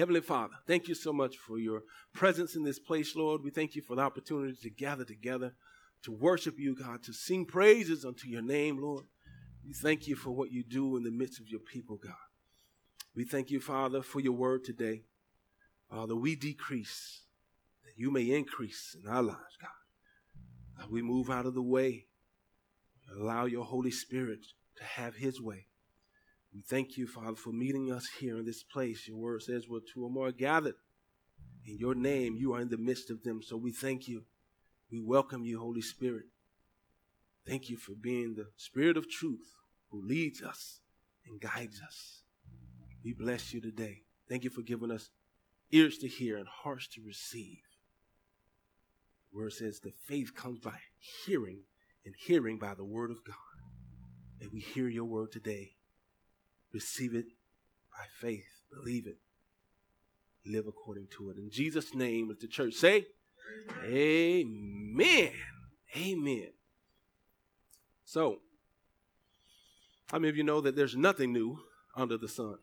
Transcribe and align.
Heavenly 0.00 0.22
Father, 0.22 0.54
thank 0.66 0.88
you 0.88 0.94
so 0.94 1.12
much 1.12 1.36
for 1.36 1.58
your 1.58 1.82
presence 2.14 2.56
in 2.56 2.64
this 2.64 2.78
place, 2.78 3.14
Lord. 3.14 3.42
We 3.44 3.50
thank 3.50 3.74
you 3.74 3.82
for 3.82 3.96
the 3.96 4.00
opportunity 4.00 4.56
to 4.62 4.70
gather 4.70 5.04
together, 5.04 5.52
to 6.04 6.10
worship 6.10 6.58
you, 6.58 6.74
God, 6.74 7.02
to 7.02 7.12
sing 7.12 7.44
praises 7.44 8.02
unto 8.02 8.26
your 8.26 8.40
name, 8.40 8.80
Lord. 8.80 9.04
We 9.62 9.74
thank 9.74 10.08
you 10.08 10.16
for 10.16 10.30
what 10.30 10.52
you 10.52 10.64
do 10.64 10.96
in 10.96 11.02
the 11.02 11.10
midst 11.10 11.38
of 11.38 11.48
your 11.48 11.60
people, 11.60 11.98
God. 12.02 12.14
We 13.14 13.24
thank 13.24 13.50
you, 13.50 13.60
Father, 13.60 14.00
for 14.00 14.20
your 14.20 14.32
word 14.32 14.64
today. 14.64 15.02
Father, 15.90 16.16
we 16.16 16.34
decrease 16.34 17.24
that 17.84 17.92
you 17.94 18.10
may 18.10 18.30
increase 18.30 18.96
in 18.98 19.06
our 19.06 19.22
lives, 19.22 19.58
God. 19.60 20.78
God 20.78 20.90
we 20.90 21.02
move 21.02 21.28
out 21.28 21.44
of 21.44 21.52
the 21.52 21.60
way. 21.60 22.06
Allow 23.14 23.44
your 23.44 23.66
Holy 23.66 23.90
Spirit 23.90 24.46
to 24.78 24.82
have 24.82 25.16
his 25.16 25.42
way. 25.42 25.66
We 26.52 26.62
thank 26.62 26.96
you, 26.96 27.06
Father, 27.06 27.36
for 27.36 27.52
meeting 27.52 27.92
us 27.92 28.08
here 28.18 28.38
in 28.38 28.44
this 28.44 28.62
place. 28.62 29.06
Your 29.06 29.18
word 29.18 29.42
says, 29.42 29.68
where 29.68 29.80
two 29.80 30.04
or 30.04 30.10
more 30.10 30.28
are 30.28 30.32
gathered 30.32 30.74
in 31.64 31.78
your 31.78 31.94
name, 31.94 32.36
you 32.36 32.52
are 32.54 32.60
in 32.60 32.70
the 32.70 32.76
midst 32.76 33.10
of 33.10 33.22
them. 33.22 33.40
So 33.42 33.56
we 33.56 33.72
thank 33.72 34.08
you. 34.08 34.24
We 34.90 35.00
welcome 35.00 35.44
you, 35.44 35.60
Holy 35.60 35.82
Spirit. 35.82 36.24
Thank 37.46 37.70
you 37.70 37.76
for 37.76 37.92
being 37.92 38.34
the 38.34 38.48
Spirit 38.56 38.96
of 38.96 39.08
truth 39.08 39.54
who 39.90 40.02
leads 40.04 40.42
us 40.42 40.80
and 41.26 41.40
guides 41.40 41.80
us. 41.86 42.22
We 43.04 43.12
bless 43.12 43.54
you 43.54 43.60
today. 43.60 44.02
Thank 44.28 44.44
you 44.44 44.50
for 44.50 44.62
giving 44.62 44.90
us 44.90 45.10
ears 45.70 45.98
to 45.98 46.08
hear 46.08 46.36
and 46.36 46.48
hearts 46.48 46.88
to 46.88 47.02
receive. 47.06 47.62
The 49.32 49.38
word 49.38 49.52
says 49.52 49.80
the 49.80 49.92
faith 50.06 50.34
comes 50.34 50.58
by 50.58 50.78
hearing, 50.98 51.62
and 52.04 52.14
hearing 52.18 52.58
by 52.58 52.74
the 52.74 52.84
word 52.84 53.10
of 53.10 53.24
God. 53.24 53.36
And 54.40 54.50
we 54.52 54.60
hear 54.60 54.88
your 54.88 55.04
word 55.04 55.30
today. 55.30 55.76
Receive 56.72 57.14
it 57.14 57.26
by 57.92 58.04
faith. 58.20 58.62
Believe 58.72 59.06
it. 59.06 59.18
Live 60.46 60.66
according 60.66 61.08
to 61.18 61.30
it. 61.30 61.36
In 61.36 61.50
Jesus' 61.50 61.94
name, 61.94 62.28
let 62.28 62.40
the 62.40 62.46
church 62.46 62.74
say, 62.74 63.06
Amen. 63.84 65.32
Amen. 65.96 66.48
So, 68.04 68.38
how 70.10 70.18
many 70.18 70.30
of 70.30 70.36
you 70.36 70.44
know 70.44 70.60
that 70.60 70.76
there's 70.76 70.96
nothing 70.96 71.32
new 71.32 71.58
under 71.96 72.16
the 72.16 72.28
sun? 72.28 72.56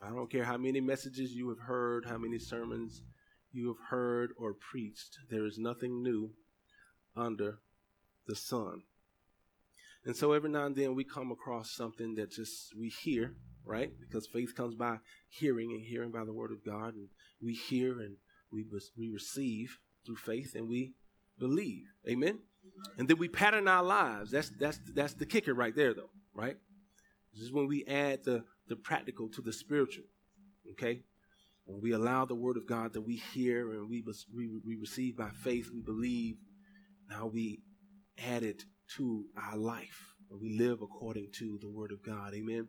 I 0.00 0.10
don't 0.10 0.30
care 0.30 0.44
how 0.44 0.56
many 0.56 0.80
messages 0.80 1.32
you 1.32 1.48
have 1.48 1.58
heard, 1.58 2.04
how 2.06 2.18
many 2.18 2.38
sermons 2.38 3.02
you 3.52 3.68
have 3.68 3.88
heard 3.90 4.30
or 4.38 4.54
preached, 4.54 5.18
there 5.30 5.46
is 5.46 5.58
nothing 5.58 6.02
new 6.02 6.30
under 7.16 7.58
the 8.26 8.36
sun. 8.36 8.82
And 10.08 10.16
so 10.16 10.32
every 10.32 10.48
now 10.48 10.64
and 10.64 10.74
then 10.74 10.94
we 10.94 11.04
come 11.04 11.30
across 11.30 11.70
something 11.70 12.14
that 12.14 12.30
just 12.30 12.74
we 12.74 12.88
hear, 12.88 13.34
right? 13.62 13.92
Because 14.00 14.26
faith 14.26 14.54
comes 14.56 14.74
by 14.74 15.00
hearing 15.28 15.70
and 15.72 15.82
hearing 15.82 16.10
by 16.10 16.24
the 16.24 16.32
word 16.32 16.50
of 16.50 16.64
God. 16.64 16.94
And 16.94 17.08
we 17.42 17.52
hear 17.52 18.00
and 18.00 18.16
we, 18.50 18.64
we 18.96 19.10
receive 19.10 19.78
through 20.06 20.16
faith 20.16 20.54
and 20.54 20.66
we 20.66 20.94
believe. 21.38 21.82
Amen? 22.08 22.38
And 22.96 23.06
then 23.06 23.18
we 23.18 23.28
pattern 23.28 23.68
our 23.68 23.82
lives. 23.82 24.30
That's, 24.30 24.50
that's, 24.58 24.80
that's 24.94 25.12
the 25.12 25.26
kicker 25.26 25.52
right 25.52 25.76
there, 25.76 25.92
though, 25.92 26.08
right? 26.32 26.56
This 27.34 27.42
is 27.42 27.52
when 27.52 27.66
we 27.66 27.84
add 27.84 28.24
the, 28.24 28.44
the 28.66 28.76
practical 28.76 29.28
to 29.28 29.42
the 29.42 29.52
spiritual, 29.52 30.04
okay? 30.70 31.02
When 31.66 31.82
we 31.82 31.92
allow 31.92 32.24
the 32.24 32.34
word 32.34 32.56
of 32.56 32.66
God 32.66 32.94
that 32.94 33.02
we 33.02 33.16
hear 33.34 33.72
and 33.72 33.90
we, 33.90 34.02
we, 34.34 34.48
we 34.64 34.76
receive 34.76 35.18
by 35.18 35.28
faith, 35.44 35.68
we 35.70 35.82
believe, 35.82 36.36
now 37.10 37.26
we 37.26 37.60
add 38.16 38.42
it 38.42 38.64
to 38.96 39.24
our 39.36 39.56
life. 39.56 40.14
We 40.40 40.56
live 40.58 40.82
according 40.82 41.28
to 41.38 41.58
the 41.60 41.68
Word 41.68 41.90
of 41.92 42.02
God. 42.04 42.34
Amen. 42.34 42.68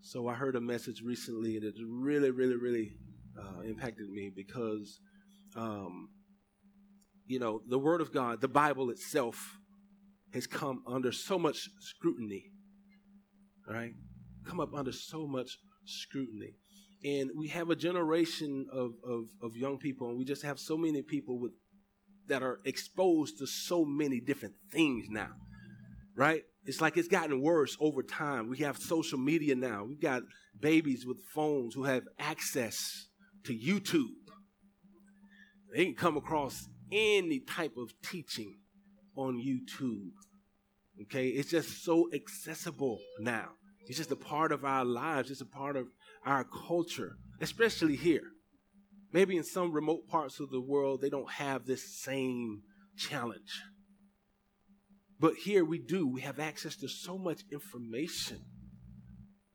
So 0.00 0.28
I 0.28 0.34
heard 0.34 0.56
a 0.56 0.60
message 0.60 1.02
recently 1.04 1.58
that 1.58 1.74
really, 1.86 2.30
really, 2.30 2.56
really 2.56 2.92
uh, 3.38 3.62
impacted 3.62 4.08
me 4.10 4.30
because, 4.34 5.00
um, 5.56 6.08
you 7.26 7.38
know, 7.38 7.60
the 7.68 7.78
Word 7.78 8.00
of 8.00 8.12
God, 8.12 8.40
the 8.40 8.48
Bible 8.48 8.90
itself, 8.90 9.56
has 10.32 10.46
come 10.46 10.82
under 10.86 11.10
so 11.10 11.38
much 11.38 11.68
scrutiny. 11.80 12.44
Right? 13.68 13.92
Come 14.46 14.60
up 14.60 14.72
under 14.74 14.92
so 14.92 15.26
much 15.26 15.58
scrutiny. 15.84 16.54
And 17.04 17.30
we 17.36 17.48
have 17.48 17.70
a 17.70 17.76
generation 17.76 18.66
of, 18.72 18.92
of, 19.04 19.24
of 19.42 19.56
young 19.56 19.78
people, 19.78 20.08
and 20.08 20.18
we 20.18 20.24
just 20.24 20.42
have 20.42 20.58
so 20.58 20.76
many 20.76 21.02
people 21.02 21.38
with 21.38 21.52
that 22.28 22.42
are 22.42 22.60
exposed 22.64 23.38
to 23.38 23.46
so 23.46 23.84
many 23.84 24.20
different 24.20 24.54
things 24.70 25.06
now, 25.08 25.30
right? 26.14 26.42
It's 26.64 26.80
like 26.80 26.96
it's 26.96 27.08
gotten 27.08 27.40
worse 27.40 27.76
over 27.80 28.02
time. 28.02 28.48
We 28.48 28.58
have 28.58 28.76
social 28.78 29.18
media 29.18 29.54
now. 29.54 29.84
We've 29.84 30.00
got 30.00 30.22
babies 30.60 31.06
with 31.06 31.18
phones 31.34 31.74
who 31.74 31.84
have 31.84 32.02
access 32.18 33.08
to 33.44 33.54
YouTube. 33.54 34.12
They 35.74 35.86
can 35.86 35.94
come 35.94 36.16
across 36.16 36.68
any 36.92 37.40
type 37.40 37.72
of 37.76 37.90
teaching 38.02 38.58
on 39.16 39.36
YouTube. 39.36 40.10
Okay? 41.02 41.28
It's 41.28 41.50
just 41.50 41.84
so 41.84 42.10
accessible 42.12 42.98
now. 43.18 43.50
It's 43.86 43.96
just 43.96 44.12
a 44.12 44.16
part 44.16 44.52
of 44.52 44.64
our 44.64 44.84
lives, 44.84 45.30
it's 45.30 45.40
a 45.40 45.46
part 45.46 45.76
of 45.76 45.86
our 46.26 46.44
culture, 46.44 47.16
especially 47.40 47.96
here. 47.96 48.32
Maybe 49.12 49.36
in 49.36 49.44
some 49.44 49.72
remote 49.72 50.06
parts 50.06 50.38
of 50.38 50.50
the 50.50 50.60
world, 50.60 51.00
they 51.00 51.08
don't 51.08 51.30
have 51.30 51.64
this 51.64 52.00
same 52.02 52.62
challenge. 52.96 53.62
But 55.20 55.34
here 55.34 55.64
we 55.64 55.78
do. 55.78 56.06
We 56.06 56.20
have 56.20 56.38
access 56.38 56.76
to 56.76 56.88
so 56.88 57.18
much 57.18 57.42
information, 57.50 58.40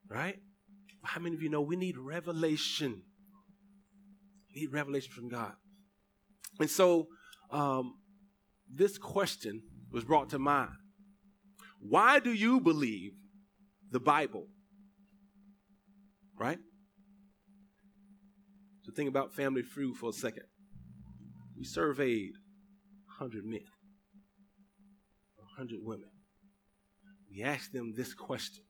right? 0.09 0.39
How 1.03 1.21
many 1.21 1.35
of 1.35 1.41
you 1.41 1.49
know 1.49 1.61
we 1.61 1.75
need 1.75 1.97
revelation? 1.97 3.03
We 4.53 4.61
need 4.61 4.73
revelation 4.73 5.11
from 5.11 5.29
God. 5.29 5.53
And 6.59 6.69
so 6.69 7.07
um, 7.51 7.95
this 8.73 8.97
question 8.97 9.61
was 9.91 10.03
brought 10.03 10.29
to 10.31 10.39
mind 10.39 10.71
Why 11.79 12.19
do 12.19 12.33
you 12.33 12.59
believe 12.59 13.11
the 13.91 13.99
Bible? 13.99 14.47
Right? 16.37 16.59
So 18.93 18.97
think 18.97 19.09
about 19.09 19.33
Family 19.33 19.63
Feud 19.63 19.97
for 19.97 20.09
a 20.09 20.13
second. 20.13 20.43
We 21.57 21.63
surveyed 21.63 22.33
100 23.17 23.43
men, 23.43 23.61
100 25.37 25.79
women. 25.81 26.09
We 27.27 27.41
asked 27.41 27.73
them 27.73 27.93
this 27.95 28.13
question. 28.13 28.63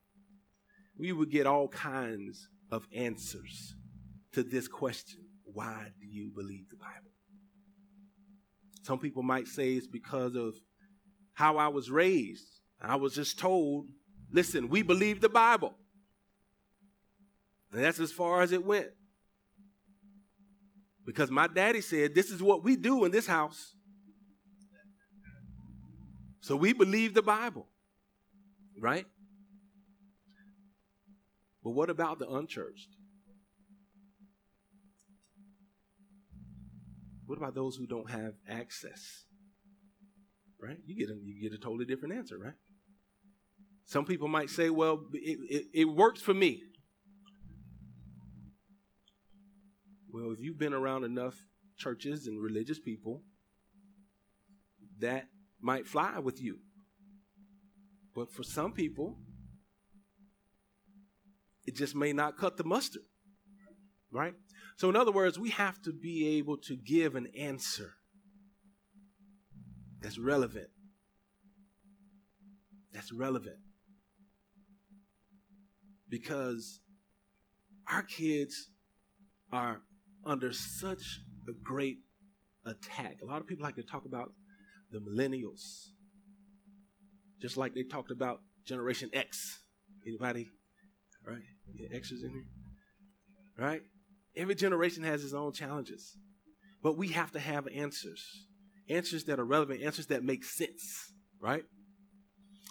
We 0.98 1.12
would 1.12 1.30
get 1.30 1.46
all 1.46 1.68
kinds 1.68 2.48
of 2.72 2.88
answers 2.96 3.76
to 4.32 4.44
this 4.44 4.70
question 4.70 5.26
Why 5.44 5.88
do 6.00 6.08
you 6.08 6.32
believe 6.34 6.70
the 6.70 6.78
Bible? 6.78 7.12
Some 8.84 9.00
people 9.00 9.24
might 9.24 9.48
say 9.48 9.74
it's 9.74 9.88
because 9.88 10.36
of 10.36 10.54
how 11.34 11.58
I 11.58 11.68
was 11.68 11.92
raised. 11.92 12.48
I 12.82 12.96
was 12.96 13.14
just 13.16 13.40
told, 13.40 13.88
listen, 14.32 14.70
we 14.70 14.84
believe 14.84 15.20
the 15.20 15.28
Bible. 15.28 15.74
And 17.74 17.84
that's 17.84 18.00
as 18.00 18.14
far 18.14 18.42
as 18.42 18.54
it 18.54 18.66
went. 18.66 18.88
Because 21.06 21.30
my 21.30 21.48
daddy 21.48 21.82
said, 21.82 22.16
This 22.16 22.30
is 22.30 22.42
what 22.42 22.64
we 22.64 22.76
do 22.76 23.06
in 23.06 23.12
this 23.12 23.28
house. 23.28 23.74
So 26.42 26.56
we 26.56 26.74
believe 26.74 27.14
the 27.14 27.22
Bible, 27.22 27.68
right? 28.78 29.06
But 31.64 31.72
what 31.72 31.90
about 31.90 32.20
the 32.20 32.28
unchurched? 32.30 32.90
What 37.26 37.38
about 37.38 37.56
those 37.56 37.78
who 37.78 37.88
don't 37.88 38.10
have 38.12 38.34
access? 38.50 39.24
Right? 40.62 40.78
You 40.86 40.96
get 40.96 41.10
a, 41.10 41.18
you 41.24 41.50
get 41.50 41.58
a 41.58 41.62
totally 41.62 41.86
different 41.86 42.16
answer, 42.16 42.38
right? 42.38 42.54
Some 43.86 44.06
people 44.06 44.28
might 44.28 44.50
say, 44.50 44.70
well, 44.70 45.06
it, 45.14 45.40
it, 45.50 45.66
it 45.74 45.86
works 45.86 46.22
for 46.22 46.34
me. 46.34 46.64
Well, 50.14 50.32
if 50.32 50.40
you've 50.40 50.60
been 50.60 50.76
around 50.76 51.06
enough 51.06 51.34
churches 51.76 52.28
and 52.28 52.40
religious 52.40 52.80
people, 52.80 53.24
that 55.00 55.26
might 55.60 55.88
fly 55.88 56.20
with 56.20 56.40
you. 56.40 56.60
But 58.14 58.32
for 58.32 58.44
some 58.44 58.74
people, 58.74 59.18
it 61.66 61.76
just 61.76 61.96
may 61.96 62.14
not 62.14 62.38
cut 62.38 62.58
the 62.58 62.64
mustard. 62.64 63.02
Right? 64.12 64.36
So, 64.78 64.88
in 64.88 64.96
other 64.96 65.12
words, 65.12 65.40
we 65.40 65.50
have 65.50 65.82
to 65.82 65.92
be 65.92 66.38
able 66.38 66.58
to 66.58 66.76
give 66.76 67.16
an 67.16 67.28
answer 67.36 67.96
that's 70.00 70.20
relevant. 70.20 70.68
That's 72.94 73.12
relevant. 73.12 73.58
Because 76.08 76.82
our 77.92 78.04
kids 78.04 78.70
are 79.52 79.82
under 80.26 80.54
such 80.54 81.20
a 81.48 81.52
great 81.64 81.98
attack. 82.66 83.18
A 83.22 83.26
lot 83.26 83.42
of 83.42 83.48
people 83.48 83.64
like 83.64 83.76
to 83.76 83.84
talk 83.84 84.06
about 84.06 84.32
the 84.92 85.00
millennials, 85.00 85.90
just 87.42 87.58
like 87.58 87.74
they 87.74 87.84
talked 87.84 88.12
about 88.12 88.40
Generation 88.66 89.10
X. 89.14 89.60
Anybody? 90.08 90.48
Right? 91.26 91.42
Yeah, 91.74 91.98
is 91.98 92.24
in 92.24 92.30
here. 92.30 92.46
Right? 93.58 93.82
Every 94.36 94.56
generation 94.56 95.04
has 95.04 95.24
its 95.24 95.34
own 95.34 95.54
challenges. 95.54 96.18
But 96.82 96.98
we 96.98 97.10
have 97.10 97.32
to 97.32 97.40
have 97.40 97.68
answers. 97.74 98.24
Answers 98.90 99.24
that 99.26 99.40
are 99.40 99.46
relevant, 99.46 99.82
answers 99.82 100.08
that 100.08 100.24
make 100.24 100.44
sense, 100.44 101.14
right? 101.40 101.64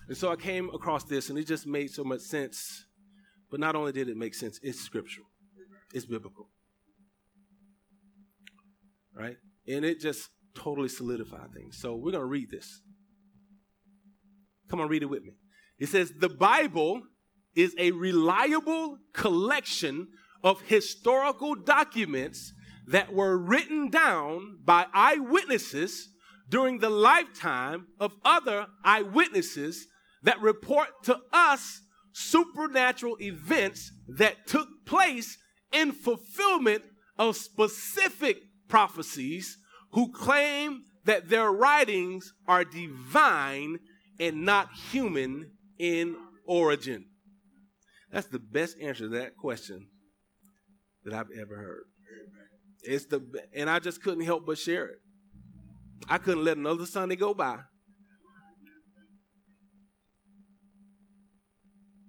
And 0.08 0.16
so 0.16 0.30
I 0.30 0.36
came 0.36 0.68
across 0.74 1.04
this 1.04 1.30
and 1.30 1.38
it 1.38 1.46
just 1.46 1.66
made 1.66 1.90
so 1.90 2.04
much 2.04 2.20
sense. 2.20 2.84
But 3.50 3.60
not 3.60 3.74
only 3.74 3.92
did 3.92 4.08
it 4.08 4.16
make 4.16 4.34
sense, 4.34 4.60
it's 4.62 4.80
scriptural. 4.80 5.26
It's 5.94 6.04
biblical. 6.04 6.48
Right? 9.22 9.36
And 9.68 9.84
it 9.84 10.00
just 10.00 10.28
totally 10.56 10.88
solidified 10.88 11.52
things. 11.54 11.78
So 11.78 11.94
we're 11.94 12.10
going 12.10 12.22
to 12.22 12.26
read 12.26 12.50
this. 12.50 12.80
Come 14.68 14.80
on, 14.80 14.88
read 14.88 15.02
it 15.02 15.06
with 15.06 15.22
me. 15.22 15.32
It 15.78 15.88
says, 15.88 16.12
The 16.18 16.28
Bible 16.28 17.02
is 17.54 17.74
a 17.78 17.92
reliable 17.92 18.98
collection 19.12 20.08
of 20.42 20.60
historical 20.62 21.54
documents 21.54 22.52
that 22.88 23.12
were 23.12 23.38
written 23.38 23.90
down 23.90 24.58
by 24.64 24.86
eyewitnesses 24.92 26.08
during 26.48 26.78
the 26.78 26.90
lifetime 26.90 27.86
of 28.00 28.12
other 28.24 28.66
eyewitnesses 28.84 29.86
that 30.24 30.40
report 30.40 30.88
to 31.04 31.18
us 31.32 31.80
supernatural 32.12 33.16
events 33.20 33.92
that 34.08 34.46
took 34.46 34.68
place 34.84 35.38
in 35.72 35.92
fulfillment 35.92 36.82
of 37.18 37.36
specific 37.36 38.38
prophecies 38.72 39.58
who 39.92 40.10
claim 40.10 40.84
that 41.04 41.28
their 41.28 41.52
writings 41.52 42.32
are 42.48 42.64
divine 42.64 43.78
and 44.18 44.46
not 44.46 44.70
human 44.90 45.50
in 45.78 46.16
origin. 46.46 47.04
That's 48.10 48.28
the 48.28 48.38
best 48.38 48.78
answer 48.80 49.04
to 49.04 49.08
that 49.10 49.36
question 49.36 49.88
that 51.04 51.12
I've 51.12 51.26
ever 51.38 51.54
heard. 51.54 51.82
It's 52.82 53.04
the 53.04 53.20
and 53.54 53.68
I 53.68 53.78
just 53.78 54.02
couldn't 54.02 54.24
help 54.24 54.46
but 54.46 54.56
share 54.56 54.86
it. 54.86 55.00
I 56.08 56.16
couldn't 56.16 56.42
let 56.42 56.56
another 56.56 56.86
Sunday 56.86 57.16
go 57.16 57.34
by 57.34 57.58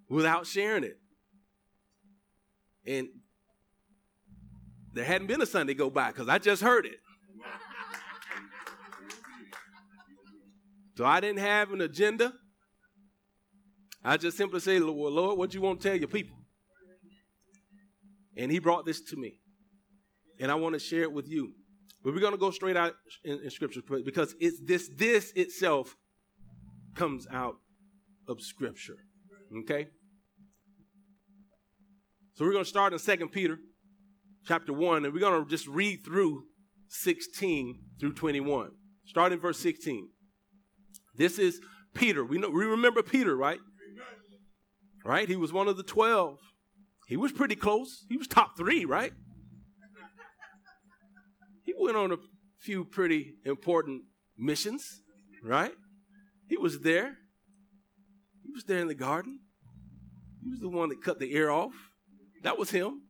without 0.07 0.47
sharing 0.47 0.85
it. 0.85 0.97
And 2.87 3.09
there 4.93 5.05
hadn't 5.05 5.27
been 5.27 5.41
a 5.41 5.45
Sunday 5.45 5.73
go 5.73 5.89
by 5.89 6.11
because 6.11 6.29
I 6.29 6.37
just 6.37 6.61
heard 6.61 6.85
it. 6.85 6.99
So 10.95 11.05
I 11.05 11.19
didn't 11.19 11.39
have 11.39 11.71
an 11.71 11.81
agenda. 11.81 12.33
I 14.03 14.17
just 14.17 14.37
simply 14.37 14.59
say, 14.59 14.79
well, 14.79 15.11
Lord, 15.11 15.39
what 15.39 15.53
you 15.53 15.61
want 15.61 15.81
to 15.81 15.89
tell 15.89 15.97
your 15.97 16.07
people? 16.07 16.37
And 18.37 18.51
he 18.51 18.59
brought 18.59 18.85
this 18.85 19.01
to 19.09 19.15
me. 19.15 19.39
And 20.39 20.51
I 20.51 20.55
want 20.55 20.73
to 20.73 20.79
share 20.79 21.03
it 21.03 21.13
with 21.13 21.27
you. 21.27 21.53
But 22.03 22.13
we're 22.13 22.19
going 22.19 22.33
to 22.33 22.37
go 22.37 22.51
straight 22.51 22.77
out 22.77 22.93
in, 23.23 23.39
in 23.43 23.49
scripture 23.49 23.81
because 24.03 24.35
it's 24.39 24.59
this 24.65 24.89
this 24.97 25.31
itself 25.35 25.95
comes 26.95 27.25
out 27.31 27.55
of 28.27 28.41
scripture. 28.41 28.97
Okay? 29.59 29.87
So 32.33 32.45
we're 32.45 32.51
going 32.51 32.65
to 32.65 32.69
start 32.69 32.93
in 32.93 32.99
Second 32.99 33.29
Peter 33.29 33.57
chapter 34.45 34.73
1, 34.73 35.05
and 35.05 35.13
we're 35.13 35.19
going 35.19 35.43
to 35.43 35.49
just 35.49 35.67
read 35.67 36.03
through 36.03 36.43
16 36.89 37.79
through 37.99 38.13
21. 38.13 38.71
Start 39.05 39.33
in 39.33 39.39
verse 39.39 39.59
16. 39.59 40.09
This 41.15 41.39
is 41.39 41.59
Peter. 41.93 42.23
We 42.25 42.37
know 42.37 42.49
we 42.49 42.65
remember 42.65 43.03
Peter, 43.03 43.35
right? 43.35 43.59
Right? 45.05 45.27
He 45.27 45.35
was 45.35 45.51
one 45.51 45.67
of 45.67 45.77
the 45.77 45.83
12. 45.83 46.37
He 47.07 47.17
was 47.17 47.31
pretty 47.31 47.55
close. 47.55 48.05
He 48.09 48.17
was 48.17 48.27
top 48.27 48.57
3, 48.57 48.85
right? 48.85 49.11
He 51.63 51.73
went 51.77 51.97
on 51.97 52.11
a 52.11 52.17
few 52.59 52.85
pretty 52.85 53.35
important 53.45 54.03
missions, 54.37 55.01
right? 55.43 55.73
He 56.47 56.57
was 56.57 56.79
there. 56.79 57.17
He 58.43 58.51
was 58.51 58.63
there 58.65 58.79
in 58.79 58.87
the 58.87 58.95
garden. 58.95 59.39
He 60.41 60.49
was 60.49 60.59
the 60.59 60.69
one 60.69 60.89
that 60.89 61.03
cut 61.03 61.19
the 61.19 61.33
ear 61.33 61.49
off. 61.49 61.73
That 62.43 62.57
was 62.57 62.71
him. 62.71 63.01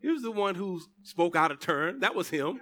He 0.00 0.08
was 0.08 0.22
the 0.22 0.30
one 0.30 0.54
who 0.54 0.80
spoke 1.02 1.36
out 1.36 1.50
of 1.50 1.60
turn. 1.60 2.00
That 2.00 2.14
was 2.14 2.30
him. 2.30 2.60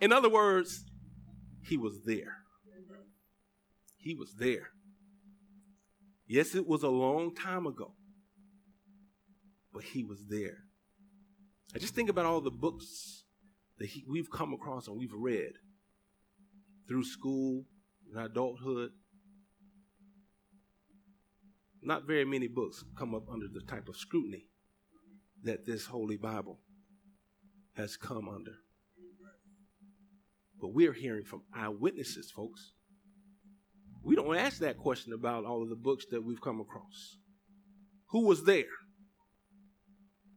In 0.00 0.12
other 0.12 0.30
words, 0.30 0.84
he 1.62 1.76
was 1.76 2.02
there. 2.04 2.38
He 3.98 4.14
was 4.14 4.34
there. 4.38 4.68
Yes, 6.26 6.54
it 6.54 6.66
was 6.66 6.82
a 6.82 6.88
long 6.88 7.34
time 7.34 7.66
ago, 7.66 7.94
but 9.72 9.82
he 9.82 10.04
was 10.04 10.26
there. 10.28 10.58
I 11.74 11.78
just 11.78 11.94
think 11.94 12.08
about 12.08 12.24
all 12.24 12.40
the 12.40 12.50
books 12.50 13.24
that 13.78 13.88
he, 13.88 14.04
we've 14.08 14.30
come 14.30 14.52
across 14.52 14.86
and 14.86 14.96
we've 14.96 15.12
read 15.12 15.52
through 16.88 17.04
school 17.04 17.64
and 18.14 18.24
adulthood 18.24 18.90
not 21.82 22.06
very 22.06 22.24
many 22.24 22.48
books 22.48 22.84
come 22.96 23.14
up 23.14 23.28
under 23.30 23.46
the 23.52 23.62
type 23.66 23.88
of 23.88 23.96
scrutiny 23.96 24.46
that 25.42 25.66
this 25.66 25.86
Holy 25.86 26.16
Bible 26.16 26.60
has 27.76 27.96
come 27.96 28.28
under. 28.28 28.56
But 30.60 30.74
we're 30.74 30.92
hearing 30.92 31.24
from 31.24 31.42
eyewitnesses, 31.54 32.30
folks. 32.30 32.72
We 34.02 34.14
don't 34.14 34.36
ask 34.36 34.58
that 34.58 34.78
question 34.78 35.12
about 35.12 35.44
all 35.44 35.62
of 35.62 35.70
the 35.70 35.76
books 35.76 36.04
that 36.10 36.24
we've 36.24 36.40
come 36.40 36.60
across. 36.60 37.16
Who 38.10 38.26
was 38.26 38.44
there? 38.44 38.64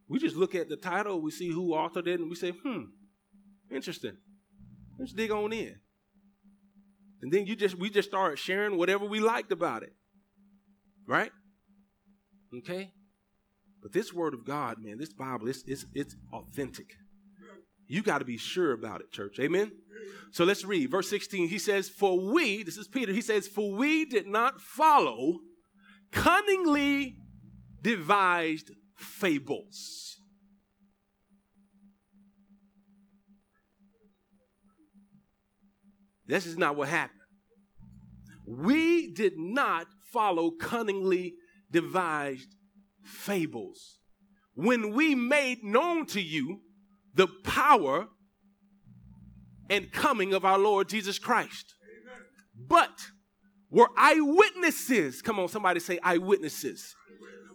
We 0.08 0.20
just 0.20 0.36
look 0.36 0.54
at 0.56 0.70
the 0.70 0.78
title, 0.78 1.22
we 1.22 1.32
see 1.32 1.50
who 1.50 1.70
authored 1.70 2.08
it, 2.08 2.20
and 2.20 2.30
we 2.30 2.36
say, 2.36 2.52
hmm, 2.52 2.84
interesting. 3.72 4.18
Let's 5.00 5.14
dig 5.14 5.32
on 5.32 5.52
in. 5.52 5.76
And 7.22 7.32
then 7.32 7.48
you 7.48 7.56
just 7.56 7.76
we 7.76 7.90
just 7.90 8.10
start 8.10 8.38
sharing 8.38 8.78
whatever 8.78 9.06
we 9.06 9.20
liked 9.20 9.52
about 9.52 9.82
it. 9.84 9.94
Right? 11.08 11.32
Okay? 12.58 12.92
But 13.82 13.92
this 13.92 14.14
word 14.14 14.34
of 14.34 14.46
God, 14.46 14.78
man, 14.80 14.98
this 14.98 15.14
Bible, 15.14 15.50
it's, 15.50 15.64
it's, 15.68 15.86
it's 15.94 16.16
authentic. 16.32 16.88
You 17.88 18.02
got 18.02 18.20
to 18.20 18.26
be 18.26 18.38
sure 18.38 18.72
about 18.72 19.02
it, 19.02 19.12
church. 19.12 19.40
Amen? 19.40 19.72
So 20.32 20.46
let's 20.46 20.64
read. 20.64 20.90
Verse 20.90 21.10
16, 21.10 21.50
he 21.50 21.60
says, 21.60 21.90
For 21.90 22.20
we, 22.20 22.64
this 22.64 22.78
is 22.78 22.88
Peter, 22.88 23.12
he 23.12 23.22
says, 23.22 23.48
For 23.48 23.72
we 23.72 24.06
did 24.06 24.26
not 24.26 24.62
follow 24.62 25.40
cunningly 26.12 27.18
devised 27.82 28.72
fables. 28.96 30.18
This 36.26 36.46
is 36.46 36.58
not 36.58 36.76
what 36.76 36.88
happened. 36.88 37.20
We 38.48 39.12
did 39.14 39.34
not 39.38 39.88
follow 40.14 40.52
cunningly 40.52 41.34
devised 41.72 42.56
fables. 43.04 43.98
When 44.54 44.94
we 44.94 45.16
made 45.16 45.64
known 45.64 46.06
to 46.08 46.22
you 46.22 46.62
the 47.14 47.28
power 47.44 48.08
and 49.70 49.92
coming 49.92 50.34
of 50.34 50.46
our 50.46 50.60
Lord 50.60 50.88
Jesus 50.88 51.18
Christ. 51.18 51.74
But 52.56 53.08
were 53.70 53.90
eyewitnesses, 53.98 55.22
come 55.22 55.40
on, 55.40 55.48
somebody 55.48 55.80
say 55.80 56.00
eyewitnesses, 56.04 56.96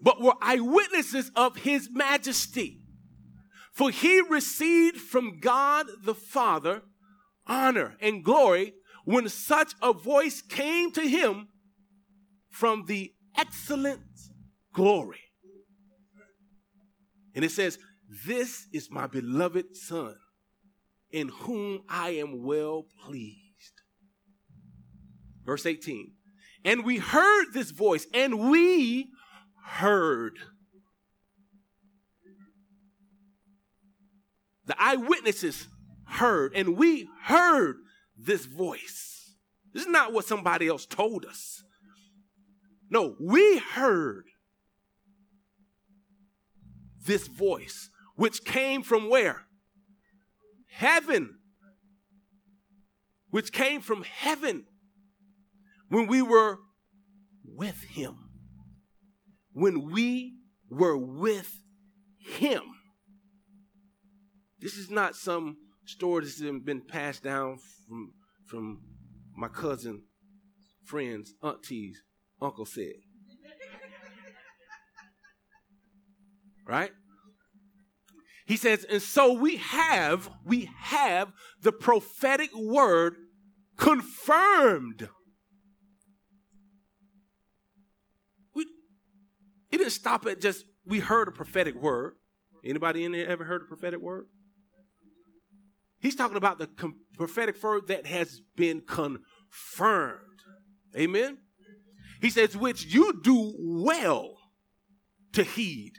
but 0.02 0.20
were 0.20 0.34
eyewitnesses 0.42 1.30
of 1.36 1.56
his 1.56 1.88
majesty. 1.92 2.80
For 3.72 3.90
he 3.90 4.20
received 4.22 4.96
from 4.96 5.38
God 5.38 5.86
the 6.02 6.14
Father 6.14 6.82
honor 7.46 7.96
and 8.00 8.24
glory 8.24 8.74
when 9.04 9.28
such 9.28 9.74
a 9.80 9.92
voice 9.92 10.42
came 10.42 10.90
to 10.92 11.02
him 11.02 11.48
from 12.50 12.86
the 12.86 13.12
excellent 13.36 14.02
glory. 14.72 15.20
And 17.34 17.44
it 17.44 17.50
says, 17.50 17.78
This 18.26 18.66
is 18.72 18.90
my 18.90 19.06
beloved 19.06 19.76
Son, 19.76 20.16
in 21.10 21.28
whom 21.28 21.82
I 21.88 22.10
am 22.10 22.42
well 22.42 22.86
pleased. 23.04 23.82
Verse 25.44 25.64
18. 25.64 26.12
And 26.64 26.84
we 26.84 26.98
heard 26.98 27.52
this 27.52 27.70
voice, 27.70 28.06
and 28.12 28.50
we 28.50 29.08
heard. 29.64 30.34
The 34.66 34.76
eyewitnesses 34.78 35.68
heard, 36.06 36.52
and 36.54 36.76
we 36.76 37.08
heard 37.24 37.76
this 38.16 38.44
voice. 38.44 39.34
This 39.72 39.84
is 39.84 39.88
not 39.88 40.12
what 40.12 40.26
somebody 40.26 40.66
else 40.66 40.84
told 40.84 41.24
us. 41.24 41.62
No, 42.90 43.16
we 43.20 43.58
heard 43.58 44.24
this 47.04 47.26
voice, 47.26 47.90
which 48.16 48.44
came 48.44 48.82
from 48.82 49.10
where? 49.10 49.46
Heaven. 50.70 51.36
Which 53.30 53.52
came 53.52 53.80
from 53.82 54.04
heaven 54.04 54.64
when 55.88 56.06
we 56.06 56.22
were 56.22 56.58
with 57.44 57.82
him. 57.82 58.30
When 59.52 59.90
we 59.90 60.34
were 60.70 60.96
with 60.96 61.62
him. 62.18 62.62
This 64.60 64.76
is 64.76 64.90
not 64.90 65.14
some 65.14 65.58
story 65.84 66.24
that's 66.24 66.40
been 66.40 66.82
passed 66.86 67.22
down 67.22 67.58
from, 67.86 68.12
from 68.46 68.82
my 69.36 69.48
cousin, 69.48 70.02
friends, 70.84 71.34
aunties, 71.42 72.02
uncle 72.40 72.66
said. 72.66 72.94
right? 76.66 76.90
He 78.46 78.56
says, 78.56 78.84
and 78.84 79.02
so 79.02 79.32
we 79.32 79.56
have, 79.56 80.30
we 80.44 80.70
have 80.78 81.32
the 81.62 81.72
prophetic 81.72 82.54
word 82.54 83.16
confirmed. 83.76 85.08
We, 88.54 88.66
it 89.70 89.78
didn't 89.78 89.90
stop 89.90 90.26
at 90.26 90.40
just 90.40 90.64
we 90.86 91.00
heard 91.00 91.28
a 91.28 91.32
prophetic 91.32 91.74
word. 91.74 92.14
Anybody 92.64 93.04
in 93.04 93.12
there 93.12 93.28
ever 93.28 93.44
heard 93.44 93.62
a 93.62 93.66
prophetic 93.66 94.00
word? 94.00 94.26
He's 96.00 96.14
talking 96.14 96.36
about 96.36 96.58
the 96.58 96.66
com- 96.66 97.00
prophetic 97.16 97.62
word 97.62 97.88
that 97.88 98.06
has 98.06 98.40
been 98.56 98.80
confirmed. 98.80 100.22
Amen. 100.96 101.38
He 102.20 102.30
says, 102.30 102.56
which 102.56 102.86
you 102.86 103.20
do 103.22 103.54
well 103.58 104.36
to 105.32 105.42
heed 105.42 105.92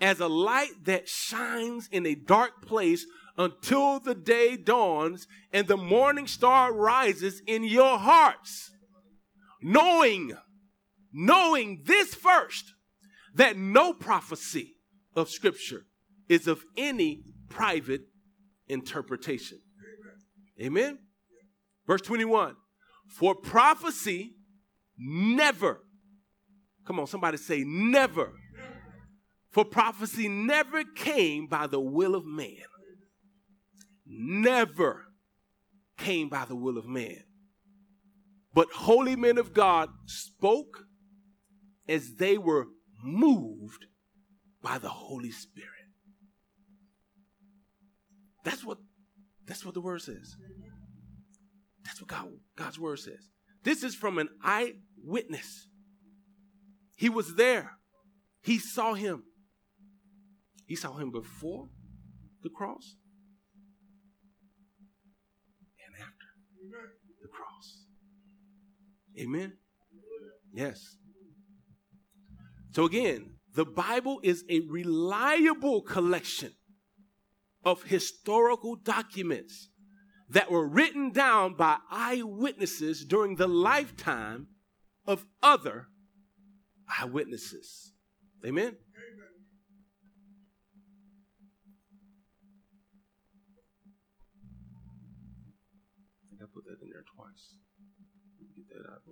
as 0.00 0.20
a 0.20 0.28
light 0.28 0.84
that 0.84 1.08
shines 1.08 1.88
in 1.90 2.06
a 2.06 2.14
dark 2.14 2.66
place 2.66 3.06
until 3.36 4.00
the 4.00 4.14
day 4.14 4.56
dawns 4.56 5.26
and 5.52 5.66
the 5.66 5.76
morning 5.76 6.26
star 6.26 6.72
rises 6.72 7.40
in 7.46 7.64
your 7.64 7.98
hearts. 7.98 8.70
Knowing, 9.62 10.32
knowing 11.12 11.82
this 11.84 12.14
first, 12.14 12.74
that 13.34 13.56
no 13.56 13.92
prophecy 13.92 14.74
of 15.14 15.30
Scripture 15.30 15.86
is 16.28 16.46
of 16.46 16.64
any 16.76 17.22
private 17.48 18.02
interpretation. 18.68 19.60
Amen. 20.60 20.98
Verse 21.86 22.02
21 22.02 22.56
For 23.06 23.34
prophecy 23.34 24.34
never, 25.04 25.80
come 26.86 27.00
on, 27.00 27.06
somebody 27.06 27.36
say, 27.36 27.64
never. 27.64 28.32
For 29.50 29.64
prophecy 29.64 30.28
never 30.28 30.82
came 30.82 31.46
by 31.46 31.66
the 31.66 31.80
will 31.80 32.14
of 32.14 32.24
man. 32.24 32.64
Never 34.06 35.06
came 35.98 36.28
by 36.28 36.44
the 36.46 36.56
will 36.56 36.78
of 36.78 36.86
man. 36.86 37.22
But 38.54 38.68
holy 38.70 39.16
men 39.16 39.38
of 39.38 39.52
God 39.52 39.90
spoke 40.06 40.84
as 41.88 42.14
they 42.14 42.38
were 42.38 42.66
moved 43.02 43.86
by 44.62 44.78
the 44.78 44.88
Holy 44.88 45.30
Spirit. 45.30 45.68
That's 48.44 48.64
what 48.64 48.78
that's 49.46 49.64
what 49.64 49.74
the 49.74 49.80
word 49.80 50.02
says. 50.02 50.36
That's 51.84 52.00
what 52.00 52.08
God, 52.08 52.28
God's 52.56 52.78
word 52.78 52.98
says. 52.98 53.31
This 53.62 53.82
is 53.82 53.94
from 53.94 54.18
an 54.18 54.28
eyewitness. 54.42 55.68
He 56.96 57.08
was 57.08 57.34
there. 57.36 57.72
He 58.42 58.58
saw 58.58 58.94
him. 58.94 59.24
He 60.66 60.76
saw 60.76 60.96
him 60.96 61.10
before 61.10 61.68
the 62.42 62.48
cross 62.48 62.96
and 65.86 66.02
after 66.02 66.26
the 67.20 67.28
cross. 67.28 67.84
Amen. 69.18 69.52
Yes. 70.52 70.96
So 72.72 72.84
again, 72.84 73.34
the 73.54 73.64
Bible 73.64 74.20
is 74.22 74.44
a 74.48 74.60
reliable 74.60 75.82
collection 75.82 76.52
of 77.64 77.82
historical 77.84 78.76
documents 78.76 79.68
that 80.32 80.50
were 80.50 80.66
written 80.66 81.12
down 81.12 81.54
by 81.54 81.76
eyewitnesses 81.90 83.04
during 83.04 83.36
the 83.36 83.46
lifetime 83.46 84.46
of 85.06 85.26
other 85.42 85.88
eyewitnesses. 86.98 87.92
Amen? 88.46 88.74
I 96.24 96.30
think 96.30 96.42
I 96.42 96.46
put 96.52 96.64
that 96.64 96.82
in 96.82 96.90
there 96.90 97.04
twice. 97.14 97.56
Get 98.56 98.78
that 98.78 98.90
out. 98.90 99.02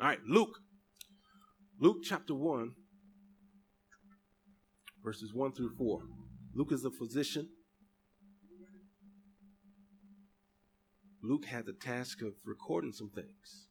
All 0.00 0.08
right, 0.08 0.20
Luke. 0.28 0.58
Luke 1.80 1.98
chapter 2.04 2.34
1, 2.34 2.72
verses 5.02 5.32
1 5.34 5.52
through 5.52 5.74
4. 5.76 6.02
Luke 6.54 6.70
is 6.70 6.84
a 6.84 6.90
physician 6.90 7.48
Luke 11.24 11.46
had 11.46 11.64
the 11.64 11.72
task 11.72 12.20
of 12.20 12.34
recording 12.44 12.92
some 12.92 13.08
things, 13.08 13.68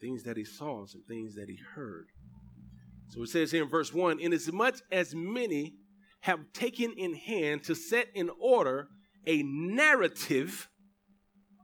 things 0.00 0.22
that 0.22 0.36
he 0.36 0.44
saw, 0.44 0.86
some 0.86 1.02
things 1.06 1.34
that 1.34 1.48
he 1.48 1.58
heard. 1.74 2.06
So 3.08 3.22
it 3.22 3.28
says 3.28 3.50
here 3.50 3.62
in 3.62 3.68
verse 3.68 3.92
1 3.92 4.18
Inasmuch 4.18 4.76
as 4.90 5.14
many 5.14 5.74
have 6.20 6.52
taken 6.54 6.94
in 6.96 7.14
hand 7.14 7.64
to 7.64 7.74
set 7.74 8.08
in 8.14 8.30
order 8.40 8.88
a 9.26 9.42
narrative 9.42 10.68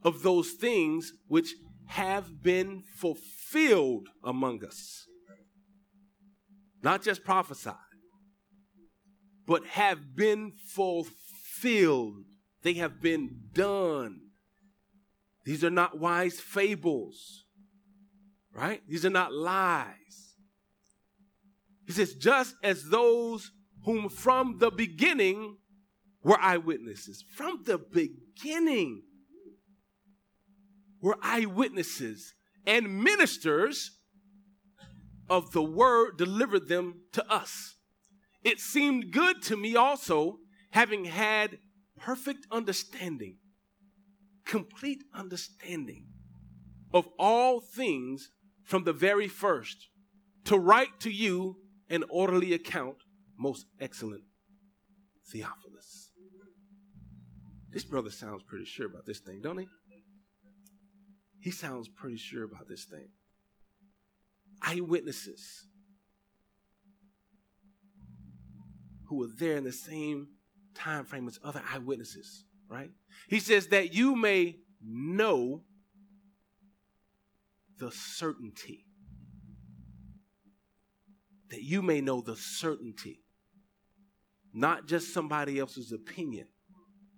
of 0.02 0.22
those 0.22 0.50
things 0.50 1.12
which 1.26 1.54
have 1.86 2.42
been 2.42 2.82
fulfilled 2.96 4.08
among 4.22 4.62
us. 4.62 5.06
Not 6.82 7.02
just 7.02 7.24
prophesied, 7.24 7.74
but 9.46 9.64
have 9.68 10.14
been 10.14 10.52
fulfilled. 10.66 12.24
They 12.62 12.74
have 12.74 13.00
been 13.00 13.40
done. 13.54 14.27
These 15.49 15.64
are 15.64 15.71
not 15.71 15.99
wise 15.99 16.38
fables, 16.38 17.47
right? 18.52 18.83
These 18.87 19.07
are 19.07 19.11
not 19.11 19.33
lies. 19.33 20.35
He 21.87 21.95
says, 21.95 22.12
just 22.17 22.55
as 22.62 22.90
those 22.90 23.50
whom 23.87 24.11
from 24.11 24.59
the 24.59 24.71
beginning 24.71 25.57
were 26.23 26.38
eyewitnesses. 26.38 27.25
From 27.35 27.62
the 27.64 27.78
beginning 27.78 29.05
were 31.00 31.17
eyewitnesses 31.23 32.35
and 32.67 33.02
ministers 33.02 33.93
of 35.31 35.52
the 35.52 35.62
word 35.62 36.19
delivered 36.19 36.69
them 36.69 37.05
to 37.12 37.26
us. 37.26 37.76
It 38.45 38.61
seemed 38.61 39.12
good 39.12 39.40
to 39.45 39.57
me 39.57 39.76
also, 39.76 40.40
having 40.73 41.07
had 41.07 41.57
perfect 41.97 42.47
understanding 42.50 43.38
complete 44.49 45.05
understanding 45.14 46.07
of 46.93 47.07
all 47.19 47.61
things 47.61 48.31
from 48.64 48.85
the 48.85 48.93
very 48.93 49.28
first, 49.28 49.88
to 50.45 50.59
write 50.59 50.99
to 51.00 51.11
you 51.11 51.57
an 51.90 52.02
orderly 52.09 52.52
account, 52.55 52.97
most 53.38 53.67
excellent 53.78 54.25
Theophilus. 55.31 56.11
This 57.71 57.85
brother 57.85 58.11
sounds 58.11 58.43
pretty 58.43 58.64
sure 58.64 58.87
about 58.87 59.05
this 59.07 59.21
thing, 59.21 59.40
don't 59.43 59.59
he? 59.59 59.69
He 61.40 61.50
sounds 61.50 61.88
pretty 61.88 62.17
sure 62.17 62.45
about 62.45 62.69
this 62.69 62.85
thing. 62.85 63.09
Eyewitnesses 64.62 65.67
who 69.09 69.19
were 69.19 69.28
there 69.38 69.57
in 69.57 69.64
the 69.64 69.73
same 69.73 70.28
time 70.75 71.05
frame 71.05 71.28
as 71.28 71.38
other 71.45 71.62
eyewitnesses 71.71 72.45
right? 72.68 72.90
He 73.28 73.40
says 73.40 73.68
that 73.68 73.94
you 73.94 74.14
may 74.14 74.56
know 74.82 75.62
the 77.78 77.90
certainty. 77.90 78.84
That 81.50 81.62
you 81.62 81.82
may 81.82 82.00
know 82.00 82.20
the 82.20 82.37
certainty. 82.37 83.22
Not 84.52 84.87
just 84.87 85.12
somebody 85.14 85.58
else's 85.58 85.92
opinion, 85.92 86.48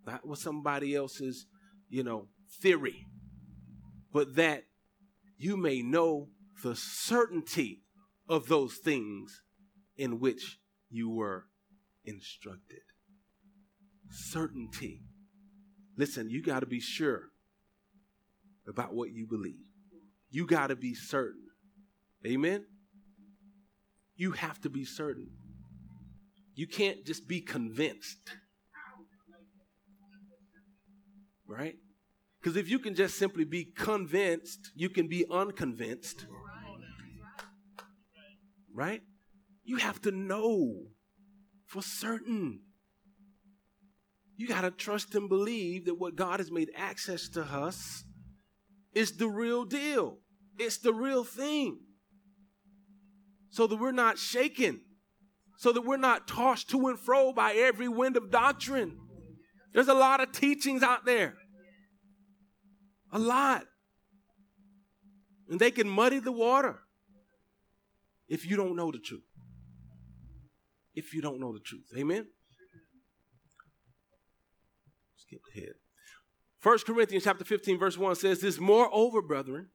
not 0.07 0.27
what 0.27 0.39
somebody 0.39 0.95
else's, 0.95 1.47
you 1.89 2.03
know, 2.03 2.29
theory, 2.61 3.07
but 4.13 4.35
that 4.37 4.65
you 5.39 5.57
may 5.57 5.83
know 5.83 6.29
the 6.63 6.77
certainty 6.77 7.83
of 8.29 8.49
those 8.49 8.77
things 8.77 9.43
in 9.97 10.21
which 10.21 10.59
you 10.91 11.11
were 11.11 11.47
instructed. 12.05 12.81
Certainty. 14.11 15.03
Listen, 16.01 16.31
you 16.31 16.41
got 16.43 16.61
to 16.61 16.67
be 16.67 16.81
sure 16.81 17.25
about 18.67 18.95
what 18.95 19.11
you 19.13 19.27
believe. 19.27 19.67
You 20.31 20.47
got 20.47 20.69
to 20.69 20.77
be 20.77 20.95
certain. 20.95 21.49
Amen? 22.27 22.65
You 24.17 24.31
have 24.31 24.59
to 24.63 24.71
be 24.71 24.87
certain. 24.87 25.29
You 26.55 26.67
can't 26.67 27.05
just 27.05 27.29
be 27.29 27.43
convinced. 27.43 28.31
Right? 31.47 31.75
Because 32.41 32.57
if 32.57 32.71
you 32.71 32.79
can 32.79 32.95
just 32.95 33.19
simply 33.19 33.45
be 33.45 33.67
convinced, 33.67 34.71
you 34.75 34.89
can 34.89 35.07
be 35.07 35.27
unconvinced. 35.31 36.25
Right? 38.75 39.03
You 39.65 39.77
have 39.77 40.01
to 40.01 40.11
know 40.11 40.85
for 41.67 41.83
certain. 41.83 42.61
You 44.41 44.49
got 44.49 44.63
to 44.63 44.71
trust 44.71 45.15
and 45.15 45.29
believe 45.29 45.85
that 45.85 45.97
what 45.97 46.17
God 46.17 46.41
has 46.41 46.51
made 46.51 46.71
access 46.75 47.29
to 47.29 47.43
us 47.43 48.05
is 48.95 49.19
the 49.19 49.29
real 49.29 49.67
deal. 49.67 50.17
It's 50.59 50.79
the 50.79 50.95
real 50.95 51.25
thing. 51.25 51.81
So 53.51 53.67
that 53.67 53.77
we're 53.77 53.93
not 53.93 54.17
shaken, 54.17 54.81
so 55.59 55.73
that 55.73 55.83
we're 55.83 55.99
not 55.99 56.27
tossed 56.27 56.71
to 56.71 56.89
and 56.89 56.99
fro 56.99 57.35
by 57.35 57.53
every 57.53 57.87
wind 57.87 58.17
of 58.17 58.31
doctrine. 58.31 58.97
There's 59.75 59.89
a 59.89 59.95
lot 59.95 60.23
of 60.23 60.33
teachings 60.33 60.83
out 60.83 61.05
there. 61.05 61.35
A 63.13 63.19
lot. 63.19 63.65
And 65.51 65.61
they 65.61 65.71
can 65.71 65.87
muddy 65.87 66.19
the 66.19 66.33
water 66.33 66.79
if 68.27 68.49
you 68.49 68.57
don't 68.57 68.75
know 68.75 68.91
the 68.91 69.01
truth. 69.01 69.21
If 70.95 71.13
you 71.13 71.21
don't 71.21 71.41
know 71.41 71.53
the 71.53 71.61
truth. 71.61 71.85
Amen? 71.95 72.27
Skip 75.31 75.43
ahead. 75.55 75.75
1 76.61 76.79
Corinthians 76.81 77.23
chapter 77.23 77.45
15, 77.45 77.79
verse 77.79 77.97
1 77.97 78.17
says 78.17 78.41
this, 78.41 78.59
moreover, 78.59 79.23
brethren, 79.23 79.69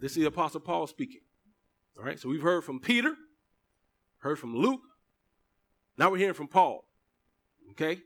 this 0.00 0.12
is 0.12 0.18
the 0.18 0.24
Apostle 0.24 0.60
Paul 0.60 0.86
speaking. 0.86 1.20
All 1.98 2.04
right, 2.04 2.18
so 2.18 2.30
we've 2.30 2.40
heard 2.40 2.64
from 2.64 2.80
Peter, 2.80 3.14
heard 4.18 4.38
from 4.38 4.56
Luke, 4.56 4.80
now 5.98 6.10
we're 6.10 6.16
hearing 6.16 6.34
from 6.34 6.48
Paul. 6.48 6.86
Okay? 7.72 8.00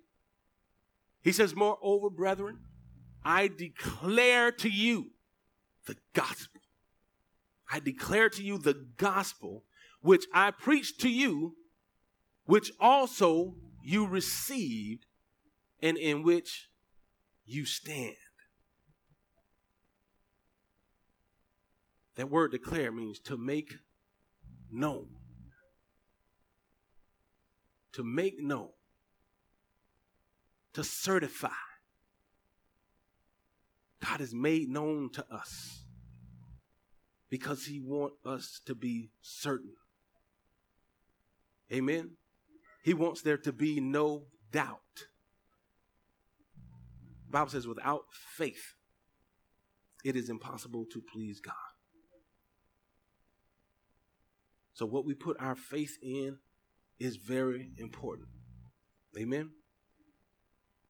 He 1.22 1.30
says, 1.30 1.54
Moreover, 1.54 2.10
brethren, 2.10 2.58
I 3.24 3.48
declare 3.48 4.50
to 4.52 4.68
you 4.68 5.10
the 5.86 5.96
gospel. 6.12 6.60
I 7.70 7.78
declare 7.78 8.28
to 8.30 8.42
you 8.42 8.58
the 8.58 8.86
gospel 8.96 9.64
which 10.00 10.24
I 10.32 10.50
preached 10.50 11.00
to 11.02 11.08
you, 11.08 11.54
which 12.46 12.72
also 12.80 13.54
you 13.84 14.06
received, 14.06 15.06
and 15.82 15.96
in 15.96 16.22
which 16.22 16.68
you 17.44 17.64
stand. 17.64 18.14
That 22.16 22.30
word 22.30 22.52
declare 22.52 22.92
means 22.92 23.18
to 23.20 23.36
make 23.36 23.74
known. 24.70 25.08
To 27.92 28.04
make 28.04 28.40
known. 28.40 28.70
To 30.74 30.84
certify. 30.84 31.48
God 34.04 34.20
has 34.20 34.34
made 34.34 34.68
known 34.68 35.10
to 35.12 35.24
us 35.32 35.84
because 37.28 37.66
he 37.66 37.80
wants 37.80 38.16
us 38.26 38.60
to 38.66 38.74
be 38.74 39.10
certain. 39.22 39.74
Amen. 41.72 42.16
He 42.82 42.92
wants 42.92 43.22
there 43.22 43.38
to 43.38 43.52
be 43.52 43.80
no 43.80 44.24
doubt. 44.50 44.80
Bible 47.30 47.50
says 47.50 47.66
without 47.66 48.02
faith 48.12 48.74
it 50.04 50.16
is 50.16 50.28
impossible 50.30 50.86
to 50.92 51.02
please 51.12 51.40
God. 51.40 51.54
So 54.72 54.86
what 54.86 55.04
we 55.04 55.14
put 55.14 55.36
our 55.40 55.56
faith 55.56 55.98
in 56.02 56.38
is 56.98 57.16
very 57.16 57.70
important. 57.76 58.28
Amen. 59.18 59.50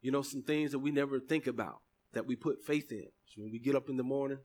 You 0.00 0.12
know 0.12 0.22
some 0.22 0.42
things 0.42 0.72
that 0.72 0.78
we 0.78 0.90
never 0.90 1.18
think 1.18 1.46
about 1.46 1.80
that 2.12 2.26
we 2.26 2.36
put 2.36 2.62
faith 2.62 2.90
in. 2.92 3.06
So 3.26 3.42
when 3.42 3.50
we 3.52 3.58
get 3.58 3.74
up 3.74 3.88
in 3.88 3.96
the 3.96 4.02
morning, 4.02 4.38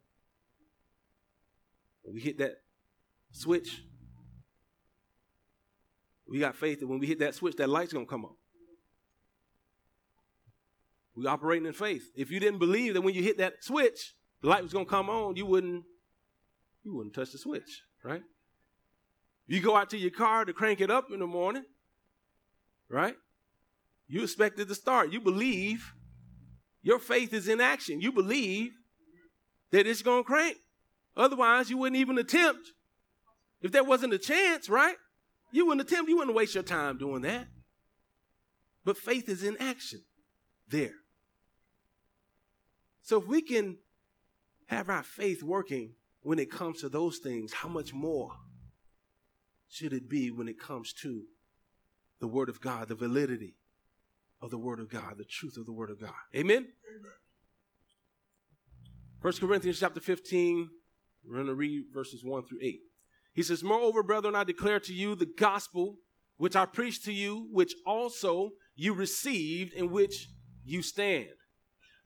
we 2.12 2.22
hit 2.22 2.38
that 2.40 2.56
switch, 3.32 3.82
we 6.28 6.40
got 6.40 6.56
faith 6.56 6.80
that 6.80 6.88
when 6.88 7.00
we 7.00 7.08
hit 7.08 7.20
that 7.20 7.36
switch, 7.36 7.56
that 7.58 7.70
light's 7.70 7.94
gonna 7.94 8.06
come 8.06 8.26
on. 8.26 8.36
We 11.16 11.28
operating 11.28 11.66
in 11.66 11.74
faith. 11.74 12.04
If 12.16 12.30
you 12.30 12.40
didn't 12.40 12.60
believe 12.60 12.94
that 12.94 13.02
when 13.02 13.14
you 13.14 13.24
hit 13.24 13.38
that 13.38 13.64
switch, 13.64 14.14
the 14.42 14.50
light 14.50 14.64
was 14.64 14.74
gonna 14.74 14.86
come 14.86 15.10
on, 15.10 15.36
you 15.36 15.46
wouldn't 15.46 15.86
you 16.84 16.94
wouldn't 16.94 17.16
touch 17.16 17.32
the 17.32 17.38
switch, 17.38 17.82
right? 18.04 18.22
You 19.48 19.62
go 19.62 19.76
out 19.76 19.90
to 19.92 19.98
your 19.98 20.12
car 20.12 20.46
to 20.46 20.54
crank 20.54 20.82
it 20.82 20.92
up 20.92 21.12
in 21.12 21.20
the 21.20 21.28
morning, 21.28 21.64
right? 22.90 23.16
You 24.08 24.24
expect 24.24 24.60
it 24.60 24.68
to 24.68 24.76
start. 24.76 25.12
You 25.12 25.20
believe 25.20 25.94
your 26.82 27.00
faith 27.00 27.34
is 27.34 27.48
in 27.48 27.60
action. 27.60 28.02
You 28.02 28.12
believe 28.12 28.72
that 29.72 29.88
it's 29.88 30.02
going 30.02 30.24
to 30.24 30.28
crank. 30.28 30.58
Otherwise, 31.18 31.70
you 31.70 31.78
wouldn't 31.78 32.00
even 32.00 32.18
attempt. 32.18 32.72
If 33.62 33.72
there 33.72 33.84
wasn't 33.84 34.14
a 34.14 34.20
chance, 34.20 34.70
right? 34.70 34.96
You 35.52 35.66
wouldn't 35.66 35.90
attempt. 35.90 36.10
You 36.10 36.18
wouldn't 36.18 36.36
waste 36.36 36.54
your 36.54 36.64
time 36.64 36.98
doing 36.98 37.22
that. 37.24 37.48
But 38.84 38.98
faith 38.98 39.28
is 39.30 39.44
in 39.44 39.58
action 39.60 40.02
there. 40.70 40.94
So 43.06 43.20
if 43.20 43.28
we 43.28 43.44
can 43.44 43.78
have 44.66 44.90
our 44.90 45.04
faith 45.04 45.44
working 45.44 45.92
when 46.24 46.40
it 46.40 46.50
comes 46.50 46.82
to 46.82 46.90
those 46.90 47.20
things, 47.20 47.54
how 47.54 47.70
much 47.70 47.94
more 47.94 48.32
should 49.70 49.94
it 49.94 50.10
be 50.10 50.32
when 50.32 50.48
it 50.48 50.60
comes 50.60 50.92
to 51.04 51.22
the 52.20 52.28
Word 52.28 52.50
of 52.50 52.60
God, 52.60 52.88
the 52.88 52.96
validity 52.96 53.58
of 54.42 54.50
the 54.50 54.58
Word 54.58 54.80
of 54.80 54.90
God, 54.90 55.20
the 55.20 55.24
truth 55.24 55.56
of 55.56 55.68
the 55.68 55.72
Word 55.72 55.92
of 55.92 56.02
God. 56.02 56.16
Amen? 56.36 56.68
First 59.22 59.40
Corinthians 59.40 59.80
chapter 59.80 60.00
15, 60.00 60.68
we're 61.28 61.36
going 61.36 61.46
to 61.46 61.54
read 61.54 61.84
verses 61.94 62.24
1 62.24 62.46
through 62.46 62.60
8. 62.64 62.80
He 63.36 63.44
says, 63.44 63.64
Moreover, 63.64 64.02
brethren, 64.02 64.36
I 64.36 64.44
declare 64.44 64.80
to 64.80 64.94
you 64.94 65.14
the 65.14 65.28
gospel 65.28 65.98
which 66.38 66.56
I 66.56 66.66
preached 66.66 67.06
to 67.06 67.14
you, 67.14 67.50
which 67.52 67.76
also 67.86 68.54
you 68.76 68.96
received, 68.96 69.74
in 69.74 69.92
which 69.92 70.30
you 70.64 70.82
stand, 70.82 71.30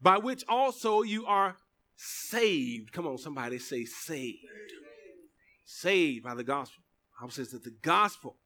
by 0.02 0.18
which 0.18 0.44
also 0.48 1.02
you 1.02 1.26
are 1.26 1.58
saved. 1.96 2.92
Come 2.92 3.08
on, 3.08 3.18
somebody 3.18 3.60
say 3.60 3.86
saved. 3.86 4.46
Saved 5.66 6.24
by 6.24 6.36
the 6.36 6.44
gospel. 6.44 6.84
I 7.22 7.28
says 7.30 7.52
that 7.52 7.64
the 7.64 7.76
gospel, 7.82 8.38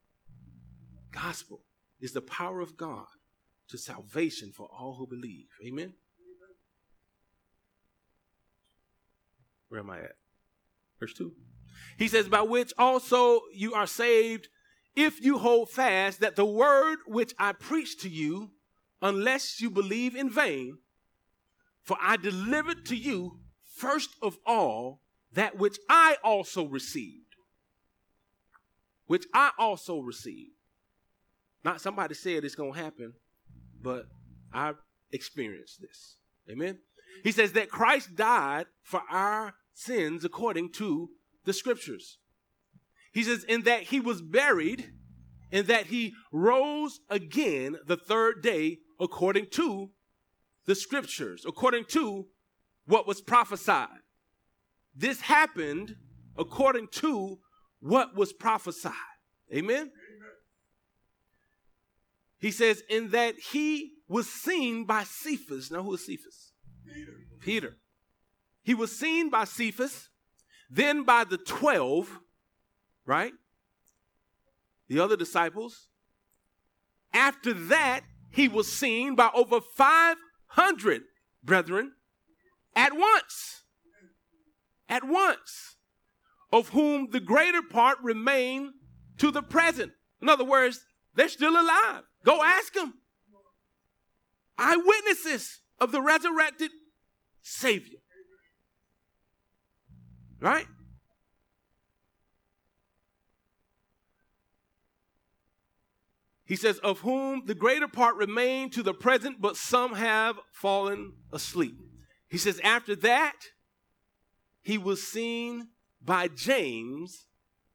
gospel 1.12 1.62
is 2.02 2.12
the 2.12 2.22
power 2.22 2.60
of 2.60 2.76
God 2.76 3.06
to 3.70 3.78
salvation 3.78 4.52
for 4.52 4.68
all 4.68 4.96
who 4.96 5.08
believe. 5.08 5.48
Amen. 5.66 5.94
Where 9.70 9.80
am 9.80 9.90
I 9.90 10.00
at? 10.00 10.16
Verse 11.00 11.14
2. 11.14 11.32
He 11.98 12.08
says, 12.08 12.28
By 12.28 12.42
which 12.42 12.74
also 12.78 13.42
you 13.54 13.74
are 13.74 13.88
saved 13.88 14.50
if 14.96 15.24
you 15.24 15.38
hold 15.38 15.70
fast 15.70 16.20
that 16.20 16.36
the 16.36 16.46
word 16.46 17.00
which 17.08 17.34
I 17.40 17.54
preach 17.54 18.00
to 18.02 18.10
you, 18.10 18.52
unless 19.02 19.60
you 19.62 19.70
believe 19.70 20.16
in 20.16 20.30
vain, 20.30 20.78
for 21.84 21.98
I 22.02 22.18
delivered 22.18 22.86
to 22.88 22.96
you 22.96 23.40
first 23.64 24.16
of 24.22 24.38
all 24.46 25.02
that 25.34 25.58
which 25.58 25.78
I 25.90 26.18
also 26.24 26.66
received, 26.66 27.36
which 29.06 29.26
I 29.34 29.52
also 29.58 30.00
received. 30.00 30.52
Not 31.64 31.82
somebody 31.82 32.14
said 32.14 32.44
it's 32.44 32.56
going 32.56 32.74
to 32.74 32.80
happen 32.80 33.14
but 33.84 34.08
I've 34.54 34.78
experienced 35.12 35.82
this. 35.82 36.16
Amen. 36.50 36.80
He 37.24 37.32
says 37.32 37.52
that 37.54 37.70
Christ 37.70 38.16
died 38.16 38.66
for 38.82 39.04
our 39.12 39.54
sins 39.74 40.26
according 40.26 40.72
to 40.74 41.10
the 41.46 41.54
scriptures. 41.54 42.18
He 43.12 43.24
says, 43.24 43.44
in 43.44 43.64
that 43.64 43.84
he 43.84 44.00
was 44.00 44.22
buried, 44.22 44.92
and 45.52 45.68
that 45.68 45.88
he 45.88 46.14
rose 46.32 47.00
again 47.10 47.78
the 47.86 47.98
third 47.98 48.42
day 48.42 48.80
according 49.00 49.48
to 49.52 49.92
the 50.66 50.76
scriptures, 50.76 51.46
according 51.48 51.86
to 51.86 52.28
what 52.86 53.08
was 53.08 53.22
prophesied. 53.22 54.02
This 54.96 55.22
happened 55.22 55.96
according 56.38 56.88
to 56.92 57.40
what 57.80 58.16
was 58.16 58.34
prophesied. 58.34 58.94
Amen. 59.54 59.92
He 62.40 62.52
says, 62.52 62.84
in 62.90 63.12
that 63.12 63.36
he 63.52 63.94
was 64.08 64.30
seen 64.30 64.86
by 64.86 65.04
Cephas. 65.04 65.72
Now, 65.72 65.82
who 65.82 65.94
is 65.94 66.06
Cephas? 66.06 66.52
Peter. 66.86 67.14
Peter. 67.40 67.78
He 68.64 68.74
was 68.74 68.98
seen 68.98 69.30
by 69.30 69.46
Cephas, 69.46 70.10
then 70.70 71.04
by 71.04 71.24
the 71.24 71.38
12, 71.38 72.20
right? 73.06 73.34
The 74.90 75.00
other 75.00 75.16
disciples. 75.16 75.88
After 77.14 77.54
that, 77.54 78.02
he 78.30 78.48
was 78.48 78.72
seen 78.72 79.16
by 79.16 79.30
over 79.34 79.62
500 80.56 81.02
brethren 81.44 81.94
at 82.76 82.94
once. 82.94 83.64
At 84.88 85.04
once. 85.04 85.76
Of 86.52 86.70
whom 86.70 87.10
the 87.12 87.20
greater 87.20 87.62
part 87.62 87.98
remain 88.04 88.74
to 89.18 89.32
the 89.32 89.42
present. 89.42 89.92
In 90.22 90.30
other 90.30 90.44
words, 90.44 90.86
they're 91.16 91.30
still 91.30 91.54
alive. 91.54 92.04
Go 92.24 92.44
ask 92.44 92.74
them. 92.74 92.94
Eyewitnesses 94.58 95.62
of 95.80 95.92
the 95.92 96.02
resurrected 96.02 96.72
Savior. 97.42 98.00
Right? 100.40 100.68
He 106.54 106.58
says, 106.58 106.78
Of 106.84 107.00
whom 107.00 107.48
the 107.48 107.56
greater 107.56 107.88
part 107.88 108.16
remain 108.16 108.70
to 108.70 108.84
the 108.84 108.94
present, 108.94 109.42
but 109.42 109.58
some 109.58 109.96
have 109.96 110.36
fallen 110.52 111.14
asleep. 111.32 111.74
He 112.30 112.38
says, 112.38 112.62
After 112.64 112.96
that, 112.98 113.40
he 114.62 114.78
was 114.78 115.02
seen 115.02 115.70
by 116.00 116.28
James, 116.28 117.26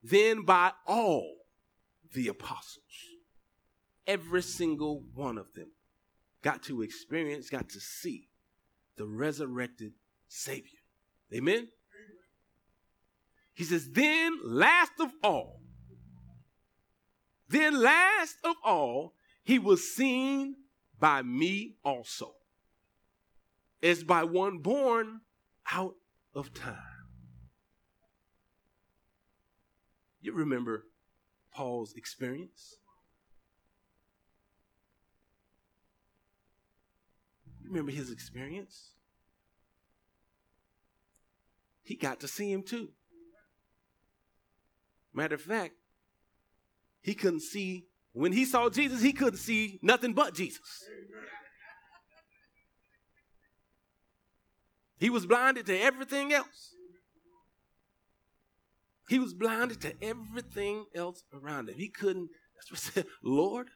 then 0.01 0.43
by 0.43 0.71
all 0.87 1.39
the 2.15 2.29
apostles. 2.29 2.85
Every 4.07 4.43
single 4.43 5.03
one 5.13 5.39
of 5.39 5.53
them 5.55 5.73
got 6.43 6.63
to 6.63 6.83
experience, 6.83 7.51
got 7.51 7.69
to 7.71 7.81
see 7.81 8.29
the 8.97 9.07
resurrected 9.07 9.95
Savior. 10.29 10.79
Amen? 11.35 11.67
He 13.55 13.65
says, 13.65 13.91
Then, 13.91 14.39
last 14.45 14.93
of 15.01 15.11
all, 15.25 15.63
then 17.49 17.81
last 17.81 18.37
of 18.45 18.57
all, 18.65 19.15
he 19.43 19.59
was 19.59 19.95
seen 19.95 20.57
by 20.99 21.23
me 21.23 21.77
also, 21.85 22.35
as 23.83 24.05
by 24.05 24.25
one 24.25 24.59
born 24.59 25.21
out 25.73 25.95
of 26.35 26.53
time. 26.53 26.77
You 30.21 30.33
remember 30.35 30.85
Paul's 31.55 31.95
experience? 31.95 32.77
You 37.63 37.69
remember 37.69 37.93
his 37.93 38.11
experience? 38.11 38.91
He 41.83 41.97
got 41.97 42.21
to 42.21 42.29
see 42.29 42.53
him 42.53 42.63
too. 42.63 42.91
Matter 45.15 45.37
of 45.37 45.41
fact, 45.41 45.75
he 47.09 47.15
couldn't 47.15 47.41
see, 47.41 47.87
when 48.13 48.33
he 48.33 48.45
saw 48.45 48.69
Jesus, 48.69 49.01
he 49.01 49.15
couldn't 49.15 49.39
see 49.39 49.79
nothing 49.83 50.13
but 50.13 50.35
Jesus. 50.35 50.85
He 54.99 55.09
was 55.09 55.25
blinded 55.25 55.65
to 55.67 55.81
everything 55.81 56.35
else. 56.35 56.75
He 59.09 59.19
was 59.19 59.33
blinded 59.33 59.81
to 59.81 59.95
everything 60.03 60.85
else 60.95 61.25
around 61.33 61.71
him. 61.71 61.77
He 61.77 61.89
couldn't, 61.89 62.29
that's 62.55 62.71
what 62.71 62.79
said, 62.79 63.07
Lord. 63.23 63.69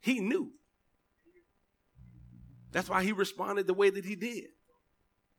he 0.00 0.20
knew. 0.20 0.52
That's 2.70 2.88
why 2.88 3.02
he 3.02 3.12
responded 3.12 3.66
the 3.66 3.74
way 3.74 3.88
that 3.88 4.04
he 4.04 4.14
did. 4.14 4.48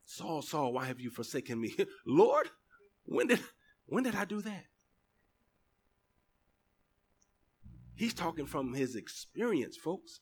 Saul, 0.04 0.42
Saul, 0.42 0.74
why 0.74 0.86
have 0.86 1.00
you 1.00 1.10
forsaken 1.10 1.62
me? 1.62 1.76
Lord, 2.06 2.50
when 3.08 3.28
did 3.28 3.40
when 3.88 4.04
did 4.04 4.16
I 4.16 4.26
do 4.26 4.42
that? 4.42 4.66
He's 7.96 8.14
talking 8.14 8.46
from 8.46 8.74
his 8.74 8.96
experience, 8.96 9.76
folks. 9.76 10.20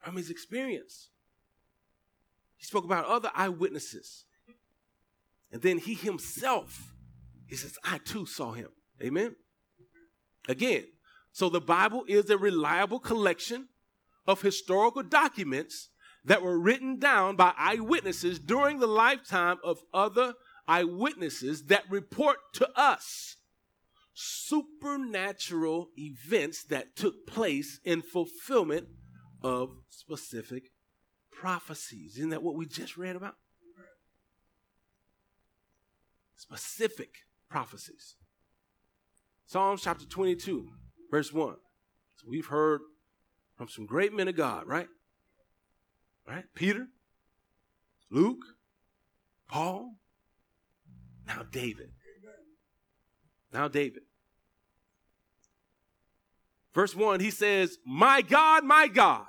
From 0.00 0.16
his 0.16 0.28
experience. 0.28 1.08
He 2.56 2.64
spoke 2.66 2.84
about 2.84 3.06
other 3.06 3.30
eyewitnesses. 3.34 4.24
And 5.50 5.62
then 5.62 5.78
he 5.78 5.94
himself, 5.94 6.94
he 7.46 7.56
says, 7.56 7.78
I 7.82 7.98
too 7.98 8.26
saw 8.26 8.52
him. 8.52 8.68
Amen. 9.02 9.36
Again, 10.46 10.84
so 11.32 11.48
the 11.48 11.60
Bible 11.60 12.04
is 12.06 12.28
a 12.28 12.36
reliable 12.36 12.98
collection 12.98 13.68
of 14.26 14.42
historical 14.42 15.02
documents 15.02 15.88
that 16.24 16.42
were 16.42 16.58
written 16.58 16.98
down 16.98 17.36
by 17.36 17.54
eyewitnesses 17.56 18.38
during 18.38 18.78
the 18.78 18.86
lifetime 18.86 19.56
of 19.64 19.78
other 19.94 20.34
eyewitnesses 20.68 21.64
that 21.64 21.84
report 21.90 22.36
to 22.52 22.68
us 22.78 23.36
supernatural 24.12 25.88
events 25.96 26.64
that 26.64 26.96
took 26.96 27.26
place 27.26 27.80
in 27.84 28.02
fulfillment 28.02 28.88
of 29.42 29.70
specific 29.88 30.70
prophecies. 31.30 32.16
Isn't 32.16 32.30
that 32.30 32.42
what 32.42 32.56
we 32.56 32.66
just 32.66 32.96
read 32.96 33.16
about? 33.16 33.36
Specific 36.36 37.10
prophecies. 37.48 38.16
Psalms 39.46 39.82
chapter 39.82 40.04
22, 40.04 40.68
verse 41.10 41.32
1. 41.32 41.54
So 42.16 42.26
we've 42.28 42.46
heard 42.46 42.80
from 43.56 43.68
some 43.68 43.86
great 43.86 44.12
men 44.12 44.28
of 44.28 44.36
God, 44.36 44.66
right? 44.66 44.88
Right? 46.26 46.44
Peter, 46.54 46.88
Luke, 48.10 48.44
Paul, 49.48 49.94
now 51.28 51.44
David. 51.50 51.90
Now 53.52 53.68
David. 53.68 54.02
Verse 56.74 56.94
1, 56.94 57.20
he 57.20 57.30
says, 57.30 57.78
My 57.84 58.22
God, 58.22 58.64
my 58.64 58.88
God, 58.88 59.26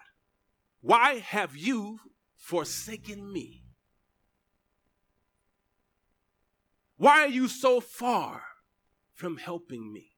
why 0.82 1.20
have 1.20 1.56
you 1.56 2.00
forsaken 2.36 3.32
me? 3.32 3.64
Why 6.98 7.22
are 7.22 7.30
you 7.30 7.48
so 7.48 7.80
far 7.80 8.42
from 9.14 9.38
helping 9.38 9.94
me? 9.94 10.12